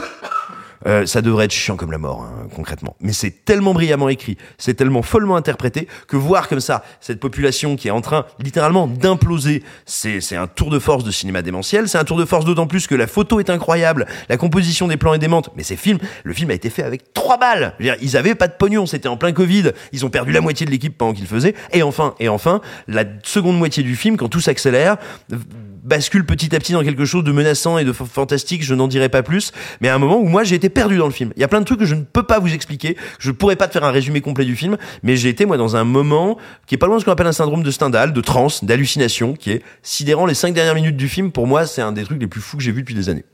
Euh, 0.87 1.07
ça 1.07 1.23
devrait 1.23 1.47
être 1.47 1.53
chiant 1.53 1.77
comme 1.77 1.93
la 1.93 1.99
mort, 1.99 2.23
hein, 2.23 2.49
concrètement. 2.55 2.97
Mais 3.01 3.13
c'est 3.13 3.45
tellement 3.45 3.75
brillamment 3.75 4.09
écrit, 4.09 4.37
c'est 4.59 4.75
tellement 4.75 5.03
follement 5.03 5.37
interprété 5.37 5.89
que 6.09 6.17
voir 6.17 6.49
comme 6.49 6.61
ça 6.61 6.85
cette 7.01 7.21
population 7.21 7.77
qui 7.77 7.89
est 7.89 7.93
en 7.93 8.01
train 8.01 8.27
littéralement 8.39 8.87
d'imploser, 8.87 9.63
c'est 9.87 10.37
un 10.37 10.47
tour 10.47 10.71
de 10.71 10.79
force 10.79 11.05
de 11.05 11.11
cinéma 11.11 11.43
démentiel. 11.43 11.89
C'est 11.89 11.99
un 11.99 12.05
tour 12.05 12.17
de 12.17 12.25
force 12.25 12.45
d'autant 12.45 12.67
plus 12.67 12.87
que 12.87 12.95
la 12.95 13.07
photo 13.07 13.41
est 13.41 13.51
incroyable, 13.51 14.07
la 14.29 14.37
composition 14.37 14.89
des 14.89 14.97
plans 14.97 15.15
est 15.15 15.19
démente. 15.19 15.51
Mais 15.57 15.63
ces 15.63 15.77
films, 15.77 15.99
le 16.25 16.33
film 16.33 16.51
a 16.51 16.55
été 16.55 16.71
fait 16.71 16.83
avec 16.83 17.13
trois 17.13 17.39
balles. 17.39 17.75
Je 17.79 17.85
veux 17.85 17.91
dire, 17.91 18.03
ils 18.03 18.17
avaient 18.17 18.35
pas 18.35 18.49
de 18.49 18.55
pognon, 18.55 18.87
c'était 18.87 19.09
en 19.09 19.17
plein 19.17 19.33
Covid. 19.33 19.73
Ils 19.93 20.05
ont 20.05 20.11
perdu 20.11 20.33
la 20.33 20.41
moitié 20.41 20.67
de 20.67 20.71
l'équipe 20.71 20.97
pendant 20.97 21.13
qu'ils 21.13 21.27
faisaient. 21.27 21.55
Et 21.73 21.83
enfin, 21.83 22.15
et 22.19 22.29
enfin, 22.29 22.61
la 22.89 23.05
seconde 23.23 23.59
moitié 23.59 23.83
du 23.83 23.97
film, 23.97 24.17
quand 24.17 24.29
tout 24.29 24.41
s'accélère 24.41 24.97
bascule 25.83 26.25
petit 26.25 26.55
à 26.55 26.59
petit 26.59 26.73
dans 26.73 26.83
quelque 26.83 27.05
chose 27.05 27.25
de 27.25 27.33
menaçant 27.33 27.79
et 27.79 27.85
de 27.85 27.93
fantastique, 27.93 28.63
je 28.63 28.75
n'en 28.75 28.89
dirai 28.89 29.09
pas 29.09 29.23
plus, 29.23 29.53
mais 29.81 29.89
à 29.89 29.95
un 29.95 29.99
moment 29.99 30.19
où 30.19 30.27
moi 30.27 30.45
j'ai 30.45 30.57
été 30.57 30.69
perdu 30.69 30.97
dans 30.97 31.07
le 31.07 31.13
film. 31.13 31.33
Il 31.37 31.41
y 31.41 31.45
a 31.45 31.49
plein 31.49 31.61
de 31.61 31.65
trucs 31.65 31.81
que 31.81 31.85
je 31.85 31.95
ne 31.95 32.03
peux 32.03 32.23
pas 32.23 32.39
vous 32.39 32.53
expliquer, 32.53 32.97
je 33.19 33.31
pourrais 33.31 33.57
pas 33.57 33.69
te 33.69 33.73
faire 33.73 33.85
un 33.85 33.91
résumé 33.91 34.21
complet 34.21 34.45
du 34.45 34.57
film, 34.57 34.77
mais 35.03 35.17
j'ai 35.17 35.29
été 35.29 35.47
moi 35.47 35.57
dans 35.57 35.77
un 35.77 35.85
moment 35.85 36.39
qui 36.67 36.75
est 36.75 36.79
pas 36.79 36.87
loin 36.87 36.97
de 36.97 37.01
ce 37.01 37.05
qu'on 37.05 37.13
appelle 37.13 37.27
un 37.27 37.33
syndrome 37.33 37.63
de 37.63 37.71
Stendhal, 37.71 38.13
de 38.13 38.21
transe, 38.21 38.65
d'hallucination, 38.65 39.35
qui 39.35 39.51
est 39.51 39.63
sidérant. 39.83 40.27
Les 40.27 40.35
cinq 40.35 40.55
dernières 40.55 40.75
minutes 40.75 40.97
du 40.97 41.09
film, 41.09 41.33
pour 41.33 41.47
moi, 41.47 41.67
c'est 41.67 41.83
un 41.83 41.93
des 41.93 42.05
trucs 42.05 42.21
les 42.21 42.27
plus 42.27 42.41
fous 42.41 42.57
que 42.57 42.63
j'ai 42.63 42.73
vu 42.73 42.83
depuis 42.83 42.95
des 42.95 43.09
années. 43.09 43.25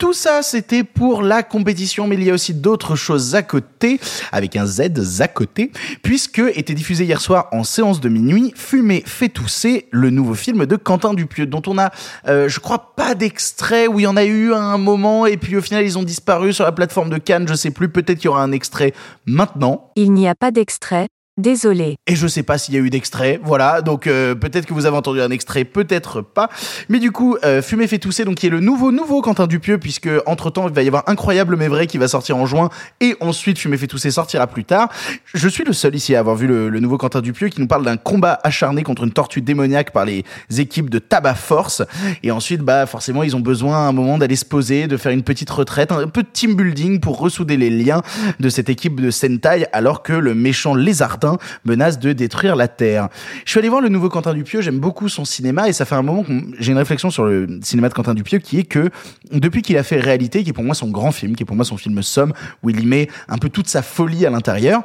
Tout 0.00 0.14
ça, 0.14 0.40
c'était 0.40 0.82
pour 0.82 1.20
la 1.20 1.42
compétition, 1.42 2.06
mais 2.06 2.16
il 2.16 2.24
y 2.24 2.30
a 2.30 2.32
aussi 2.32 2.54
d'autres 2.54 2.96
choses 2.96 3.34
à 3.34 3.42
côté, 3.42 4.00
avec 4.32 4.56
un 4.56 4.64
Z, 4.64 5.20
à 5.20 5.28
côté, 5.28 5.72
puisque 6.02 6.38
était 6.54 6.72
diffusé 6.72 7.04
hier 7.04 7.20
soir 7.20 7.48
en 7.52 7.64
séance 7.64 8.00
de 8.00 8.08
minuit, 8.08 8.54
Fumer 8.56 9.02
fait 9.04 9.28
tousser, 9.28 9.88
le 9.90 10.08
nouveau 10.08 10.32
film 10.32 10.64
de 10.64 10.76
Quentin 10.76 11.12
Dupieux, 11.12 11.44
dont 11.44 11.60
on 11.66 11.76
a, 11.76 11.90
euh, 12.28 12.48
je 12.48 12.60
crois, 12.60 12.94
pas 12.96 13.14
d'extrait, 13.14 13.88
où 13.88 14.00
il 14.00 14.04
y 14.04 14.06
en 14.06 14.16
a 14.16 14.24
eu 14.24 14.54
à 14.54 14.62
un 14.62 14.78
moment, 14.78 15.26
et 15.26 15.36
puis 15.36 15.54
au 15.58 15.60
final, 15.60 15.84
ils 15.84 15.98
ont 15.98 16.02
disparu 16.02 16.54
sur 16.54 16.64
la 16.64 16.72
plateforme 16.72 17.10
de 17.10 17.18
Cannes, 17.18 17.46
je 17.46 17.52
sais 17.52 17.70
plus, 17.70 17.90
peut-être 17.90 18.20
qu'il 18.20 18.24
y 18.24 18.28
aura 18.28 18.42
un 18.42 18.52
extrait 18.52 18.94
maintenant. 19.26 19.92
Il 19.96 20.14
n'y 20.14 20.26
a 20.26 20.34
pas 20.34 20.50
d'extrait, 20.50 21.08
désolé. 21.40 21.96
Et 22.06 22.16
je 22.16 22.26
sais 22.26 22.42
pas 22.42 22.58
s'il 22.58 22.74
y 22.74 22.76
a 22.76 22.80
eu 22.80 22.90
d'extrait, 22.90 23.40
voilà. 23.42 23.82
Donc 23.82 24.06
euh, 24.06 24.34
peut-être 24.34 24.66
que 24.66 24.74
vous 24.74 24.86
avez 24.86 24.96
entendu 24.96 25.20
un 25.20 25.30
extrait, 25.30 25.64
peut-être 25.64 26.20
pas. 26.20 26.48
Mais 26.88 26.98
du 26.98 27.10
coup, 27.10 27.36
euh, 27.44 27.62
Fumer 27.62 27.86
fait 27.86 27.98
tousser, 27.98 28.24
donc 28.24 28.36
qui 28.36 28.46
est 28.46 28.50
le 28.50 28.60
nouveau 28.60 28.92
nouveau 28.92 29.22
Quentin 29.22 29.46
Dupieux, 29.46 29.78
puisque 29.78 30.08
entre 30.26 30.50
temps 30.50 30.68
il 30.68 30.74
va 30.74 30.82
y 30.82 30.86
avoir 30.86 31.04
Incroyable 31.06 31.56
mais 31.56 31.68
vrai 31.68 31.86
qui 31.86 31.98
va 31.98 32.08
sortir 32.08 32.36
en 32.36 32.46
juin, 32.46 32.68
et 33.00 33.16
ensuite 33.20 33.58
Fumer 33.58 33.76
fait 33.76 33.86
tousser 33.86 34.10
sortira 34.10 34.46
plus 34.46 34.64
tard. 34.64 34.88
Je 35.24 35.48
suis 35.48 35.64
le 35.64 35.72
seul 35.72 35.94
ici 35.94 36.14
à 36.14 36.20
avoir 36.20 36.36
vu 36.36 36.46
le, 36.46 36.68
le 36.68 36.80
nouveau 36.80 36.98
Quentin 36.98 37.20
Dupieux 37.20 37.48
qui 37.48 37.60
nous 37.60 37.66
parle 37.66 37.84
d'un 37.84 37.96
combat 37.96 38.38
acharné 38.44 38.82
contre 38.82 39.04
une 39.04 39.12
tortue 39.12 39.40
démoniaque 39.40 39.92
par 39.92 40.04
les 40.04 40.24
équipes 40.58 40.90
de 40.90 40.98
Tabac 40.98 41.34
Force. 41.34 41.82
Et 42.22 42.30
ensuite, 42.30 42.60
bah 42.60 42.86
forcément, 42.86 43.22
ils 43.22 43.36
ont 43.36 43.40
besoin 43.40 43.76
à 43.76 43.88
un 43.88 43.92
moment 43.92 44.18
d'aller 44.18 44.36
se 44.36 44.44
poser, 44.44 44.86
de 44.86 44.96
faire 44.96 45.12
une 45.12 45.22
petite 45.22 45.50
retraite, 45.50 45.92
un 45.92 46.08
peu 46.08 46.22
de 46.22 46.28
team 46.32 46.54
building 46.54 47.00
pour 47.00 47.18
ressouder 47.18 47.56
les 47.56 47.70
liens 47.70 48.02
de 48.38 48.48
cette 48.48 48.68
équipe 48.68 49.00
de 49.00 49.10
Sentai, 49.10 49.66
alors 49.72 50.02
que 50.02 50.12
le 50.12 50.34
méchant 50.34 50.74
lézardin 50.74 51.29
menace 51.64 51.98
de 51.98 52.12
détruire 52.12 52.56
la 52.56 52.68
Terre. 52.68 53.08
Je 53.44 53.50
suis 53.50 53.58
allé 53.58 53.68
voir 53.68 53.80
le 53.80 53.88
nouveau 53.88 54.08
Quentin 54.08 54.34
Dupieux, 54.34 54.60
j'aime 54.60 54.78
beaucoup 54.78 55.08
son 55.08 55.24
cinéma 55.24 55.68
et 55.68 55.72
ça 55.72 55.84
fait 55.84 55.94
un 55.94 56.02
moment 56.02 56.24
que 56.24 56.32
j'ai 56.58 56.72
une 56.72 56.78
réflexion 56.78 57.10
sur 57.10 57.24
le 57.24 57.60
cinéma 57.62 57.88
de 57.88 57.94
Quentin 57.94 58.14
Dupieux 58.14 58.38
qui 58.38 58.58
est 58.58 58.64
que 58.64 58.90
depuis 59.32 59.62
qu'il 59.62 59.76
a 59.76 59.82
fait 59.82 60.00
Réalité, 60.00 60.42
qui 60.42 60.50
est 60.50 60.54
pour 60.54 60.64
moi 60.64 60.74
son 60.74 60.88
grand 60.88 61.12
film, 61.12 61.36
qui 61.36 61.42
est 61.42 61.46
pour 61.46 61.56
moi 61.56 61.64
son 61.64 61.76
film 61.76 62.02
somme, 62.02 62.32
où 62.62 62.70
il 62.70 62.80
y 62.80 62.86
met 62.86 63.08
un 63.28 63.38
peu 63.38 63.48
toute 63.48 63.68
sa 63.68 63.82
folie 63.82 64.26
à 64.26 64.30
l'intérieur, 64.30 64.82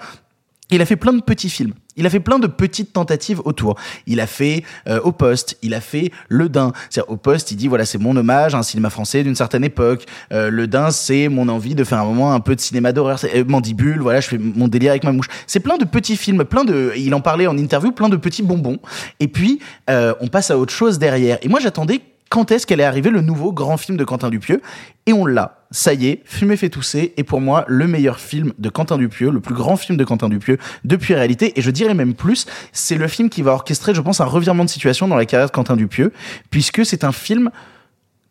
il 0.71 0.81
a 0.81 0.85
fait 0.85 0.95
plein 0.95 1.13
de 1.13 1.21
petits 1.21 1.49
films. 1.49 1.73
Il 1.95 2.05
a 2.05 2.09
fait 2.09 2.19
plein 2.19 2.39
de 2.39 2.47
petites 2.47 2.91
tentatives 2.91 3.39
autour. 3.45 3.75
Il 4.07 4.19
a 4.19 4.27
fait 4.27 4.63
euh, 4.87 4.99
Au 5.01 5.11
Poste, 5.11 5.57
il 5.61 5.73
a 5.73 5.79
fait 5.79 6.11
Le 6.27 6.49
Dain. 6.49 6.73
C'est-à-dire, 6.89 7.11
Au 7.11 7.17
Poste, 7.17 7.51
il 7.51 7.55
dit 7.55 7.67
voilà, 7.67 7.85
c'est 7.85 7.97
mon 7.97 8.15
hommage 8.15 8.55
à 8.55 8.57
un 8.57 8.63
cinéma 8.63 8.89
français 8.89 9.23
d'une 9.23 9.35
certaine 9.35 9.63
époque. 9.63 10.05
Euh, 10.33 10.49
le 10.49 10.67
Dain, 10.67 10.91
c'est 10.91 11.29
mon 11.29 11.47
envie 11.47 11.75
de 11.75 11.83
faire 11.83 11.99
un 11.99 12.05
moment 12.05 12.33
un 12.33 12.39
peu 12.39 12.55
de 12.55 12.61
cinéma 12.61 12.91
d'horreur. 12.91 13.19
Euh, 13.33 13.45
Mandibule, 13.47 13.99
voilà, 13.99 14.19
je 14.19 14.27
fais 14.27 14.37
mon 14.37 14.67
délire 14.67 14.91
avec 14.91 15.03
ma 15.03 15.11
mouche. 15.11 15.27
C'est 15.47 15.59
plein 15.59 15.77
de 15.77 15.85
petits 15.85 16.17
films, 16.17 16.43
plein 16.43 16.65
de. 16.65 16.93
Il 16.97 17.13
en 17.13 17.21
parlait 17.21 17.47
en 17.47 17.57
interview, 17.57 17.91
plein 17.91 18.09
de 18.09 18.17
petits 18.17 18.43
bonbons. 18.43 18.79
Et 19.19 19.27
puis, 19.27 19.59
euh, 19.89 20.13
on 20.19 20.27
passe 20.27 20.51
à 20.51 20.57
autre 20.57 20.73
chose 20.73 20.99
derrière. 20.99 21.37
Et 21.43 21.47
moi, 21.47 21.59
j'attendais 21.59 22.01
quand 22.29 22.51
est-ce 22.51 22.65
qu'elle 22.65 22.79
est 22.79 22.85
arrivée 22.85 23.11
le 23.11 23.21
nouveau 23.21 23.51
grand 23.51 23.77
film 23.77 23.97
de 23.97 24.03
Quentin 24.03 24.29
Dupieux? 24.29 24.61
Et 25.05 25.13
on 25.13 25.25
l'a. 25.25 25.59
Ça 25.71 25.93
y 25.93 26.07
est, 26.07 26.21
Fumer 26.25 26.57
fait 26.57 26.69
tousser 26.69 27.13
est 27.17 27.23
pour 27.23 27.41
moi 27.41 27.65
le 27.67 27.87
meilleur 27.87 28.19
film 28.19 28.53
de 28.57 28.69
Quentin 28.69 28.97
Dupieux, 28.97 29.29
le 29.29 29.41
plus 29.41 29.53
grand 29.53 29.75
film 29.75 29.97
de 29.97 30.03
Quentin 30.03 30.29
Dupieux 30.29 30.57
depuis 30.83 31.13
réalité 31.13 31.57
et 31.57 31.61
je 31.61 31.69
dirais 31.69 31.93
même 31.93 32.13
plus, 32.13 32.45
c'est 32.71 32.95
le 32.95 33.07
film 33.07 33.29
qui 33.29 33.41
va 33.41 33.51
orchestrer 33.51 33.93
je 33.93 34.01
pense 34.01 34.21
un 34.21 34.25
revirement 34.25 34.63
de 34.63 34.69
situation 34.69 35.07
dans 35.07 35.15
la 35.15 35.25
carrière 35.25 35.47
de 35.47 35.51
Quentin 35.51 35.75
Dupieux 35.75 36.13
puisque 36.49 36.85
c'est 36.85 37.03
un 37.03 37.11
film 37.11 37.51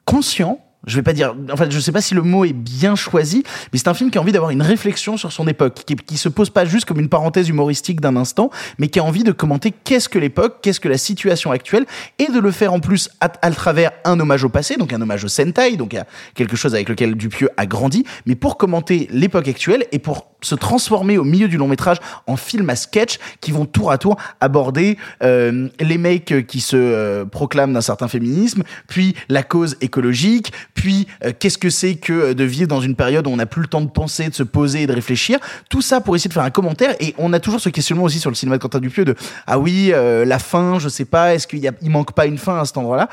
conscient 0.07 0.64
je 0.87 0.97
vais 0.97 1.03
pas 1.03 1.13
dire, 1.13 1.35
en 1.51 1.57
fait, 1.57 1.71
je 1.71 1.81
sais 1.81 1.93
pas 1.93 2.01
si 2.01 2.15
le 2.15 2.23
mot 2.23 2.45
est 2.45 2.53
bien 2.53 2.95
choisi, 2.97 3.45
mais 3.73 3.79
c'est 3.79 3.89
un 3.89 3.95
film 3.95 4.11
qui 4.11 4.19
a 4.19 4.21
envie 4.21 4.33
d'avoir 4.33 4.51
une 4.51 4.63
réflexion 4.63 5.17
sur 5.17 5.33
son 5.33 5.47
époque, 5.49 5.85
qui, 5.85 6.17
se 6.17 6.29
pose 6.29 6.51
pas 6.51 6.65
juste 6.65 6.87
comme 6.87 7.01
une 7.01 7.09
parenthèse 7.09 7.49
humoristique 7.49 8.01
d'un 8.01 8.17
instant, 8.17 8.51
mais 8.79 8.89
qui 8.89 8.99
a 8.99 9.05
envie 9.05 9.25
de 9.25 9.33
commenter 9.33 9.73
qu'est-ce 9.73 10.09
que 10.09 10.19
l'époque, 10.19 10.59
qu'est-ce 10.63 10.81
que 10.81 10.89
la 10.89 10.99
situation 10.99 11.51
actuelle, 11.51 11.87
et 12.19 12.27
de 12.27 12.39
le 12.39 12.51
faire 12.51 12.73
en 12.73 12.81
plus 12.81 13.11
à, 13.21 13.33
à 13.43 13.51
travers 13.51 13.91
un 14.05 14.19
hommage 14.21 14.45
au 14.45 14.49
passé, 14.49 14.77
donc 14.77 14.93
un 14.93 15.01
hommage 15.01 15.25
au 15.25 15.29
Sentai, 15.29 15.77
donc 15.77 15.95
à 15.95 16.07
quelque 16.35 16.57
chose 16.57 16.75
avec 16.75 16.89
lequel 16.89 17.15
Dupieux 17.15 17.51
a 17.57 17.67
grandi, 17.67 18.05
mais 18.27 18.35
pour 18.35 18.57
commenter 18.57 19.09
l'époque 19.11 19.49
actuelle 19.49 19.87
et 19.93 19.99
pour 19.99 20.27
se 20.45 20.55
transformer 20.55 21.19
au 21.19 21.25
milieu 21.25 21.49
du 21.49 21.57
long 21.57 21.69
métrage 21.69 21.99
en 22.27 22.37
film 22.37 22.69
à 22.71 22.77
sketch 22.77 23.19
qui 23.41 23.51
vont 23.51 23.67
tour 23.67 23.91
à 23.91 23.99
tour 23.99 24.17
aborder 24.41 24.99
euh, 25.23 25.69
les 25.81 25.99
mecs 25.99 26.47
qui 26.47 26.61
se 26.61 26.77
euh, 26.77 27.25
proclament 27.25 27.73
d'un 27.73 27.81
certain 27.81 28.09
féminisme, 28.09 28.63
puis 28.87 29.15
la 29.29 29.43
cause 29.43 29.77
écologique, 29.81 30.53
puis 30.75 31.07
euh, 31.25 31.33
qu'est-ce 31.39 31.59
que 31.59 31.71
c'est 31.71 31.95
que 31.95 32.13
euh, 32.13 32.35
de 32.35 32.45
vivre 32.45 32.69
dans 32.69 32.81
une 32.81 32.97
période 32.97 33.27
où 33.27 33.31
on 33.31 33.37
n'a 33.37 33.47
plus 33.47 33.63
le 33.63 33.69
temps 33.69 33.81
de 33.81 33.89
penser, 33.89 34.29
de 34.29 34.35
se 34.35 34.43
poser 34.43 34.83
et 34.83 34.87
de 34.87 34.93
réfléchir? 34.93 35.39
Tout 35.71 35.81
ça 35.81 36.01
pour 36.01 36.15
essayer 36.15 36.29
de 36.29 36.35
faire 36.35 36.43
un 36.43 36.51
commentaire. 36.51 36.95
Et 37.01 37.15
on 37.19 37.33
a 37.33 37.41
toujours 37.41 37.61
ce 37.61 37.69
questionnement 37.69 38.05
aussi 38.05 38.19
sur 38.19 38.31
le 38.31 38.37
cinéma 38.37 38.59
de 38.59 38.63
Quentin 38.63 38.81
Dupieux 38.81 39.05
de 39.05 39.15
ah 39.47 39.59
oui 39.59 39.91
euh, 39.93 40.25
la 40.25 40.39
fin, 40.39 40.79
je 40.79 40.89
sais 40.89 41.05
pas, 41.05 41.35
est-ce 41.35 41.47
qu'il 41.47 41.65
y 41.65 41.89
manque 41.89 42.13
pas 42.13 42.27
une 42.27 42.39
fin 42.39 42.61
à 42.61 42.65
cet 42.65 42.77
endroit-là? 42.77 43.09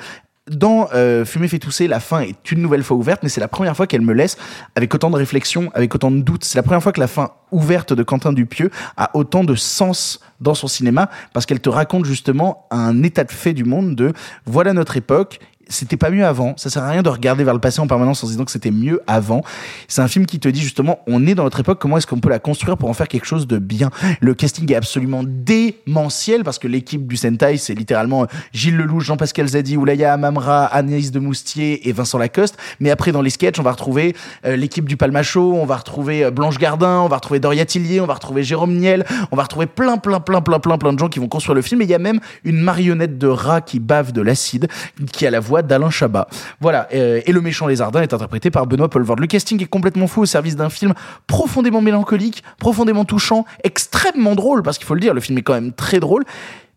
Dans 0.50 0.88
Fumer 1.24 1.48
fait 1.48 1.60
tousser, 1.60 1.88
la 1.88 2.00
fin 2.00 2.22
est 2.22 2.52
une 2.52 2.62
nouvelle 2.62 2.84
fois 2.84 2.98
ouverte, 2.98 3.22
mais 3.22 3.30
c'est 3.30 3.40
la 3.40 3.48
première 3.48 3.78
fois 3.78 3.86
qu'elle 3.86 4.02
me 4.02 4.12
laisse 4.12 4.38
avec 4.76 4.94
autant 4.94 5.12
de 5.12 5.16
réflexion, 5.16 5.70
avec 5.76 5.94
autant 5.94 6.10
de 6.10 6.20
doutes. 6.20 6.44
C'est 6.44 6.58
la 6.58 6.64
première 6.64 6.82
fois 6.82 6.92
que 6.92 7.00
la 7.00 7.08
fin 7.08 7.30
ouverte 7.52 7.94
de 7.94 8.02
Quentin 8.02 8.34
Dupieux 8.34 8.72
a 8.98 9.16
autant 9.16 9.44
de 9.44 9.54
sens 9.56 10.20
dans 10.42 10.56
son 10.56 10.68
cinéma, 10.68 11.10
parce 11.34 11.46
qu'elle 11.46 11.62
te 11.62 11.70
raconte 11.70 12.06
justement 12.06 12.68
un 12.72 13.04
état 13.04 13.24
de 13.24 13.32
fait 13.32 13.54
du 13.54 13.64
monde 13.64 13.96
de 13.96 14.14
voilà 14.46 14.74
notre 14.74 14.98
époque, 14.98 15.40
c'était 15.72 15.98
pas 15.98 16.10
mieux 16.10 16.26
avant. 16.26 16.54
Ça 16.58 16.70
sert 16.70 16.84
à 16.84 16.90
rien 16.90 17.02
de 17.02 17.10
regarder 17.10 17.44
vers 17.44 17.54
le 17.54 17.60
passé 17.60 17.80
en 17.80 17.88
permanence 17.88 18.24
en 18.24 18.28
se 18.28 18.32
disant 18.32 18.46
que 18.46 18.52
c'était 18.52 18.72
mieux 18.72 19.02
avant. 19.08 19.42
C'est 19.88 20.02
un 20.02 20.08
film 20.08 20.26
qui 20.26 20.40
te 20.40 20.48
dit 20.48 20.62
justement, 20.62 21.00
on 21.08 21.26
est 21.26 21.36
dans 21.36 21.44
notre 21.44 21.60
époque, 21.60 21.80
comment 21.80 21.98
est-ce 21.98 22.08
qu'on 22.08 22.20
peut 22.20 22.30
la 22.30 22.40
construire 22.40 22.78
pour 22.78 22.90
en 22.90 22.94
faire 22.94 23.08
quelque 23.08 23.26
chose 23.26 23.48
de 23.48 23.58
bien? 23.58 23.90
Le 24.20 24.34
casting 24.34 24.72
est 24.72 24.76
absolument 24.76 25.24
démentiel 25.26 26.44
parce 26.44 26.60
que 26.60 26.68
l'équipe 26.68 27.08
du 27.08 27.18
Sentai, 27.18 27.58
c'est 27.58 27.74
littéralement 27.74 28.28
Gilles 28.54 28.78
Lelouch, 28.78 29.06
Jean-Pascal 29.06 29.48
Zadi, 29.48 29.78
Oulaya 29.78 30.14
Amamra, 30.14 30.66
Anaïs 30.66 31.12
de 31.12 31.20
Moustier 31.20 31.88
et 31.88 31.92
Vincent 31.92 32.18
Lacoste. 32.18 32.58
Mais 32.80 32.92
après, 32.92 33.12
dans 33.12 33.22
les 33.22 33.30
sketchs, 33.30 33.60
on 33.60 33.64
va 33.64 33.72
retrouver 33.72 34.16
euh, 34.46 34.56
l'équipe 34.56 34.88
du 34.88 34.98
Palmacho, 34.98 35.54
on 35.54 35.66
va 35.66 35.78
retrouver 35.78 36.26
euh, 36.26 36.32
Blanche 36.32 36.58
Gardin, 36.58 37.00
on 37.02 37.08
va 37.08 37.18
retrouver 37.18 37.40
Doria 37.40 37.66
Tillier, 37.66 38.02
on 38.02 38.06
va 38.06 38.16
retrouver 38.16 38.44
Jérôme 38.44 38.74
Niel, 38.76 39.06
on 39.32 39.36
va 39.36 39.44
retrouver 39.44 39.66
plein, 39.66 39.98
plein, 39.98 40.20
plein, 40.20 40.42
plein, 40.42 40.60
plein, 40.60 40.78
plein 40.78 40.94
de 40.94 41.00
gens 41.00 41.10
qui 41.10 41.20
vont 41.20 41.28
construire 41.28 41.56
le 41.56 41.62
film. 41.62 41.82
Et 41.82 41.86
il 41.86 41.90
y 41.90 41.96
a 41.96 42.00
même 42.00 42.20
une 42.44 42.60
marionnette 42.60 43.18
de 43.18 43.28
rat 43.28 43.62
qui 43.62 43.80
bave 43.80 44.12
de 44.12 44.22
l'acide, 44.22 44.68
qui 45.12 45.26
a 45.26 45.32
la 45.32 45.40
voix 45.40 45.61
d'Alain 45.68 45.90
Chabat. 45.90 46.28
Voilà. 46.60 46.88
Euh, 46.94 47.22
et 47.26 47.32
le 47.32 47.42
méchant 47.42 47.68
lézardin 47.68 48.02
est 48.02 48.14
interprété 48.14 48.52
par 48.52 48.68
Benoît 48.68 48.90
Poelvoorde. 48.90 49.20
Le 49.20 49.28
casting 49.28 49.62
est 49.62 49.68
complètement 49.68 50.08
fou 50.08 50.22
au 50.22 50.26
service 50.26 50.56
d'un 50.56 50.70
film 50.70 50.94
profondément 51.28 51.82
mélancolique, 51.82 52.44
profondément 52.60 53.06
touchant, 53.06 53.46
extrêmement 53.64 54.36
drôle, 54.36 54.64
parce 54.64 54.78
qu'il 54.78 54.88
faut 54.88 54.96
le 54.96 55.02
dire, 55.02 55.14
le 55.14 55.22
film 55.22 55.38
est 55.38 55.44
quand 55.44 55.54
même 55.54 55.74
très 55.74 56.00
drôle. 56.00 56.24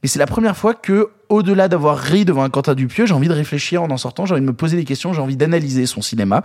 Mais 0.03 0.09
c'est 0.09 0.18
la 0.18 0.27
première 0.27 0.57
fois 0.57 0.75
que 0.75 1.09
au-delà 1.29 1.69
d'avoir 1.69 1.99
ri 1.99 2.25
devant 2.25 2.43
un 2.45 2.51
Quentin 2.51 2.75
Dupieux, 2.75 3.07
j'ai 3.07 3.15
envie 3.15 3.29
de 3.29 3.33
réfléchir 3.35 3.83
en 3.83 3.91
en 3.91 3.97
sortant, 3.97 4.27
j'ai 4.27 4.33
envie 4.33 4.41
de 4.43 4.47
me 4.47 4.53
poser 4.53 4.77
des 4.77 4.85
questions, 4.85 5.13
j'ai 5.13 5.21
envie 5.21 5.37
d'analyser 5.37 5.87
son 5.87 6.03
cinéma. 6.03 6.43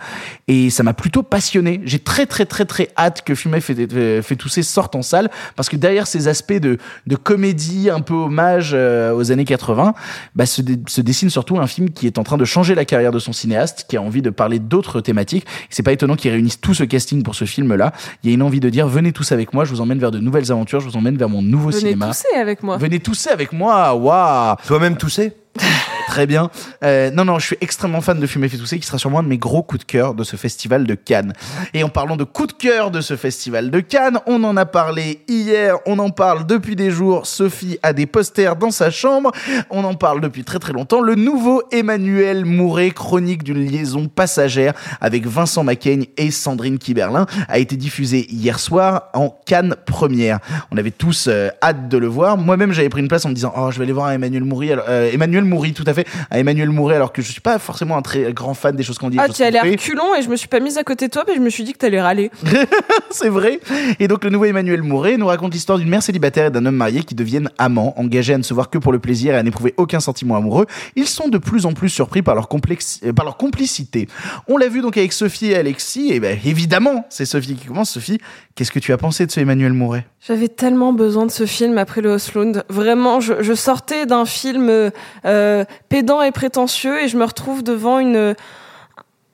Et 0.48 0.70
ça 0.70 0.84
m'a 0.84 0.94
plutôt 0.94 1.24
passionné. 1.24 1.82
J'ai 1.86 2.00
très, 2.00 2.26
très, 2.26 2.46
très, 2.46 2.66
très 2.66 2.90
hâte 2.98 3.24
que 3.24 3.34
Fumet 3.36 3.62
fait, 3.62 3.76
fait, 3.90 4.22
fait 4.22 4.36
tousser 4.36 4.64
sorte 4.64 4.96
en 4.96 5.02
salle, 5.02 5.30
parce 5.56 5.70
que 5.70 5.76
derrière 5.78 6.08
ces 6.08 6.28
aspects 6.28 6.54
de, 6.54 6.78
de 7.08 7.16
comédie, 7.16 7.90
un 7.90 8.02
peu 8.02 8.14
hommage 8.14 8.72
euh, 8.74 9.14
aux 9.16 9.32
années 9.32 9.46
80, 9.46 9.94
bah, 10.36 10.46
se, 10.46 10.62
dé- 10.62 10.80
se 10.88 11.02
dessine 11.02 11.30
surtout 11.30 11.58
un 11.60 11.68
film 11.68 11.90
qui 11.90 12.08
est 12.08 12.18
en 12.18 12.24
train 12.24 12.38
de 12.38 12.46
changer 12.46 12.76
la 12.76 12.86
carrière 12.86 13.12
de 13.12 13.20
son 13.20 13.34
cinéaste, 13.34 13.86
qui 13.90 13.98
a 13.98 14.02
envie 14.02 14.22
de 14.22 14.30
parler 14.30 14.60
d'autres 14.60 15.02
thématiques. 15.02 15.46
C'est 15.70 15.84
pas 15.84 15.92
étonnant 15.92 16.16
qu'ils 16.16 16.32
réunissent 16.32 16.62
tout 16.62 16.74
ce 16.74 16.84
casting 16.84 17.24
pour 17.24 17.36
ce 17.36 17.46
film-là. 17.46 17.94
Il 18.24 18.30
y 18.30 18.32
a 18.32 18.36
une 18.36 18.42
envie 18.44 18.60
de 18.60 18.70
dire, 18.70 18.88
venez 18.88 19.12
tous 19.12 19.32
avec 19.32 19.54
moi, 19.54 19.66
je 19.66 19.72
vous 19.72 19.82
emmène 19.82 20.00
vers 20.00 20.12
de 20.12 20.20
nouvelles 20.20 20.52
aventures, 20.52 20.80
je 20.80 20.88
vous 20.88 20.98
emmène 20.98 21.18
vers 21.18 21.30
mon 21.30 21.42
nouveau 21.42 21.70
Venez 21.70 21.80
cinéma. 21.80 22.08
tousser 22.08 22.36
avec 22.40 22.64
moi. 22.64 22.78
Venez 22.78 23.00
tousser 23.00 23.30
avec 23.30 23.52
moi, 23.54 23.94
waouh 23.96 24.56
Toi-même 24.70 24.98
tousser 24.98 25.34
Très 26.10 26.26
bien. 26.26 26.50
Euh, 26.84 27.12
non, 27.12 27.24
non, 27.24 27.38
je 27.38 27.46
suis 27.46 27.58
extrêmement 27.62 28.02
fan 28.02 28.20
de 28.20 28.26
Fumer 28.26 28.50
fait 28.50 28.58
qui 28.58 28.82
sera 28.82 28.98
sûrement 28.98 29.20
un 29.20 29.24
de 29.24 29.28
mes 29.28 29.38
gros 29.38 29.62
coups 29.62 29.86
de 29.86 29.92
cœur 29.92 30.16
de 30.16 30.24
ce 30.24 30.38
festival 30.38 30.86
de 30.86 30.96
Cannes. 30.96 31.34
Et 31.76 31.84
en 31.84 31.90
parlant 31.90 32.18
de 32.18 32.24
coups 32.24 32.48
de 32.48 32.54
cœur 32.54 32.90
de 32.90 33.00
ce 33.00 33.16
festival 33.16 33.70
de 33.70 33.80
Cannes, 33.80 34.18
on 34.26 34.44
en 34.44 34.58
a 34.58 34.66
parlé 34.66 35.22
hier, 35.28 35.76
on 35.86 36.00
en 36.00 36.10
parle 36.10 36.48
depuis 36.48 36.76
des 36.76 36.90
jours. 36.90 37.28
Sophie 37.28 37.78
a 37.84 37.94
des 37.94 38.08
posters 38.08 38.56
dans 38.56 38.72
sa 38.72 38.90
chambre, 38.90 39.32
on 39.70 39.84
en 39.84 39.94
parle 39.94 40.20
depuis 40.20 40.44
très 40.44 40.58
très 40.58 40.74
longtemps. 40.74 41.00
Le 41.00 41.14
nouveau 41.14 41.62
Emmanuel 41.72 42.44
Mouret, 42.44 42.90
chronique 42.90 43.44
d'une 43.44 43.64
liaison 43.64 44.08
passagère 44.08 44.74
avec 45.02 45.28
Vincent 45.28 45.64
Macaigne 45.64 46.08
et 46.18 46.32
Sandrine 46.32 46.80
Kiberlin, 46.80 47.28
a 47.48 47.60
été 47.60 47.76
diffusé 47.76 48.26
hier 48.34 48.58
soir 48.58 49.10
en 49.14 49.30
Cannes 49.46 49.76
première. 49.86 50.40
On 50.72 50.78
avait 50.78 50.90
tous 50.90 51.28
euh, 51.28 51.50
hâte 51.62 51.88
de 51.88 52.00
le 52.00 52.08
voir. 52.08 52.36
Moi-même, 52.36 52.74
j'avais 52.74 52.90
pris 52.90 53.02
une 53.02 53.10
place 53.10 53.26
en 53.26 53.30
me 53.30 53.36
disant, 53.36 53.54
oh, 53.56 53.70
je 53.70 53.78
vais 53.78 53.84
aller 53.84 53.94
voir 53.94 54.12
Emmanuel 54.12 54.42
alors- 54.72 54.86
euh, 54.90 55.12
Emmanuel 55.14 55.44
Moury, 55.44 55.74
tout 55.74 55.84
à 55.86 55.94
fait, 55.94 55.99
à 56.30 56.40
Emmanuel 56.40 56.70
Mouret, 56.70 56.96
alors 56.96 57.14
que 57.14 57.22
je 57.22 57.32
suis 57.32 57.42
pas 57.42 57.60
forcément 57.60 57.98
un 57.98 58.02
très 58.02 58.34
grand 58.34 58.54
fan 58.54 58.76
des 58.76 58.84
choses 58.84 58.98
qu'on 58.98 59.10
dit. 59.10 59.18
Ah, 59.20 59.30
tu 59.30 59.44
as 59.44 59.50
l'air 59.50 59.64
culon 59.78 60.16
et 60.16 60.22
je 60.22 60.30
me 60.30 60.36
suis 60.36 60.48
pas 60.48 60.60
mise 60.60 60.78
à 60.78 60.84
côté 60.84 61.08
de 61.08 61.12
toi, 61.12 61.24
mais 61.28 61.36
je 61.36 61.40
me 61.40 61.50
suis 61.50 61.64
dit 61.64 61.74
que 61.74 61.78
t'allais 61.78 62.02
râler. 62.02 62.32
c'est 63.12 63.30
vrai. 63.30 63.60
Et 64.00 64.08
donc 64.08 64.24
le 64.24 64.30
nouveau 64.30 64.46
Emmanuel 64.46 64.82
Mouret 64.82 65.18
nous 65.18 65.28
raconte 65.28 65.54
l'histoire 65.54 65.78
d'une 65.78 65.90
mère 65.90 66.04
célibataire 66.04 66.48
et 66.48 66.52
d'un 66.52 66.66
homme 66.66 66.76
marié 66.76 67.04
qui 67.04 67.16
deviennent 67.16 67.50
amants, 67.58 67.94
engagés 67.98 68.34
à 68.34 68.38
ne 68.38 68.44
se 68.44 68.54
voir 68.54 68.70
que 68.70 68.78
pour 68.78 68.92
le 68.92 69.00
plaisir 69.00 69.34
et 69.34 69.38
à 69.38 69.44
n'éprouver 69.44 69.74
aucun 69.78 70.00
sentiment 70.00 70.36
amoureux. 70.36 70.66
Ils 70.96 71.08
sont 71.08 71.28
de 71.28 71.38
plus 71.38 71.66
en 71.66 71.74
plus 71.74 71.90
surpris 71.90 72.22
par 72.22 72.36
leur, 72.36 72.48
complexe, 72.48 73.00
euh, 73.06 73.14
par 73.14 73.26
leur 73.26 73.38
complicité. 73.38 74.08
On 74.48 74.58
l'a 74.58 74.68
vu 74.68 74.82
donc 74.82 74.98
avec 74.98 75.14
Sophie 75.14 75.48
et 75.48 75.56
Alexis, 75.56 76.12
et 76.12 76.20
ben 76.20 76.38
évidemment, 76.46 77.06
c'est 77.10 77.26
Sophie 77.26 77.56
qui 77.56 77.68
commence. 77.68 77.92
Sophie, 77.92 78.20
qu'est-ce 78.56 78.72
que 78.72 78.80
tu 78.80 78.94
as 78.94 78.98
pensé 78.98 79.26
de 79.26 79.32
ce 79.32 79.40
Emmanuel 79.40 79.74
Mouret? 79.74 80.06
J'avais 80.28 80.50
tellement 80.50 80.94
besoin 80.94 81.26
de 81.26 81.32
ce 81.32 81.46
film 81.46 81.78
après 81.78 82.02
le 82.02 82.10
Oslound. 82.10 82.64
Vraiment, 82.70 83.20
je, 83.20 83.42
je 83.42 83.54
sortais 83.54 84.06
d'un 84.06 84.26
film 84.26 84.70
euh, 84.70 84.90
euh, 85.26 85.64
pédant 85.90 86.22
et 86.22 86.32
prétentieux 86.32 87.02
et 87.02 87.08
je 87.08 87.18
me 87.18 87.26
retrouve 87.26 87.64
devant 87.64 88.00
une 88.00 88.36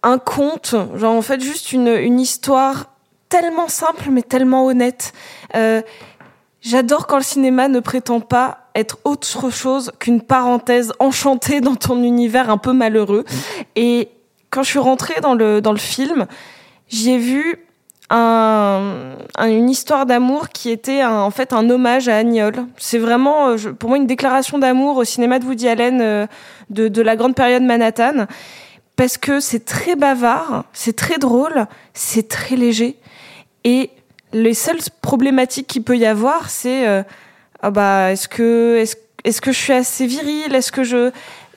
un 0.03 0.19
conte, 0.19 0.75
genre 0.95 1.15
en 1.15 1.21
fait 1.21 1.41
juste 1.41 1.71
une, 1.71 1.87
une 1.87 2.19
histoire 2.19 2.91
tellement 3.27 3.67
simple 3.67 4.09
mais 4.09 4.21
tellement 4.21 4.65
honnête. 4.65 5.13
Euh, 5.55 5.81
J'adore 6.65 7.05
quand 7.05 7.17
le 7.17 7.23
cinéma 7.23 7.67
ne 7.67 7.79
prétend 7.79 8.21
pas 8.21 8.69
être 8.73 8.97
autre 9.03 9.51
chose 9.51 9.91
qu'une 9.99 10.19
parenthèse 10.19 10.93
enchantée 10.97 11.61
dans 11.61 11.75
ton 11.75 12.01
univers 12.01 12.49
un 12.49 12.57
peu 12.57 12.73
malheureux. 12.73 13.23
Et 13.75 14.09
quand 14.49 14.63
je 14.63 14.69
suis 14.69 14.79
rentrée 14.79 15.21
dans 15.21 15.35
le, 15.35 15.61
dans 15.61 15.73
le 15.73 15.77
film, 15.77 16.25
j'y 16.87 17.11
ai 17.11 17.19
vu 17.19 17.64
un, 18.09 19.15
un- 19.37 19.49
une 19.49 19.69
histoire 19.69 20.05
d'amour 20.05 20.49
qui 20.49 20.69
était 20.69 21.03
en 21.03 21.31
fait 21.31 21.53
un 21.53 21.69
hommage 21.69 22.07
à 22.07 22.17
Agnol. 22.17 22.65
C'est 22.77 22.99
vraiment 22.99 23.49
euh, 23.49 23.73
pour 23.77 23.89
moi 23.89 23.97
une 23.97 24.07
déclaration 24.07 24.59
d'amour 24.59 24.97
au 24.97 25.03
cinéma 25.03 25.39
de 25.39 25.45
Woody 25.45 25.67
Allen 25.67 26.01
euh, 26.01 26.27
de, 26.69 27.01
la 27.01 27.15
grande 27.15 27.35
période 27.35 27.63
Manhattan. 27.63 28.27
Parce 28.95 29.17
que 29.17 29.39
c'est 29.39 29.65
très 29.65 29.95
bavard, 29.95 30.65
c'est 30.71 30.95
très 30.95 31.17
drôle, 31.17 31.65
c'est 31.93 32.29
très 32.29 32.55
léger. 32.55 32.97
Et 33.63 33.89
les 34.31 34.53
seules 34.53 34.79
problématiques 35.01 35.67
qu'il 35.67 35.83
peut 35.83 35.97
y 35.97 36.05
avoir 36.05 36.49
c'est 36.49 36.87
euh, 36.87 37.03
ah 37.61 37.71
bah 37.71 38.11
est-ce 38.11 38.27
que 38.27 38.83
est-ce 39.23 39.41
que 39.41 39.51
je 39.51 39.57
suis 39.57 39.73
assez 39.73 40.05
viril? 40.05 40.53
Est-ce 40.53 40.71
que 40.71 40.83
je 40.83 41.11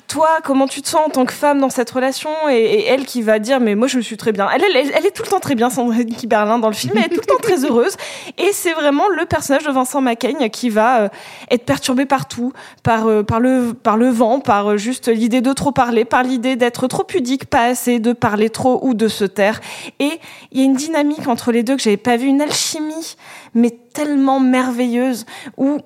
toi, 0.08 0.38
comment 0.42 0.66
tu 0.66 0.80
te 0.80 0.88
sens 0.88 1.06
en 1.06 1.10
tant 1.10 1.26
que 1.26 1.32
femme 1.32 1.60
dans 1.60 1.68
cette 1.68 1.90
relation 1.90 2.30
et, 2.50 2.86
elle 2.86 3.04
qui 3.04 3.20
va 3.20 3.38
dire 3.38 3.60
mais 3.60 3.74
moi 3.74 3.86
je 3.86 4.00
suis 4.00 4.16
très 4.16 4.32
bien. 4.32 4.48
Elle, 4.50 4.64
est 4.76 5.10
tout 5.14 5.22
le 5.22 5.28
temps 5.28 5.38
très 5.38 5.54
bien, 5.54 5.68
Sandrine 5.68 6.14
Kiberlin 6.14 6.58
dans 6.58 6.68
le 6.68 6.74
film, 6.74 6.94
elle 6.96 7.04
est 7.04 7.08
tout 7.14 7.20
le 7.20 7.26
temps 7.26 7.40
très 7.40 7.64
heureuse 7.64 7.94
et 8.38 8.50
c'est 8.52 8.72
vraiment 8.72 9.08
le 9.08 9.26
personnage 9.26 9.64
de 9.64 9.70
Vincent 9.70 10.00
Macaigne 10.00 10.48
qui 10.48 10.70
va 10.70 11.02
euh, 11.02 11.08
être 11.50 11.64
perturbé 11.64 12.06
partout, 12.06 12.52
par 12.82 13.06
euh, 13.06 13.22
par 13.22 13.40
le 13.40 14.08
vent, 14.08 14.40
par 14.40 14.70
euh, 14.70 14.76
juste 14.78 15.08
l'idée 15.08 15.42
de 15.42 15.52
trop 15.52 15.72
parler, 15.72 16.06
par 16.06 16.22
l'idée 16.22 16.56
d'être 16.56 16.86
trop 16.88 17.04
pudique, 17.04 17.44
pas 17.44 17.64
assez 17.64 18.00
de 18.00 18.12
parler 18.14 18.48
trop 18.48 18.80
ou 18.82 18.94
de 18.94 19.08
se 19.08 19.24
taire. 19.24 19.60
Et 19.98 20.18
il 20.52 20.58
y 20.58 20.62
a 20.62 20.64
une 20.64 20.74
dynamique 20.74 21.28
entre 21.28 21.52
les 21.52 21.62
deux 21.62 21.76
que 21.76 21.82
j'avais 21.82 21.98
pas 21.98 22.16
vue, 22.16 22.28
une 22.28 22.40
alchimie 22.40 23.16
mais 23.54 23.70
tellement 23.92 24.40
merveilleuse 24.40 25.26
où 25.56 25.78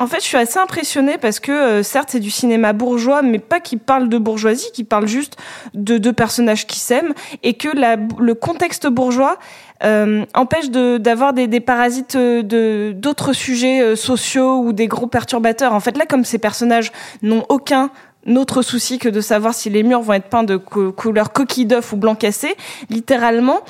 en 0.00 0.06
fait, 0.06 0.18
je 0.20 0.26
suis 0.26 0.36
assez 0.36 0.58
impressionnée 0.58 1.18
parce 1.18 1.40
que 1.40 1.50
euh, 1.50 1.82
certes, 1.82 2.10
c'est 2.12 2.20
du 2.20 2.30
cinéma 2.30 2.72
bourgeois, 2.72 3.22
mais 3.22 3.38
pas 3.40 3.58
qui 3.58 3.76
parle 3.76 4.08
de 4.08 4.18
bourgeoisie, 4.18 4.70
qui 4.72 4.84
parle 4.84 5.08
juste 5.08 5.36
de 5.74 5.98
deux 5.98 6.12
personnages 6.12 6.66
qui 6.66 6.78
s'aiment, 6.78 7.14
et 7.42 7.54
que 7.54 7.68
la, 7.68 7.96
le 8.18 8.34
contexte 8.34 8.86
bourgeois 8.86 9.38
euh, 9.84 10.24
empêche 10.34 10.70
d'avoir 10.70 11.32
des, 11.32 11.46
des 11.48 11.60
parasites 11.60 12.14
euh, 12.16 12.42
de 12.42 12.92
d'autres 12.94 13.32
sujets 13.32 13.80
euh, 13.80 13.96
sociaux 13.96 14.58
ou 14.58 14.72
des 14.72 14.86
gros 14.86 15.06
perturbateurs. 15.08 15.72
En 15.72 15.80
fait, 15.80 15.96
là, 15.96 16.06
comme 16.06 16.24
ces 16.24 16.38
personnages 16.38 16.92
n'ont 17.22 17.44
aucun 17.48 17.90
autre 18.36 18.62
souci 18.62 18.98
que 18.98 19.08
de 19.08 19.20
savoir 19.20 19.54
si 19.54 19.70
les 19.70 19.82
murs 19.82 20.02
vont 20.02 20.12
être 20.12 20.28
peints 20.28 20.42
de 20.44 20.56
cou- 20.56 20.92
couleur 20.92 21.32
coquille 21.32 21.66
d'œuf 21.66 21.92
ou 21.92 21.96
blanc 21.96 22.14
cassé, 22.14 22.56
littéralement, 22.90 23.60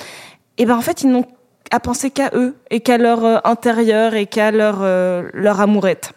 et 0.56 0.66
ben 0.66 0.76
en 0.76 0.80
fait, 0.80 1.02
ils 1.02 1.08
n'ont 1.10 1.24
à 1.70 1.80
penser 1.80 2.10
qu'à 2.10 2.30
eux 2.34 2.54
et 2.70 2.80
qu'à 2.80 2.98
leur 2.98 3.24
euh, 3.24 3.38
intérieur 3.44 4.14
et 4.14 4.26
qu'à 4.26 4.50
leur 4.50 4.78
euh, 4.82 5.28
leur 5.32 5.60
amourette. 5.60 6.12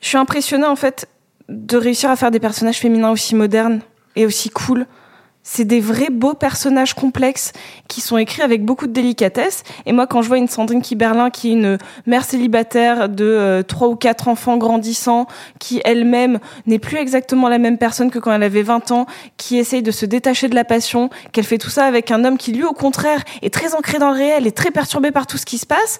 Je 0.00 0.08
suis 0.08 0.18
impressionnée 0.18 0.66
en 0.66 0.76
fait 0.76 1.08
de 1.48 1.76
réussir 1.76 2.10
à 2.10 2.16
faire 2.16 2.30
des 2.30 2.40
personnages 2.40 2.78
féminins 2.78 3.10
aussi 3.10 3.34
modernes 3.34 3.80
et 4.16 4.26
aussi 4.26 4.50
cool. 4.50 4.86
C'est 5.42 5.64
des 5.64 5.80
vrais 5.80 6.10
beaux 6.10 6.34
personnages 6.34 6.94
complexes 6.94 7.52
qui 7.88 8.00
sont 8.00 8.18
écrits 8.18 8.42
avec 8.42 8.64
beaucoup 8.64 8.86
de 8.86 8.92
délicatesse. 8.92 9.62
Et 9.86 9.92
moi, 9.92 10.06
quand 10.06 10.20
je 10.20 10.28
vois 10.28 10.36
une 10.36 10.48
Sandrine 10.48 10.82
Kiberlin 10.82 11.30
qui 11.30 11.48
est 11.48 11.52
une 11.52 11.78
mère 12.06 12.24
célibataire 12.24 13.08
de 13.08 13.24
euh, 13.24 13.62
trois 13.62 13.88
ou 13.88 13.96
quatre 13.96 14.28
enfants 14.28 14.58
grandissants, 14.58 15.26
qui 15.58 15.80
elle-même 15.84 16.38
n'est 16.66 16.78
plus 16.78 16.98
exactement 16.98 17.48
la 17.48 17.58
même 17.58 17.78
personne 17.78 18.10
que 18.10 18.18
quand 18.18 18.32
elle 18.32 18.42
avait 18.42 18.62
20 18.62 18.90
ans, 18.90 19.06
qui 19.36 19.56
essaye 19.56 19.82
de 19.82 19.90
se 19.90 20.04
détacher 20.04 20.48
de 20.48 20.54
la 20.54 20.64
passion, 20.64 21.08
qu'elle 21.32 21.44
fait 21.44 21.58
tout 21.58 21.70
ça 21.70 21.86
avec 21.86 22.10
un 22.10 22.24
homme 22.24 22.36
qui, 22.36 22.52
lui, 22.52 22.64
au 22.64 22.74
contraire, 22.74 23.22
est 23.40 23.52
très 23.52 23.74
ancré 23.74 23.98
dans 23.98 24.10
le 24.10 24.16
réel, 24.16 24.46
est 24.46 24.56
très 24.56 24.70
perturbé 24.70 25.12
par 25.12 25.26
tout 25.26 25.38
ce 25.38 25.46
qui 25.46 25.58
se 25.58 25.66
passe, 25.66 25.98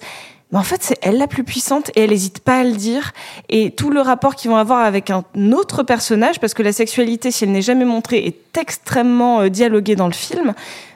mais 0.51 0.57
en 0.57 0.63
fait, 0.63 0.81
c'est 0.81 0.97
elle 1.01 1.17
la 1.17 1.27
plus 1.27 1.43
puissante 1.43 1.91
et 1.95 2.01
elle 2.01 2.09
n'hésite 2.09 2.39
pas 2.39 2.59
à 2.59 2.63
le 2.63 2.71
dire. 2.71 3.11
Et 3.49 3.71
tout 3.71 3.91
le 3.91 4.01
rapport 4.01 4.35
qu'ils 4.35 4.49
vont 4.49 4.57
avoir 4.57 4.79
avec 4.79 5.11
un 5.11 5.23
autre 5.51 5.83
personnage, 5.83 6.39
parce 6.39 6.55
que 6.55 6.63
la 6.63 6.71
sexualité, 6.71 7.29
si 7.29 7.43
elle 7.43 7.51
n'est 7.51 7.61
jamais 7.61 7.85
montrée, 7.85 8.25
est 8.25 8.57
extrêmement 8.57 9.41
euh, 9.41 9.49
dialoguée 9.49 9.95
dans 9.95 10.07
le 10.07 10.13
film. 10.13 10.53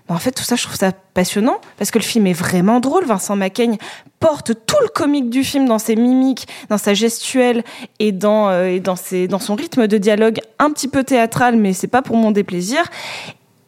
En 0.10 0.18
fait, 0.18 0.32
tout 0.32 0.44
ça, 0.44 0.56
je 0.56 0.63
trouve 0.63 0.76
ça 0.76 0.92
passionnant 1.13 1.62
parce 1.78 1.89
que 1.89 1.98
le 1.98 2.04
film 2.04 2.28
est 2.28 2.34
vraiment 2.34 2.80
drôle. 2.80 3.06
Vincent 3.06 3.36
Macaigne 3.36 3.78
porte 4.20 4.54
tout 4.66 4.76
le 4.82 4.89
comique 4.89 5.30
du 5.30 5.44
film 5.44 5.66
dans 5.66 5.80
ses 5.80 5.96
mimiques, 5.96 6.48
dans 6.70 6.78
sa 6.78 6.94
gestuelle 6.94 7.63
et 8.00 8.12
dans 8.12 8.50
euh, 8.50 8.80
dans 8.80 8.96
dans 9.30 9.39
son 9.39 9.56
rythme 9.56 9.88
de 9.88 9.98
dialogue 9.98 10.39
un 10.60 10.72
petit 10.72 10.89
peu 10.89 11.04
théâtral, 11.04 11.56
mais 11.56 11.72
c'est 11.74 11.88
pas 11.88 12.02
pour 12.02 12.18
mon 12.18 12.32
déplaisir. 12.32 12.84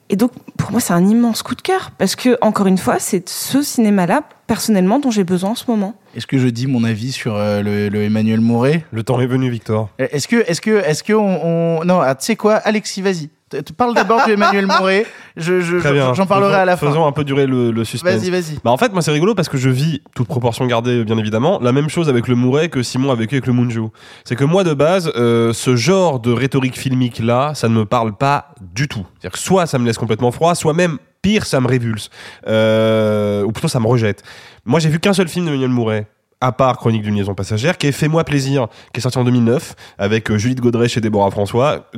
Et 0.10 0.16
donc, 0.16 0.32
pour 0.58 0.72
moi, 0.72 0.80
c'est 0.80 0.94
un 0.94 1.06
immense 1.06 1.42
coup 1.42 1.56
de 1.56 1.62
cœur. 1.62 1.92
Parce 1.98 2.16
que, 2.16 2.38
encore 2.42 2.68
une 2.68 2.78
fois, 2.78 3.00
c'est 3.00 3.28
ce 3.28 3.62
cinéma-là, 3.64 4.22
personnellement, 4.46 5.00
dont 5.00 5.10
j'ai 5.10 5.24
besoin 5.24 5.52
en 5.52 5.56
ce 5.56 5.64
moment. 5.68 5.96
Est-ce 6.16 6.28
que 6.28 6.38
je 6.38 6.48
dis 6.48 6.68
mon 6.68 6.84
avis 6.84 7.12
sur 7.12 7.36
euh, 7.36 7.62
le, 7.64 7.90
le 7.90 8.04
Emmanuel 8.04 8.40
Mouret? 8.40 8.86
Le 8.92 9.04
temps 9.04 9.20
est 9.20 9.26
venu, 9.26 9.50
Victor. 9.50 9.90
Est-ce 9.98 10.28
que, 10.28 10.44
est-ce 10.48 10.62
que, 10.62 10.70
est-ce 10.86 11.04
que 11.04 11.14
on, 11.14 11.80
on- 11.80 11.84
non, 11.86 12.02
ah, 12.02 12.14
tu 12.14 12.26
sais 12.26 12.36
quoi, 12.36 12.54
Alexis, 12.56 13.02
vas-y. 13.02 13.30
Tu 13.52 13.74
parles 13.74 13.94
d'abord 13.94 14.26
de 14.26 14.32
Emmanuel 14.32 14.66
Mouret. 14.66 15.06
Je, 15.38 15.62
j'en 15.62 16.26
parlerai 16.26 16.50
Faisons- 16.52 16.62
à 16.62 16.66
la 16.66 16.78
fin. 16.78 16.88
Faisons 16.88 17.06
un 17.06 17.12
peu 17.12 17.24
durer 17.24 17.46
le, 17.46 17.70
le 17.72 17.84
suspense. 17.86 18.16
Vas-y, 18.20 18.32
vas-y. 18.32 18.58
Bah 18.64 18.72
en 18.72 18.78
fait, 18.78 18.92
moi 18.92 19.04
c'est 19.04 19.12
rigolo 19.12 19.36
parce 19.36 19.50
que 19.50 19.58
je 19.58 19.70
vis, 19.70 20.02
toute 20.16 20.28
proportion 20.28 20.66
gardée 20.66 21.04
bien 21.04 21.18
évidemment, 21.20 21.60
la 21.62 21.72
même 21.72 21.88
chose 21.88 22.10
avec 22.10 22.28
le 22.28 22.34
Mouret 22.36 22.70
que 22.70 22.82
Simon 22.82 23.12
a 23.12 23.16
vécu 23.16 23.36
avec 23.36 23.46
le 23.46 23.54
Munju. 23.54 23.84
C'est 24.24 24.36
que 24.36 24.44
moi 24.44 24.64
de 24.64 24.74
base, 24.74 25.12
euh, 25.16 25.54
ce 25.54 25.76
genre 25.76 26.20
de 26.20 26.32
rhétorique 26.32 26.78
filmique 26.78 27.20
là, 27.20 27.54
ça 27.54 27.70
ne 27.70 27.76
me 27.76 27.86
parle 27.86 28.18
pas 28.18 28.48
du 28.74 28.88
tout. 28.88 29.06
C'est-à-dire 29.20 29.34
que 29.34 29.40
soit 29.40 29.68
ça 29.68 29.78
me 29.78 29.86
laisse 29.86 30.00
complètement 30.00 30.32
froid, 30.32 30.56
soit 30.56 30.74
même 30.74 30.98
pire, 31.22 31.46
ça 31.46 31.62
me 31.62 31.68
révulse. 31.68 32.10
Euh, 32.48 33.44
ou 33.44 33.52
plutôt 33.52 33.68
ça 33.68 33.80
me 33.80 33.88
rejette. 33.88 34.24
Moi 34.66 34.80
j'ai 34.80 34.90
vu 34.90 35.00
qu'un 35.00 35.14
seul 35.14 35.28
film 35.28 35.46
de 35.46 35.52
Emmanuel 35.52 35.70
Mouret 35.70 36.08
à 36.42 36.52
part 36.52 36.78
Chronique 36.78 37.02
d'une 37.04 37.16
liaison 37.16 37.34
passagère, 37.34 37.78
qui 37.78 37.88
est 37.88 37.92
Fais-moi 37.92 38.24
plaisir, 38.24 38.68
qui 38.94 39.00
est 39.00 39.02
sorti 39.02 39.18
en 39.18 39.24
2009, 39.24 39.76
avec 39.98 40.30
euh, 40.32 40.38
Julie 40.38 40.56
de 40.56 40.62
Godrèche 40.62 40.98
et 40.98 41.02
Déborah 41.02 41.32
François, 41.32 41.90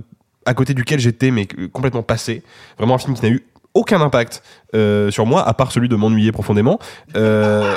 à 0.47 0.53
côté 0.53 0.73
duquel 0.73 0.99
j'étais 0.99 1.29
mais 1.29 1.45
complètement 1.71 2.03
passé. 2.03 2.41
Vraiment 2.77 2.95
un 2.95 2.97
film 2.97 3.13
qui 3.13 3.23
n'a 3.23 3.29
eu 3.29 3.43
aucun 3.73 4.01
impact 4.01 4.41
euh, 4.73 5.11
sur 5.11 5.25
moi, 5.25 5.47
à 5.47 5.53
part 5.53 5.71
celui 5.71 5.89
de 5.89 5.95
m'ennuyer 5.95 6.31
profondément. 6.31 6.79
Euh, 7.15 7.75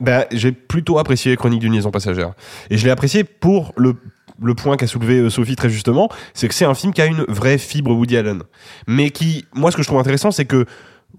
bah, 0.00 0.26
j'ai 0.32 0.52
plutôt 0.52 0.98
apprécié 0.98 1.34
Chronique 1.36 1.60
d'une 1.60 1.72
liaison 1.72 1.90
passagère. 1.90 2.32
Et 2.68 2.76
je 2.76 2.84
l'ai 2.84 2.90
apprécié 2.90 3.24
pour 3.24 3.72
le, 3.76 3.94
le 4.42 4.54
point 4.54 4.76
qu'a 4.76 4.86
soulevé 4.86 5.18
euh, 5.18 5.30
Sophie 5.30 5.56
très 5.56 5.70
justement, 5.70 6.08
c'est 6.34 6.48
que 6.48 6.54
c'est 6.54 6.66
un 6.66 6.74
film 6.74 6.92
qui 6.92 7.00
a 7.00 7.06
une 7.06 7.24
vraie 7.28 7.58
fibre 7.58 7.92
Woody 7.92 8.16
Allen. 8.16 8.42
Mais 8.86 9.10
qui, 9.10 9.46
moi 9.54 9.70
ce 9.70 9.76
que 9.76 9.82
je 9.82 9.88
trouve 9.88 10.00
intéressant, 10.00 10.30
c'est 10.30 10.44
que 10.44 10.66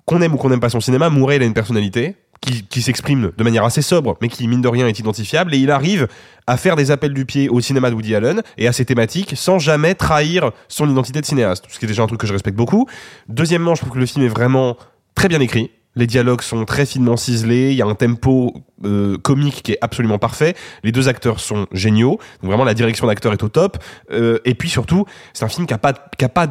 qu'on 0.05 0.21
aime 0.21 0.33
ou 0.33 0.37
qu'on 0.37 0.49
n'aime 0.49 0.59
pas 0.59 0.69
son 0.69 0.81
cinéma, 0.81 1.09
Mouret 1.09 1.37
il 1.37 1.41
a 1.41 1.45
une 1.45 1.53
personnalité 1.53 2.15
qui, 2.45 2.81
s'exprime 2.81 3.31
de 3.37 3.43
manière 3.43 3.63
assez 3.63 3.81
sobre, 3.81 4.17
mais 4.21 4.29
qui 4.29 4.47
mine 4.47 4.61
de 4.61 4.67
rien 4.67 4.87
est 4.87 4.99
identifiable, 4.99 5.53
et 5.53 5.57
il 5.57 5.71
arrive 5.71 6.07
à 6.47 6.57
faire 6.57 6.75
des 6.75 6.91
appels 6.91 7.13
du 7.13 7.25
pied 7.25 7.49
au 7.49 7.59
cinéma 7.59 7.89
de 7.89 7.95
Woody 7.95 8.15
Allen 8.15 8.41
et 8.57 8.67
à 8.67 8.71
ses 8.71 8.85
thématiques 8.85 9.33
sans 9.35 9.59
jamais 9.59 9.95
trahir 9.95 10.51
son 10.67 10.89
identité 10.89 11.21
de 11.21 11.25
cinéaste, 11.25 11.65
ce 11.69 11.79
qui 11.79 11.85
est 11.85 11.87
déjà 11.87 12.03
un 12.03 12.07
truc 12.07 12.19
que 12.19 12.27
je 12.27 12.33
respecte 12.33 12.57
beaucoup. 12.57 12.87
Deuxièmement, 13.27 13.75
je 13.75 13.81
trouve 13.81 13.93
que 13.93 13.99
le 13.99 14.05
film 14.05 14.23
est 14.23 14.29
vraiment 14.29 14.77
très 15.15 15.27
bien 15.27 15.39
écrit. 15.39 15.71
Les 15.95 16.07
dialogues 16.07 16.41
sont 16.41 16.65
très 16.65 16.85
finement 16.85 17.15
ciselés, 17.15 17.71
il 17.71 17.77
y 17.77 17.81
a 17.81 17.85
un 17.85 17.95
tempo 17.95 18.53
euh, 18.83 19.17
comique 19.17 19.63
qui 19.63 19.71
est 19.71 19.77
absolument 19.79 20.19
parfait, 20.19 20.53
les 20.83 20.91
deux 20.91 21.07
acteurs 21.07 21.39
sont 21.39 21.67
géniaux, 21.71 22.19
donc 22.41 22.51
vraiment 22.51 22.65
la 22.65 22.73
direction 22.73 23.07
d'acteur 23.07 23.31
est 23.31 23.43
au 23.43 23.49
top, 23.49 23.77
Euh, 24.11 24.39
et 24.43 24.55
puis 24.55 24.69
surtout, 24.69 25.05
c'est 25.33 25.45
un 25.45 25.49
film 25.49 25.65
qui 25.65 25.73
a 25.73 25.77
pas, 25.77 25.93
qui 25.93 26.25
a 26.25 26.29
pas 26.29 26.47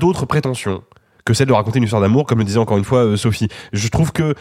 que 1.24 1.34
celle 1.34 1.48
de 1.48 1.52
raconter 1.52 1.78
une 1.78 1.84
histoire 1.84 2.02
d'amour, 2.02 2.26
comme 2.26 2.38
le 2.38 2.44
disait 2.44 2.58
encore 2.58 2.76
une 2.76 2.84
fois 2.84 3.04
euh, 3.04 3.16
Sophie. 3.16 3.48
Je 3.72 3.88
trouve 3.88 4.12
que 4.12 4.34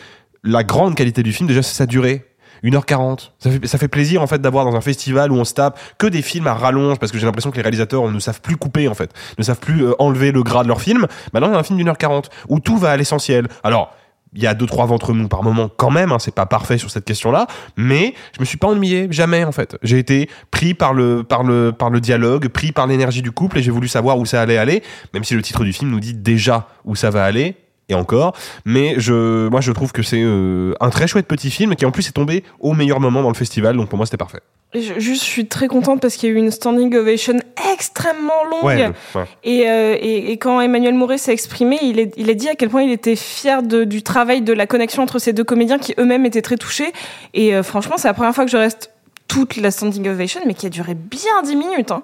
la 0.43 0.63
grande 0.63 0.95
qualité 0.95 1.23
du 1.23 1.33
film, 1.33 1.47
déjà, 1.47 1.63
c'est 1.63 1.75
sa 1.75 1.85
durée. 1.85 2.25
1h40. 2.63 3.31
Ça 3.39 3.51
fait, 3.51 3.67
ça 3.67 3.77
fait 3.77 3.87
plaisir, 3.87 4.21
en 4.21 4.27
fait, 4.27 4.39
d'avoir 4.39 4.65
dans 4.65 4.75
un 4.75 4.81
festival 4.81 5.31
où 5.31 5.35
on 5.35 5.43
se 5.43 5.53
tape 5.53 5.79
que 5.97 6.07
des 6.07 6.21
films 6.21 6.47
à 6.47 6.53
rallonge, 6.53 6.97
parce 6.97 7.11
que 7.11 7.17
j'ai 7.17 7.25
l'impression 7.25 7.51
que 7.51 7.57
les 7.57 7.61
réalisateurs 7.61 8.09
ne 8.09 8.19
savent 8.19 8.41
plus 8.41 8.55
couper, 8.55 8.87
en 8.87 8.93
fait. 8.93 9.11
Ne 9.37 9.43
savent 9.43 9.59
plus 9.59 9.85
euh, 9.85 9.93
enlever 9.99 10.31
le 10.31 10.43
gras 10.43 10.63
de 10.63 10.69
leur 10.69 10.81
film. 10.81 11.07
Maintenant, 11.33 11.51
y 11.51 11.55
a 11.55 11.59
un 11.59 11.63
film 11.63 11.77
d'une 11.77 11.89
heure 11.89 11.97
40 11.97 12.29
où 12.47 12.59
tout 12.59 12.77
va 12.77 12.91
à 12.91 12.97
l'essentiel. 12.97 13.47
Alors, 13.63 13.93
il 14.35 14.41
y 14.41 14.47
a 14.47 14.53
deux, 14.53 14.65
trois 14.65 14.85
ventres 14.85 15.13
mous 15.13 15.27
par 15.27 15.43
moment 15.43 15.69
quand 15.69 15.91
même, 15.91 16.11
hein, 16.11 16.19
c'est 16.19 16.33
pas 16.33 16.47
parfait 16.47 16.77
sur 16.79 16.89
cette 16.89 17.05
question-là, 17.05 17.45
mais 17.77 18.15
je 18.35 18.39
me 18.39 18.45
suis 18.45 18.57
pas 18.57 18.67
ennuyé, 18.67 19.07
jamais, 19.11 19.43
en 19.43 19.51
fait. 19.51 19.77
J'ai 19.83 19.99
été 19.99 20.29
pris 20.49 20.73
par 20.73 20.93
le, 20.93 21.23
par 21.23 21.43
le, 21.43 21.71
par 21.71 21.89
le 21.89 21.99
dialogue, 21.99 22.47
pris 22.47 22.71
par 22.71 22.87
l'énergie 22.87 23.21
du 23.21 23.31
couple, 23.31 23.59
et 23.59 23.61
j'ai 23.61 23.71
voulu 23.71 23.87
savoir 23.87 24.17
où 24.17 24.25
ça 24.25 24.41
allait 24.41 24.57
aller, 24.57 24.81
même 25.13 25.23
si 25.23 25.35
le 25.35 25.41
titre 25.41 25.63
du 25.63 25.73
film 25.73 25.91
nous 25.91 25.99
dit 25.99 26.13
déjà 26.13 26.67
où 26.85 26.95
ça 26.95 27.09
va 27.11 27.23
aller, 27.25 27.57
et 27.89 27.93
encore. 27.95 28.35
Mais 28.65 28.95
je, 28.97 29.47
moi, 29.49 29.61
je 29.61 29.71
trouve 29.71 29.91
que 29.91 30.03
c'est 30.03 30.21
euh, 30.21 30.73
un 30.79 30.89
très 30.89 31.07
chouette 31.07 31.27
petit 31.27 31.51
film 31.51 31.75
qui 31.75 31.85
en 31.85 31.91
plus 31.91 32.07
est 32.07 32.11
tombé 32.13 32.43
au 32.59 32.73
meilleur 32.73 32.99
moment 32.99 33.21
dans 33.21 33.29
le 33.29 33.35
festival. 33.35 33.75
Donc 33.77 33.89
pour 33.89 33.97
moi, 33.97 34.05
c'était 34.05 34.17
parfait. 34.17 34.39
Je, 34.73 34.99
juste, 34.99 35.21
je 35.23 35.27
suis 35.29 35.45
très 35.47 35.67
contente 35.67 36.01
parce 36.01 36.15
qu'il 36.15 36.29
y 36.29 36.31
a 36.31 36.35
eu 36.35 36.39
une 36.39 36.49
standing 36.49 36.95
ovation 36.95 37.35
extrêmement 37.73 38.43
longue. 38.49 38.63
Ouais, 38.63 38.91
ouais. 39.13 39.25
Et, 39.43 39.69
euh, 39.69 39.95
et, 39.99 40.31
et 40.31 40.37
quand 40.37 40.59
Emmanuel 40.61 40.95
Mouret 40.95 41.19
s'est 41.19 41.33
exprimé, 41.33 41.77
il, 41.83 41.99
est, 41.99 42.11
il 42.17 42.29
a 42.29 42.33
dit 42.33 42.49
à 42.49 42.55
quel 42.55 42.69
point 42.69 42.81
il 42.81 42.91
était 42.91 43.15
fier 43.15 43.61
de, 43.61 43.83
du 43.83 44.01
travail, 44.01 44.41
de 44.41 44.51
la 44.53 44.65
connexion 44.65 45.03
entre 45.03 45.19
ces 45.19 45.31
deux 45.31 45.43
comédiens 45.43 45.77
qui 45.77 45.93
eux-mêmes 45.99 46.25
étaient 46.25 46.41
très 46.41 46.57
touchés. 46.57 46.91
Et 47.35 47.53
euh, 47.53 47.61
franchement, 47.61 47.97
c'est 47.97 48.07
la 48.07 48.15
première 48.15 48.33
fois 48.33 48.45
que 48.45 48.51
je 48.51 48.57
reste 48.57 48.89
toute 49.27 49.57
la 49.57 49.69
standing 49.69 50.07
ovation, 50.09 50.41
mais 50.47 50.55
qui 50.55 50.65
a 50.65 50.69
duré 50.69 50.95
bien 50.95 51.43
10 51.43 51.55
minutes. 51.55 51.91
hein. 51.91 52.01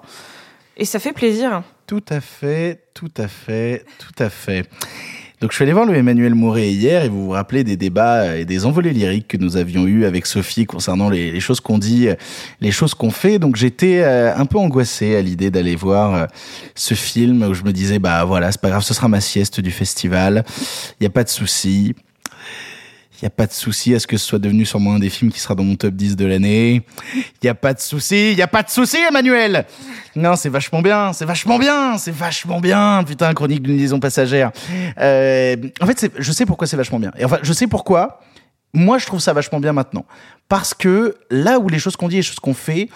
Et 0.76 0.84
ça 0.84 0.98
fait 1.00 1.12
plaisir. 1.12 1.62
Tout 1.88 2.04
à 2.08 2.20
fait, 2.20 2.84
tout 2.94 3.10
à 3.16 3.26
fait, 3.26 3.84
tout 3.98 4.22
à 4.22 4.30
fait. 4.30 4.64
Donc 5.40 5.52
je 5.52 5.56
suis 5.56 5.62
allé 5.62 5.72
voir 5.72 5.86
le 5.86 5.94
Emmanuel 5.94 6.34
Mouret 6.34 6.68
hier 6.68 7.02
et 7.02 7.08
vous 7.08 7.24
vous 7.24 7.30
rappelez 7.30 7.64
des 7.64 7.78
débats 7.78 8.36
et 8.36 8.44
des 8.44 8.66
envolées 8.66 8.92
lyriques 8.92 9.26
que 9.26 9.38
nous 9.38 9.56
avions 9.56 9.86
eus 9.86 10.04
avec 10.04 10.26
Sophie 10.26 10.66
concernant 10.66 11.08
les, 11.08 11.40
choses 11.40 11.60
qu'on 11.60 11.78
dit, 11.78 12.08
les 12.60 12.70
choses 12.70 12.92
qu'on 12.92 13.10
fait. 13.10 13.38
Donc 13.38 13.56
j'étais 13.56 14.02
euh, 14.02 14.36
un 14.36 14.44
peu 14.44 14.58
angoissé 14.58 15.16
à 15.16 15.22
l'idée 15.22 15.50
d'aller 15.50 15.76
voir 15.76 16.14
euh, 16.14 16.26
ce 16.74 16.92
film 16.92 17.42
où 17.42 17.54
je 17.54 17.62
me 17.62 17.72
disais 17.72 17.98
bah 17.98 18.22
voilà 18.26 18.52
c'est 18.52 18.60
pas 18.60 18.68
grave 18.68 18.82
ce 18.82 18.92
sera 18.92 19.08
ma 19.08 19.22
sieste 19.22 19.60
du 19.60 19.70
festival, 19.70 20.44
il 21.00 21.04
y 21.04 21.06
a 21.06 21.10
pas 21.10 21.24
de 21.24 21.30
souci. 21.30 21.94
Il 23.20 23.24
y 23.24 23.26
a 23.26 23.30
pas 23.30 23.46
de 23.46 23.52
souci 23.52 23.94
à 23.94 23.98
ce 23.98 24.06
que 24.06 24.16
ce 24.16 24.26
soit 24.26 24.38
devenu 24.38 24.64
sûrement 24.64 24.94
un 24.94 24.98
des 24.98 25.10
films 25.10 25.30
qui 25.30 25.40
sera 25.40 25.54
dans 25.54 25.62
mon 25.62 25.76
top 25.76 25.94
10 25.94 26.16
de 26.16 26.24
l'année. 26.24 26.82
Il 27.42 27.46
y 27.46 27.48
a 27.48 27.54
pas 27.54 27.74
de 27.74 27.80
souci, 27.80 28.32
il 28.32 28.38
y 28.38 28.42
a 28.42 28.46
pas 28.46 28.62
de 28.62 28.70
souci 28.70 28.96
Emmanuel. 28.96 29.66
Non, 30.16 30.36
c'est 30.36 30.48
vachement 30.48 30.80
bien, 30.80 31.12
c'est 31.12 31.26
vachement 31.26 31.58
bien, 31.58 31.98
c'est 31.98 32.14
vachement 32.14 32.60
bien. 32.60 33.04
Putain, 33.06 33.34
chronique 33.34 33.62
d'une 33.62 33.76
liaison 33.76 34.00
passagère. 34.00 34.52
Euh, 34.98 35.56
en 35.82 35.86
fait, 35.86 36.10
je 36.18 36.32
sais 36.32 36.46
pourquoi 36.46 36.66
c'est 36.66 36.78
vachement 36.78 36.98
bien. 36.98 37.12
Et 37.18 37.24
enfin, 37.26 37.38
je 37.42 37.52
sais 37.52 37.66
pourquoi. 37.66 38.20
Moi, 38.72 38.98
je 38.98 39.06
trouve 39.06 39.20
ça 39.20 39.34
vachement 39.34 39.60
bien 39.60 39.74
maintenant. 39.74 40.06
Parce 40.48 40.72
que 40.72 41.16
là 41.30 41.58
où 41.58 41.68
les 41.68 41.78
choses 41.78 41.96
qu'on 41.96 42.08
dit 42.08 42.16
et 42.16 42.18
les 42.20 42.22
choses 42.22 42.40
qu'on 42.40 42.54
fait 42.54 42.88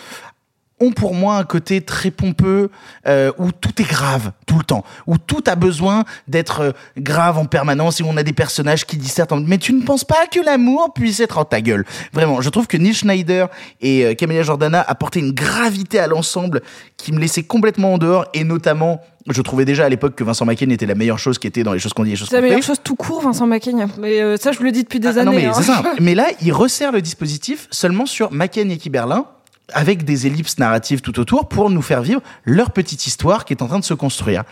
ont 0.81 0.91
pour 0.91 1.15
moi 1.15 1.37
un 1.37 1.45
côté 1.45 1.81
très 1.81 2.11
pompeux 2.11 2.71
euh, 3.07 3.31
où 3.39 3.53
tout 3.53 3.81
est 3.81 3.89
grave 3.89 4.33
tout 4.47 4.59
le 4.59 4.65
temps, 4.65 4.85
où 5.07 5.19
tout 5.19 5.43
a 5.47 5.55
besoin 5.55 6.05
d'être 6.29 6.61
euh, 6.61 6.73
grave 6.99 7.39
en 7.39 7.45
permanence 7.47 8.01
et 8.01 8.03
où 8.03 8.09
on 8.09 8.17
a 8.17 8.23
des 8.25 8.33
personnages 8.33 8.85
qui 8.85 8.97
dissertent. 8.97 9.33
en- 9.33 9.41
Mais 9.41 9.59
tu 9.59 9.73
ne 9.73 9.83
penses 9.83 10.05
pas 10.05 10.27
que 10.31 10.41
l'amour 10.45 10.93
puisse 10.93 11.21
être 11.21 11.39
en 11.39 11.45
ta 11.45 11.61
gueule? 11.61 11.85
Vraiment, 12.13 12.41
je 12.41 12.51
trouve 12.51 12.67
que 12.67 12.77
Neil 12.77 12.93
Schneider 12.95 13.49
et 13.81 14.05
euh, 14.05 14.15
Camélia 14.15 14.43
Jordana 14.43 14.81
apportaient 14.87 15.21
une 15.21 15.33
gravité 15.33 15.99
à 16.01 16.07
l'ensemble 16.09 16.61
qui 16.97 17.13
me 17.13 17.21
laissait 17.21 17.45
complètement 17.45 17.95
en 17.95 17.99
dehors 17.99 18.27
et 18.35 18.43
notamment. 18.45 19.01
Je 19.31 19.41
trouvais 19.41 19.65
déjà 19.65 19.87
à 19.87 19.89
l'époque 19.89 20.17
que 20.17 20.25
Vincent 20.25 20.45
Macaigne 20.45 20.73
était 20.73 20.85
la 20.85 20.95
meilleure 20.95 21.19
chose 21.19 21.39
qui 21.39 21.47
était 21.47 21.63
dans 21.63 21.73
les 21.73 21.79
choses 21.79 21.95
qu'on 21.95 22.05
dit 22.05 22.11
les 22.11 22.17
choses 22.17 22.29
C'est 22.29 22.37
la 22.37 22.43
fait. 22.43 22.49
meilleure 22.49 22.63
chose 22.63 22.81
tout 22.85 22.95
court, 22.95 23.23
Vincent 23.23 23.47
Macaigne. 23.47 23.87
Mais 23.99 24.21
euh, 24.21 24.37
ça, 24.37 24.53
je 24.53 24.59
vous 24.59 24.65
le 24.65 24.73
dis 24.73 24.83
depuis 24.83 25.01
des 25.01 25.09
Ah, 25.17 25.23
années. 25.23 25.25
non, 25.25 25.33
mais 25.33 25.47
hein. 25.47 25.53
c'est 25.55 25.63
ça. 25.63 25.83
Mais 26.01 26.15
là, 26.15 26.27
il 26.43 26.53
resserre 26.53 26.93
le 26.93 27.01
dispositif 27.01 27.67
seulement 27.71 28.05
sur 28.05 28.33
Macken 28.33 28.71
et 28.71 28.77
Kiberlin 28.77 29.25
avec 29.73 30.05
des 30.05 30.27
ellipses 30.27 30.59
narratives 30.59 31.01
tout 31.01 31.19
autour 31.19 31.49
pour 31.49 31.71
nous 31.71 31.83
faire 31.83 32.03
vivre 32.03 32.21
leur 32.45 32.71
petite 32.71 33.07
histoire 33.07 33.45
qui 33.45 33.53
est 33.53 33.63
en 33.63 33.67
train 33.67 33.79
de 33.79 33.85
se 33.85 33.95
construire. 33.95 34.45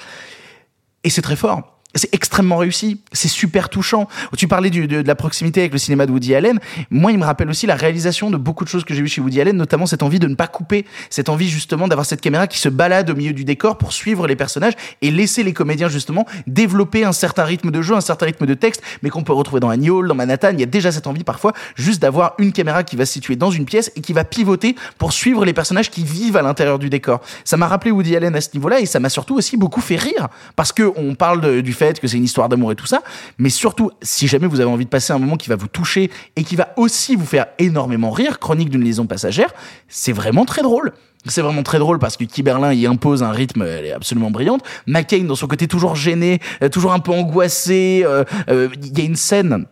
Et 1.04 1.10
c'est 1.10 1.22
très 1.22 1.36
fort. 1.36 1.81
C'est 1.94 2.14
extrêmement 2.14 2.56
réussi. 2.56 3.00
C'est 3.12 3.28
super 3.28 3.68
touchant. 3.68 4.08
Tu 4.36 4.48
parlais 4.48 4.70
de, 4.70 5.02
la 5.06 5.14
proximité 5.14 5.60
avec 5.60 5.72
le 5.72 5.78
cinéma 5.78 6.06
de 6.06 6.12
Woody 6.12 6.34
Allen. 6.34 6.58
Moi, 6.90 7.12
il 7.12 7.18
me 7.18 7.24
rappelle 7.24 7.50
aussi 7.50 7.66
la 7.66 7.74
réalisation 7.74 8.30
de 8.30 8.38
beaucoup 8.38 8.64
de 8.64 8.68
choses 8.68 8.84
que 8.84 8.94
j'ai 8.94 9.02
vues 9.02 9.08
chez 9.08 9.20
Woody 9.20 9.40
Allen, 9.40 9.56
notamment 9.56 9.84
cette 9.84 10.02
envie 10.02 10.18
de 10.18 10.26
ne 10.26 10.34
pas 10.34 10.46
couper, 10.46 10.86
cette 11.10 11.28
envie 11.28 11.48
justement 11.48 11.88
d'avoir 11.88 12.06
cette 12.06 12.22
caméra 12.22 12.46
qui 12.46 12.58
se 12.58 12.70
balade 12.70 13.10
au 13.10 13.14
milieu 13.14 13.34
du 13.34 13.44
décor 13.44 13.76
pour 13.76 13.92
suivre 13.92 14.26
les 14.26 14.36
personnages 14.36 14.72
et 15.02 15.10
laisser 15.10 15.42
les 15.42 15.52
comédiens 15.52 15.88
justement 15.88 16.26
développer 16.46 17.04
un 17.04 17.12
certain 17.12 17.44
rythme 17.44 17.70
de 17.70 17.82
jeu, 17.82 17.94
un 17.94 18.00
certain 18.00 18.26
rythme 18.26 18.46
de 18.46 18.54
texte, 18.54 18.82
mais 19.02 19.10
qu'on 19.10 19.22
peut 19.22 19.34
retrouver 19.34 19.60
dans 19.60 19.70
Hall, 19.72 20.08
dans 20.08 20.14
Manhattan. 20.14 20.50
Il 20.52 20.60
y 20.60 20.62
a 20.62 20.66
déjà 20.66 20.92
cette 20.92 21.06
envie 21.06 21.24
parfois 21.24 21.52
juste 21.76 22.00
d'avoir 22.00 22.34
une 22.38 22.52
caméra 22.52 22.84
qui 22.84 22.96
va 22.96 23.04
se 23.04 23.12
situer 23.12 23.36
dans 23.36 23.50
une 23.50 23.66
pièce 23.66 23.92
et 23.96 24.00
qui 24.00 24.14
va 24.14 24.24
pivoter 24.24 24.76
pour 24.96 25.12
suivre 25.12 25.44
les 25.44 25.52
personnages 25.52 25.90
qui 25.90 26.04
vivent 26.04 26.36
à 26.38 26.42
l'intérieur 26.42 26.78
du 26.78 26.88
décor. 26.88 27.20
Ça 27.44 27.58
m'a 27.58 27.66
rappelé 27.66 27.90
Woody 27.90 28.16
Allen 28.16 28.34
à 28.34 28.40
ce 28.40 28.50
niveau-là 28.54 28.80
et 28.80 28.86
ça 28.86 28.98
m'a 28.98 29.10
surtout 29.10 29.36
aussi 29.36 29.58
beaucoup 29.58 29.82
fait 29.82 29.96
rire 29.96 30.28
parce 30.56 30.72
que 30.72 30.90
on 30.96 31.14
parle 31.14 31.62
du 31.62 31.72
fait 31.72 31.81
que 32.00 32.06
c'est 32.06 32.16
une 32.16 32.24
histoire 32.24 32.48
d'amour 32.48 32.72
et 32.72 32.76
tout 32.76 32.86
ça, 32.86 33.02
mais 33.38 33.48
surtout 33.48 33.90
si 34.02 34.28
jamais 34.28 34.46
vous 34.46 34.60
avez 34.60 34.70
envie 34.70 34.84
de 34.84 34.90
passer 34.90 35.12
un 35.12 35.18
moment 35.18 35.36
qui 35.36 35.48
va 35.48 35.56
vous 35.56 35.68
toucher 35.68 36.10
et 36.36 36.44
qui 36.44 36.56
va 36.56 36.72
aussi 36.76 37.16
vous 37.16 37.26
faire 37.26 37.46
énormément 37.58 38.10
rire, 38.10 38.38
Chronique 38.38 38.70
d'une 38.70 38.84
liaison 38.84 39.06
passagère, 39.06 39.52
c'est 39.88 40.12
vraiment 40.12 40.44
très 40.44 40.62
drôle. 40.62 40.92
C'est 41.26 41.42
vraiment 41.42 41.62
très 41.62 41.78
drôle 41.78 42.00
parce 42.00 42.16
que 42.16 42.24
Kiberlin 42.24 42.72
y 42.72 42.86
impose 42.86 43.22
un 43.22 43.30
rythme, 43.30 43.62
elle 43.62 43.84
est 43.84 43.92
absolument 43.92 44.32
brillante. 44.32 44.62
McCain 44.86 45.24
dans 45.24 45.36
son 45.36 45.46
côté 45.46 45.68
toujours 45.68 45.94
gêné, 45.94 46.40
euh, 46.62 46.68
toujours 46.68 46.92
un 46.92 46.98
peu 46.98 47.12
angoissé. 47.12 48.02
euh, 48.04 48.24
euh, 48.50 48.68
Il 48.82 48.98
y 48.98 49.02
a 49.02 49.04
une 49.04 49.14
scène 49.14 49.66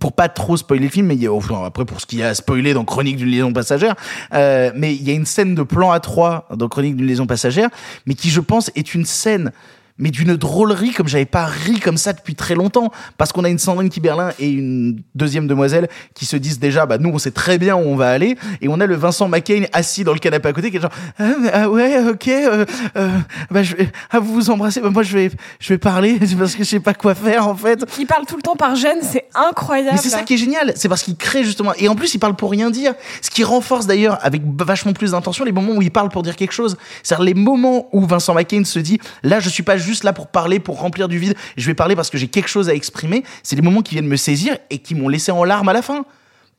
pour 0.00 0.12
pas 0.12 0.28
trop 0.28 0.56
spoiler 0.56 0.84
le 0.84 0.90
film, 0.90 1.06
mais 1.06 1.16
y 1.16 1.28
enfin, 1.28 1.64
après 1.64 1.84
pour 1.84 2.00
ce 2.00 2.06
qu'il 2.06 2.18
y 2.18 2.22
a 2.22 2.28
à 2.28 2.34
spoiler 2.34 2.74
dans 2.74 2.84
Chronique 2.84 3.16
d'une 3.16 3.28
liaison 3.28 3.52
passagère, 3.52 3.94
euh, 4.32 4.70
mais 4.74 4.94
il 4.94 5.02
y 5.02 5.10
a 5.10 5.14
une 5.14 5.26
scène 5.26 5.54
de 5.54 5.62
plan 5.62 5.90
à 5.90 6.00
3 6.00 6.48
dans 6.56 6.68
Chronique 6.68 6.96
d'une 6.96 7.06
liaison 7.06 7.26
passagère, 7.26 7.68
mais 8.06 8.14
qui 8.14 8.30
je 8.30 8.40
pense 8.40 8.70
est 8.74 8.94
une 8.94 9.04
scène 9.04 9.52
mais 9.98 10.10
d'une 10.10 10.36
drôlerie 10.36 10.92
comme 10.92 11.08
j'avais 11.08 11.24
pas 11.24 11.46
ri 11.46 11.80
comme 11.80 11.96
ça 11.96 12.12
depuis 12.12 12.34
très 12.34 12.54
longtemps. 12.54 12.90
Parce 13.18 13.32
qu'on 13.32 13.44
a 13.44 13.48
une 13.48 13.58
Sandrine 13.58 13.88
Kiberlin 13.88 14.30
et 14.38 14.48
une 14.48 15.02
deuxième 15.14 15.46
demoiselle 15.46 15.88
qui 16.14 16.26
se 16.26 16.36
disent 16.36 16.58
déjà, 16.58 16.86
bah 16.86 16.98
nous 16.98 17.10
on 17.10 17.18
sait 17.18 17.30
très 17.30 17.58
bien 17.58 17.76
où 17.76 17.80
on 17.80 17.96
va 17.96 18.10
aller, 18.10 18.36
et 18.60 18.68
on 18.68 18.80
a 18.80 18.86
le 18.86 18.94
Vincent 18.94 19.28
McCain 19.28 19.64
assis 19.72 20.04
dans 20.04 20.12
le 20.12 20.18
canapé 20.18 20.48
à 20.48 20.52
côté 20.52 20.70
qui 20.70 20.76
est 20.76 20.80
genre, 20.80 20.92
ah, 21.18 21.24
ah 21.52 21.70
ouais, 21.70 21.98
ok, 22.08 22.28
euh, 22.28 22.64
euh, 22.96 23.10
bah 23.50 23.62
je 23.62 23.76
vais, 23.76 23.90
ah, 24.10 24.18
vous 24.18 24.34
vous 24.34 24.50
embrassez, 24.50 24.80
bah 24.80 24.90
moi 24.90 25.02
je 25.02 25.16
vais, 25.16 25.30
je 25.60 25.68
vais 25.68 25.78
parler 25.78 26.18
parce 26.38 26.54
que 26.54 26.64
je 26.64 26.68
sais 26.68 26.80
pas 26.80 26.94
quoi 26.94 27.14
faire 27.14 27.48
en 27.48 27.54
fait. 27.54 27.84
Il 27.98 28.06
parle 28.06 28.26
tout 28.26 28.36
le 28.36 28.42
temps 28.42 28.56
par 28.56 28.74
gêne, 28.74 28.98
c'est 29.02 29.26
incroyable. 29.34 29.90
Mais 29.96 30.02
c'est 30.02 30.10
ça 30.10 30.22
qui 30.22 30.34
est 30.34 30.38
génial, 30.38 30.72
c'est 30.76 30.88
parce 30.88 31.02
qu'il 31.02 31.16
crée 31.16 31.44
justement, 31.44 31.72
et 31.78 31.88
en 31.88 31.94
plus 31.94 32.14
il 32.14 32.18
parle 32.18 32.36
pour 32.36 32.50
rien 32.50 32.70
dire, 32.70 32.94
ce 33.22 33.30
qui 33.30 33.44
renforce 33.44 33.86
d'ailleurs 33.86 34.18
avec 34.22 34.42
vachement 34.60 34.92
plus 34.92 35.12
d'intention 35.12 35.44
les 35.44 35.52
moments 35.52 35.72
où 35.72 35.82
il 35.82 35.90
parle 35.90 36.08
pour 36.08 36.22
dire 36.22 36.36
quelque 36.36 36.52
chose. 36.52 36.76
C'est-à-dire 37.02 37.24
les 37.24 37.34
moments 37.34 37.88
où 37.92 38.04
Vincent 38.06 38.34
McCain 38.34 38.64
se 38.64 38.78
dit, 38.78 38.98
là 39.22 39.40
je 39.40 39.48
suis 39.48 39.62
pas 39.62 39.78
juste 39.86 40.04
là 40.04 40.12
pour 40.12 40.26
parler, 40.26 40.60
pour 40.60 40.80
remplir 40.80 41.08
du 41.08 41.18
vide, 41.18 41.34
je 41.56 41.66
vais 41.66 41.74
parler 41.74 41.96
parce 41.96 42.10
que 42.10 42.18
j'ai 42.18 42.28
quelque 42.28 42.48
chose 42.48 42.68
à 42.68 42.74
exprimer, 42.74 43.24
c'est 43.42 43.56
les 43.56 43.62
moments 43.62 43.82
qui 43.82 43.94
viennent 43.94 44.06
me 44.06 44.16
saisir 44.16 44.58
et 44.68 44.78
qui 44.78 44.94
m'ont 44.94 45.08
laissé 45.08 45.32
en 45.32 45.44
larmes 45.44 45.68
à 45.68 45.72
la 45.72 45.82
fin. 45.82 46.04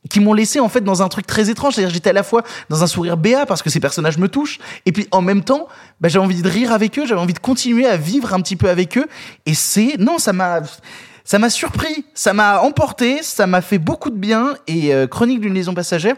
Qui 0.08 0.20
m'ont 0.20 0.32
laissé 0.32 0.60
en 0.60 0.68
fait 0.68 0.80
dans 0.80 1.02
un 1.02 1.08
truc 1.08 1.26
très 1.26 1.50
étrange, 1.50 1.74
c'est-à-dire 1.74 1.92
j'étais 1.92 2.10
à 2.10 2.12
la 2.12 2.22
fois 2.22 2.42
dans 2.70 2.84
un 2.84 2.86
sourire 2.86 3.16
béat 3.16 3.46
parce 3.46 3.62
que 3.62 3.68
ces 3.68 3.80
personnages 3.80 4.16
me 4.16 4.28
touchent, 4.28 4.58
et 4.86 4.92
puis 4.92 5.08
en 5.10 5.20
même 5.20 5.42
temps, 5.42 5.66
bah, 6.00 6.08
j'avais 6.08 6.24
envie 6.24 6.40
de 6.40 6.48
rire 6.48 6.72
avec 6.72 6.98
eux, 6.98 7.04
j'avais 7.04 7.20
envie 7.20 7.34
de 7.34 7.40
continuer 7.40 7.84
à 7.84 7.96
vivre 7.96 8.32
un 8.32 8.40
petit 8.40 8.54
peu 8.54 8.70
avec 8.70 8.96
eux, 8.96 9.06
et 9.44 9.54
c'est 9.54 9.96
non, 9.98 10.18
ça 10.18 10.32
m'a 10.32 10.60
ça 11.24 11.38
m'a 11.38 11.50
surpris, 11.50 12.06
ça 12.14 12.32
m'a 12.32 12.60
emporté, 12.60 13.22
ça 13.22 13.46
m'a 13.48 13.60
fait 13.60 13.78
beaucoup 13.78 14.08
de 14.10 14.16
bien, 14.16 14.54
et 14.66 14.94
euh, 14.94 15.08
Chronique 15.08 15.40
d'une 15.40 15.52
liaison 15.52 15.74
passagère, 15.74 16.14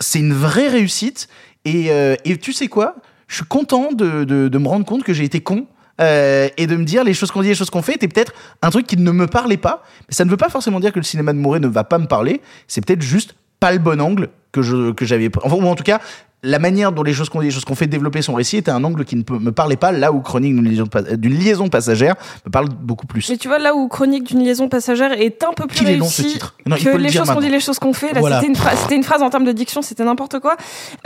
c'est 0.00 0.18
une 0.18 0.34
vraie 0.34 0.68
réussite, 0.68 1.28
et, 1.64 1.92
euh, 1.92 2.16
et 2.24 2.36
tu 2.36 2.52
sais 2.52 2.68
quoi, 2.68 2.96
je 3.28 3.36
suis 3.36 3.46
content 3.46 3.92
de, 3.92 4.24
de, 4.24 4.48
de 4.48 4.58
me 4.58 4.68
rendre 4.68 4.84
compte 4.84 5.04
que 5.04 5.14
j'ai 5.14 5.24
été 5.24 5.40
con. 5.40 5.66
Euh, 6.00 6.48
et 6.56 6.66
de 6.66 6.76
me 6.76 6.84
dire 6.84 7.04
les 7.04 7.14
choses 7.14 7.30
qu'on 7.30 7.42
dit, 7.42 7.48
les 7.48 7.54
choses 7.54 7.70
qu'on 7.70 7.82
fait, 7.82 7.94
était 7.94 8.08
peut-être 8.08 8.32
un 8.62 8.70
truc 8.70 8.86
qui 8.86 8.96
ne 8.96 9.10
me 9.10 9.26
parlait 9.26 9.56
pas. 9.56 9.82
Mais 10.08 10.14
ça 10.14 10.24
ne 10.24 10.30
veut 10.30 10.36
pas 10.36 10.48
forcément 10.48 10.80
dire 10.80 10.92
que 10.92 10.98
le 10.98 11.04
cinéma 11.04 11.32
de 11.32 11.38
Mouret 11.38 11.60
ne 11.60 11.68
va 11.68 11.84
pas 11.84 11.98
me 11.98 12.06
parler. 12.06 12.40
C'est 12.66 12.84
peut-être 12.84 13.02
juste 13.02 13.34
pas 13.58 13.72
le 13.72 13.78
bon 13.78 14.00
angle 14.00 14.30
que 14.52 14.62
je 14.62 14.92
que 14.92 15.04
j'avais. 15.04 15.30
Enfin, 15.42 15.56
ou 15.56 15.66
en 15.68 15.74
tout 15.74 15.82
cas, 15.84 16.00
la 16.42 16.58
manière 16.58 16.90
dont 16.92 17.02
les 17.02 17.12
choses 17.12 17.28
qu'on 17.28 17.40
dit, 17.40 17.46
les 17.46 17.50
choses 17.52 17.66
qu'on 17.66 17.74
fait 17.74 17.86
développer 17.86 18.22
son 18.22 18.32
récit 18.34 18.56
était 18.56 18.70
un 18.70 18.82
angle 18.82 19.04
qui 19.04 19.14
ne 19.14 19.22
peut- 19.22 19.38
me 19.38 19.52
parlait 19.52 19.76
pas. 19.76 19.92
Là 19.92 20.10
où 20.10 20.20
Chronique 20.20 20.54
d'une 20.54 21.34
liaison, 21.38 21.68
passagère 21.68 22.14
me 22.46 22.50
parle 22.50 22.68
beaucoup 22.70 23.06
plus. 23.06 23.28
Mais 23.28 23.36
tu 23.36 23.48
vois, 23.48 23.58
là 23.58 23.74
où 23.74 23.88
Chronique 23.88 24.24
d'une 24.24 24.42
liaison 24.42 24.68
passagère 24.68 25.12
est 25.12 25.44
un 25.44 25.52
peu 25.52 25.66
plus 25.66 25.84
long, 25.98 26.06
ce 26.06 26.22
réussi 26.22 26.32
titre? 26.34 26.54
Non, 26.66 26.76
il 26.76 26.84
que 26.84 26.96
les 26.96 27.10
choses 27.12 27.28
qu'on 27.30 27.40
dit, 27.40 27.50
les 27.50 27.60
choses 27.60 27.78
qu'on 27.78 27.92
fait. 27.92 28.12
Là, 28.14 28.20
Voilà. 28.20 28.36
c'était 28.36 28.48
une, 28.48 28.56
phrase- 28.56 28.78
c'était 28.80 28.96
une 28.96 29.04
phrase 29.04 29.22
en 29.22 29.28
termes 29.28 29.44
de 29.44 29.52
diction, 29.52 29.82
c'était 29.82 30.04
n'importe 30.04 30.38
quoi. 30.40 30.56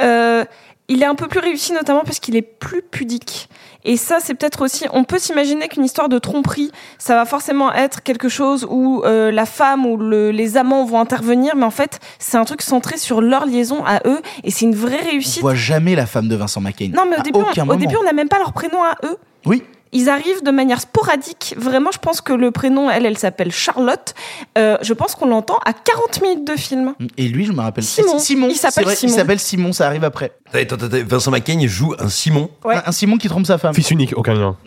Euh, 0.01 0.45
il 0.88 1.03
est 1.03 1.07
un 1.07 1.14
peu 1.14 1.28
plus 1.28 1.40
réussi, 1.40 1.72
notamment 1.72 2.03
parce 2.05 2.20
qu'il 2.20 2.36
est 2.36 2.42
plus 2.42 2.82
pudique. 2.82 3.49
Et 3.86 3.97
ça, 3.97 4.18
c'est 4.20 4.34
peut-être 4.34 4.62
aussi. 4.62 4.84
On 4.92 5.05
peut 5.05 5.18
s'imaginer 5.18 5.68
qu'une 5.68 5.84
histoire 5.84 6.09
de 6.11 6.18
tromperie, 6.18 6.70
ça 6.99 7.14
va 7.14 7.24
forcément 7.24 7.72
être 7.72 8.03
quelque 8.03 8.28
chose 8.28 8.66
où 8.68 9.03
euh, 9.05 9.30
la 9.30 9.47
femme 9.47 9.84
ou 9.86 9.97
le- 9.97 10.30
les 10.30 10.57
amants 10.59 10.84
vont 10.84 11.01
intervenir, 11.01 11.57
mais 11.57 11.64
en 11.64 11.70
fait, 11.70 12.01
c'est 12.18 12.36
un 12.38 12.45
truc 12.45 12.61
centré 12.62 12.99
sur 12.99 13.20
leur 13.35 13.47
liaison 13.47 13.85
à 13.85 14.01
eux, 14.07 14.20
et 14.45 14.51
c'est 14.51 14.64
une 14.64 14.74
vraie 14.76 15.01
On 15.03 15.11
réussite. 15.11 15.43
voit 15.43 15.55
jamais 15.55 15.95
la 15.95 16.07
femme 16.07 16.28
de 16.28 16.37
Vincent 16.37 16.61
McCain. 16.61 16.91
Non, 16.95 17.05
mais 17.09 17.16
au 17.16 17.20
À 17.20 17.22
début, 17.22 17.39
aucun 17.41 17.66
on, 17.66 17.70
au 17.72 17.76
début, 17.76 17.97
on 18.01 18.05
n'a 18.05 18.12
même 18.12 18.28
pas 18.28 18.39
leur 18.39 18.53
prénom 18.53 18.82
à 18.82 18.95
eux. 19.05 19.16
Oui. 19.47 19.62
Ils 19.97 20.09
arrivent 20.09 20.43
de 20.43 20.51
manière 20.51 20.80
sporadique. 20.80 21.55
Vraiment, 21.57 21.91
je 21.93 21.99
pense 22.01 22.20
que 22.20 22.32
le 22.32 22.51
prénom, 22.51 22.91
elle, 22.91 23.07
elle 23.07 23.16
s'appelle 23.16 23.53
Charlotte. 23.53 24.12
Euh, 24.59 24.76
je 24.82 24.93
pense 24.93 25.14
qu'on 25.14 25.26
l'entend 25.26 25.59
à 25.64 25.72
40 25.72 26.20
minutes 26.20 26.45
de 26.45 26.57
film. 26.57 26.95
Et 27.16 27.28
lui, 27.28 27.45
je 27.45 27.53
me 27.53 27.61
rappelle. 27.61 27.85
Simon. 27.85 28.18
Simon. 28.18 28.49
Il 28.51 28.57
s'appelle 28.57 28.89
Simon. 28.89 29.12
Il 29.12 29.16
s'appelle 29.16 29.39
Simon. 29.39 29.72
Ça 29.72 29.87
arrive 29.87 30.03
après. 30.03 30.32
Attends, 30.53 30.74
attends, 30.74 30.87
attends, 30.87 30.97
Vincent 31.07 31.30
McCain 31.30 31.64
joue 31.68 31.95
un 32.01 32.09
Simon. 32.09 32.51
Ouais. 32.64 32.74
Un, 32.74 32.82
un 32.87 32.93
Simon 32.93 33.18
qui 33.18 33.28
trompe 33.28 33.47
sa 33.47 33.57
femme. 33.57 33.72
Fils 33.72 33.91
unique, 33.93 34.14
aucun 34.16 34.35
lien. 34.35 34.57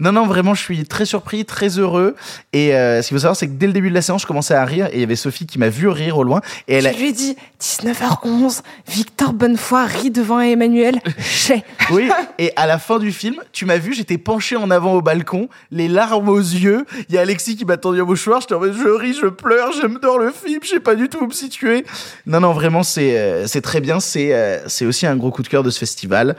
Non, 0.00 0.12
non, 0.12 0.26
vraiment, 0.26 0.54
je 0.54 0.62
suis 0.62 0.84
très 0.84 1.04
surpris, 1.04 1.44
très 1.44 1.78
heureux. 1.78 2.16
Et 2.52 2.74
euh, 2.74 3.02
ce 3.02 3.08
qu'il 3.08 3.16
faut 3.16 3.20
savoir, 3.20 3.36
c'est 3.36 3.46
que 3.46 3.52
dès 3.52 3.66
le 3.66 3.72
début 3.72 3.90
de 3.90 3.94
la 3.94 4.02
séance, 4.02 4.22
je 4.22 4.26
commençais 4.26 4.54
à 4.54 4.64
rire. 4.64 4.86
Et 4.86 4.96
il 4.96 5.00
y 5.00 5.04
avait 5.04 5.16
Sophie 5.16 5.46
qui 5.46 5.58
m'a 5.58 5.68
vu 5.68 5.88
rire 5.88 6.18
au 6.18 6.24
loin. 6.24 6.40
Et 6.68 6.76
elle 6.76 6.86
a... 6.86 6.92
Je 6.92 6.98
lui 6.98 7.08
ai 7.08 7.12
dit 7.12 7.36
19h11, 7.60 8.62
Victor 8.88 9.34
Bonnefoy 9.34 9.86
rit 9.86 10.10
devant 10.10 10.40
Emmanuel. 10.40 11.00
J'ai. 11.18 11.62
Oui, 11.92 12.08
et 12.38 12.52
à 12.54 12.68
la 12.68 12.78
fin 12.78 13.00
du 13.00 13.10
film, 13.10 13.34
tu 13.50 13.64
m'as 13.64 13.78
vu, 13.78 13.94
j'étais 13.94 14.16
penché 14.16 14.54
en 14.54 14.70
avant 14.70 14.94
au 14.94 15.02
balcon, 15.02 15.48
les 15.72 15.88
larmes 15.88 16.28
aux 16.28 16.38
yeux. 16.38 16.86
Il 17.08 17.16
y 17.16 17.18
a 17.18 17.22
Alexis 17.22 17.56
qui 17.56 17.64
m'a 17.64 17.78
tendu 17.78 18.00
un 18.00 18.04
mouchoir. 18.04 18.40
J'étais 18.40 18.54
en 18.54 18.60
mode, 18.60 18.76
je 18.80 18.88
ris, 18.88 19.12
je 19.20 19.26
pleure, 19.26 19.72
j'adore 19.72 20.20
le 20.20 20.30
film, 20.30 20.60
je 20.62 20.68
sais 20.68 20.80
pas 20.80 20.94
du 20.94 21.08
tout 21.08 21.18
où 21.18 21.26
me 21.26 21.32
situer. 21.32 21.84
Non, 22.26 22.38
non, 22.38 22.52
vraiment, 22.52 22.84
c'est 22.84 23.18
euh, 23.18 23.48
c'est 23.48 23.60
très 23.60 23.80
bien. 23.80 23.98
C'est 23.98 24.32
euh, 24.32 24.60
c'est 24.68 24.86
aussi 24.86 25.04
un 25.04 25.16
gros 25.16 25.32
coup 25.32 25.42
de 25.42 25.48
cœur 25.48 25.64
de 25.64 25.70
ce 25.70 25.80
festival. 25.80 26.36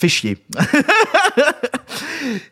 Fait 0.00 0.08
chier. 0.08 0.38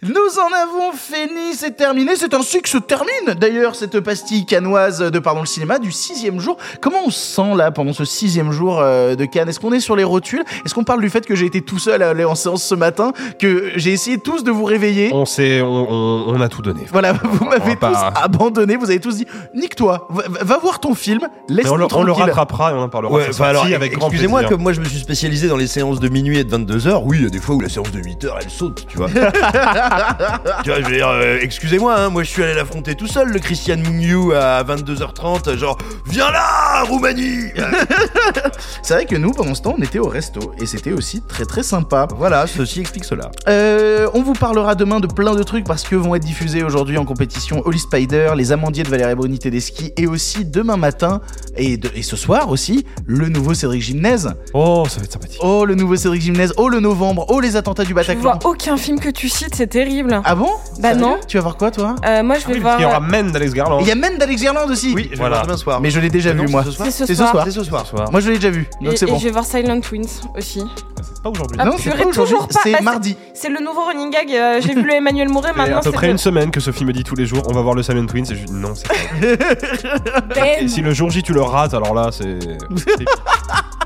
Nous 0.03 0.11
en 0.15 0.53
avons 0.63 0.93
fini, 0.93 1.55
c'est 1.55 1.77
terminé. 1.77 2.17
C'est 2.17 2.35
ainsi 2.35 2.61
que 2.61 2.69
se 2.69 2.79
termine 2.79 3.35
d'ailleurs 3.39 3.75
cette 3.75 4.01
pastille 4.01 4.45
canoise 4.47 4.99
de 5.01 5.19
Pardon 5.19 5.41
le 5.41 5.47
cinéma 5.47 5.79
du 5.79 5.93
sixième 5.93 6.41
jour. 6.41 6.57
Comment 6.81 6.99
on 7.07 7.11
se 7.11 7.19
sent 7.37 7.55
là 7.57 7.71
pendant 7.71 7.93
ce 7.93 8.05
sixième 8.05 8.51
jour 8.53 8.79
euh, 8.81 9.15
de 9.15 9.25
Cannes? 9.25 9.49
Est-ce 9.49 9.61
qu'on 9.61 9.73
est 9.73 9.81
sur 9.81 9.97
les 9.97 10.05
rotules? 10.05 10.43
Est-ce 10.65 10.75
qu'on 10.75 10.85
parle 10.85 11.01
du 11.01 11.11
fait 11.11 11.25
que 11.27 11.35
j'ai 11.35 11.47
été 11.47 11.61
tout 11.61 11.79
seul 11.79 12.03
à 12.03 12.11
aller 12.11 12.25
en 12.25 12.35
séance 12.35 12.63
ce 12.65 12.75
matin 12.75 13.13
Que 13.39 13.73
j'ai 13.77 13.93
essayé 13.93 14.19
tous 14.19 14.43
de 14.45 14.51
vous 14.51 14.65
réveiller? 14.65 15.11
On 15.13 15.25
sait, 15.27 15.61
on, 15.61 15.69
on- 15.91 16.35
on 16.35 16.41
a 16.41 16.49
tout 16.49 16.63
donné. 16.63 16.83
Voilà, 16.91 17.13
vous 17.13 17.45
m'avez 17.45 17.73
tous 17.75 17.81
pas- 17.81 18.13
abandonné, 18.17 18.77
vous 18.77 18.91
avez 18.91 19.01
tous 19.01 19.17
dit 19.17 19.27
nique-toi, 19.55 20.09
va, 20.11 20.25
va 20.43 20.59
voir 20.59 20.81
ton 20.81 20.95
film, 20.95 21.21
laisse-nous 21.49 21.73
on, 21.73 21.77
le, 21.77 21.85
on 21.95 22.03
le 22.03 22.13
tranquille. 22.13 22.25
rattrapera 22.25 22.71
et 22.73 22.75
on 22.75 22.83
en 22.83 22.89
parlera. 22.89 23.13
Ouais, 23.13 23.27
enfin, 23.31 23.45
alors, 23.47 23.65
avec 23.65 23.95
excusez-moi, 23.95 24.45
comme 24.45 24.63
moi 24.63 24.73
je 24.73 24.81
me 24.81 24.85
suis 24.87 24.99
spécialisé 24.99 25.49
dans 25.49 25.57
les 25.57 25.67
séances 25.67 26.01
de 26.01 26.09
minuit 26.09 26.39
et 26.39 26.45
de 26.45 26.57
22h, 26.57 27.03
oui, 27.05 27.19
il 27.19 27.25
y 27.25 27.27
a 27.27 27.31
des 27.31 27.38
fois 27.41 27.55
où 27.57 27.61
la 27.61 27.69
séance 27.69 27.91
de 27.91 28.01
8h 28.01 28.29
elle 28.43 28.51
saute, 28.51 28.87
tu 28.89 28.97
vois. 28.99 29.09
tu 30.65 30.71
vois, 30.71 30.81
je 30.81 30.85
veux 30.85 30.95
dire, 30.97 31.09
euh, 31.09 31.39
excusez-moi, 31.41 31.95
hein, 31.99 32.09
moi 32.11 32.23
je 32.23 32.29
suis 32.31 32.43
allé 32.43 32.55
l'affronter 32.55 32.95
tout 32.95 33.07
seul, 33.07 33.29
le 33.29 33.39
Christian 33.39 33.77
Mugnu 33.77 34.35
à 34.35 34.63
22h30, 34.65 35.57
genre, 35.57 35.79
viens 36.07 36.31
là, 36.31 36.83
Roumanie 36.89 37.49
C'est 38.83 38.95
vrai 38.95 39.07
que 39.07 39.17
nous, 39.17 39.33
pendant 39.33 39.55
ce 39.55 39.63
temps, 39.63 39.75
on 39.79 39.83
était 39.83 39.99
au 39.99 40.09
resto 40.09 40.53
et 40.61 40.67
c'était 40.67 40.93
aussi 40.93 41.23
très 41.27 41.45
très 41.45 41.63
sympa. 41.63 42.09
Voilà, 42.17 42.47
ceci 42.47 42.81
explique 42.81 43.05
cela. 43.05 43.31
Euh, 43.49 44.09
on 44.15 44.23
vous 44.23 44.33
parlera 44.33 44.75
demain 44.75 45.01
de 45.01 45.07
plein 45.07 45.35
de 45.35 45.43
trucs 45.43 45.65
parce 45.65 45.85
que 45.85 45.95
vont 45.97 46.15
être 46.15 46.25
diffusés 46.25 46.63
aujourd'hui 46.63 46.99
en 46.99 47.05
compétition 47.05 47.63
Holy 47.65 47.79
Spider, 47.79 48.33
les 48.37 48.53
amandiers 48.53 48.83
de 48.85 48.89
Valérie 48.89 49.15
Bruni 49.15 49.39
Tedeschi 49.39 49.93
et 49.97 50.07
aussi 50.07 50.45
demain 50.45 50.77
matin 50.77 51.21
et, 51.57 51.77
de- 51.77 51.91
et 51.95 52.03
ce 52.03 52.17
soir 52.17 52.49
aussi 52.51 52.85
le 53.07 53.29
nouveau 53.29 53.55
Cédric 53.55 53.83
Gymnase. 53.83 54.35
Oh, 54.55 54.85
ça 54.89 54.99
va 54.99 55.05
être 55.05 55.13
sympathique. 55.13 55.39
Oh 55.43 55.65
le 55.65 55.75
nouveau 55.75 55.97
Cédric 55.97 56.23
Gymnase, 56.23 56.53
oh 56.57 56.69
le 56.69 56.81
novembre, 56.81 57.27
oh 57.29 57.41
les 57.41 57.57
attentats 57.57 57.83
du 57.85 57.91
Je 57.91 57.95
Bataclan. 57.95 58.21
vois 58.23 58.39
aucun 58.51 58.77
film 58.77 58.99
que 59.01 59.09
tu 59.09 59.29
cites, 59.29 59.55
c'est 59.55 59.67
terrible. 59.67 60.21
Ah 60.25 60.35
bon 60.35 60.49
Bah 60.81 60.91
Sérieux 60.91 61.01
non. 61.01 61.19
Tu 61.27 61.37
vas 61.37 61.43
voir 61.43 61.57
quoi 61.57 61.71
toi 61.71 61.95
Euh, 62.07 62.23
moi, 62.23 62.37
je 62.39 62.47
vais 62.47 62.55
Oui, 62.55 62.61
voir. 62.61 62.77
qu'il 62.77 62.85
y 62.85 62.89
aura 62.89 63.01
Men 63.01 63.31
d'Alex 63.33 63.53
Garland. 63.53 63.81
Il 63.81 63.87
y 63.87 63.91
a 63.91 63.95
Men 63.95 64.19
d'Alex 64.19 64.43
Garland 64.43 64.69
aussi. 64.71 64.93
Oui, 64.95 65.05
je 65.05 65.11
vais 65.11 65.17
Voilà. 65.17 65.37
voir 65.37 65.47
demain 65.47 65.57
soir. 65.57 65.81
Mais 65.81 65.91
je 65.91 66.01
l'ai 66.01 66.11
déjà 66.11 66.31
Ah 66.31 66.33
vu 66.35 66.43
non, 66.45 66.51
moi. 66.51 66.63
c'est 66.65 66.71
ce 66.71 66.77
soir 66.77 66.87
C'est 66.87 66.93
ce 66.93 67.07
C'est 67.07 67.15
ce 67.15 67.65
soir. 67.65 67.85
C'est 67.91 67.97
ce. 68.07 68.11
Moi 68.11 68.21
je 68.21 68.29
l'ai 68.31 68.37
déjà 68.37 68.51
vu, 68.51 68.69
donc 68.81 68.93
Et, 68.95 68.97
c'est 68.97 69.07
et 69.07 69.11
bon. 69.11 69.19
je 69.19 69.25
vais 69.25 69.31
voir 69.31 69.45
Silent 69.45 69.81
Twins 69.81 70.07
aussi. 70.37 70.63
C'est 71.03 71.23
pas 71.23 71.31
aujourd'hui. 71.31 71.57
Ah, 71.61 71.65
Non, 71.65 71.73
c'est 71.79 72.11
toujours 72.13 72.49
pas. 72.49 72.61
c'est 72.63 72.73
Bah, 72.73 72.79
mardi. 72.83 73.17
C'est 73.35 73.49
le 73.51 73.61
nouveau 73.65 73.85
running 73.87 74.11
gag. 74.11 74.31
euh, 74.31 74.61
J'ai 74.61 74.75
vu 74.75 74.83
le 74.83 74.93
Emmanuel 74.99 75.29
Mouret, 75.29 75.53
maintenant 75.55 75.77
à 75.79 75.81
peu 75.81 75.91
c'est 75.91 75.97
près 75.97 76.11
une 76.11 76.19
semaine 76.19 76.51
que 76.51 76.61
Sophie 76.61 76.85
me 76.85 76.93
dit 76.93 77.05
tous 77.05 77.15
les 77.15 77.27
jours 77.27 77.43
on 77.49 77.53
va 77.53 77.61
voir 77.63 77.75
le 77.75 77.83
Silent 77.83 78.07
Twins 78.07 78.25
et 78.31 78.35
je 78.35 78.45
dis 78.45 78.53
non 78.53 78.73
c'est 78.75 78.89
pas 78.89 80.21
Ben. 80.35 80.45
Et 80.61 80.69
si 80.69 80.81
le 80.83 80.93
jour 80.93 81.11
J 81.11 81.23
tu 81.23 81.33
le 81.33 81.43
rates 81.43 81.75
alors 81.75 81.95
là 81.95 82.11
c'est 82.13 82.39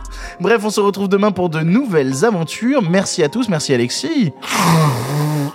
Bref, 0.42 0.60
on 0.64 0.70
se 0.70 0.80
retrouve 0.80 1.08
demain 1.08 1.30
pour 1.30 1.48
de 1.50 1.60
nouvelles 1.60 2.24
aventures. 2.24 2.82
Merci 2.82 3.22
à 3.22 3.28
tous, 3.28 3.48
merci 3.48 3.72
Alexis. 3.72 4.32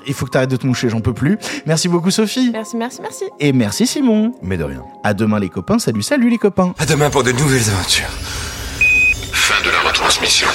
Il 0.08 0.14
faut 0.14 0.26
que 0.26 0.32
t'arrêtes 0.32 0.50
de 0.50 0.56
te 0.56 0.66
moucher, 0.66 0.88
j'en 0.88 1.02
peux 1.02 1.14
plus. 1.14 1.38
Merci 1.66 1.90
beaucoup 1.90 2.10
Sophie. 2.10 2.52
Merci, 2.54 2.78
merci, 2.78 3.02
merci. 3.02 3.26
Et 3.42 3.52
merci 3.52 3.86
Simon. 3.86 4.32
Mais 4.42 4.56
de 4.56 4.64
rien. 4.64 4.84
À 5.04 5.14
demain 5.14 5.40
les 5.40 5.50
copains. 5.50 5.78
Salut, 5.78 6.04
salut 6.04 6.30
les 6.30 6.38
copains. 6.38 6.74
À 6.80 6.86
demain 6.86 7.10
pour 7.10 7.24
de 7.24 7.34
nouvelles 7.34 7.70
aventures. 7.70 8.08
Fin 9.34 9.62
de 9.66 9.70
la 9.70 9.90
retransmission. 9.90 10.48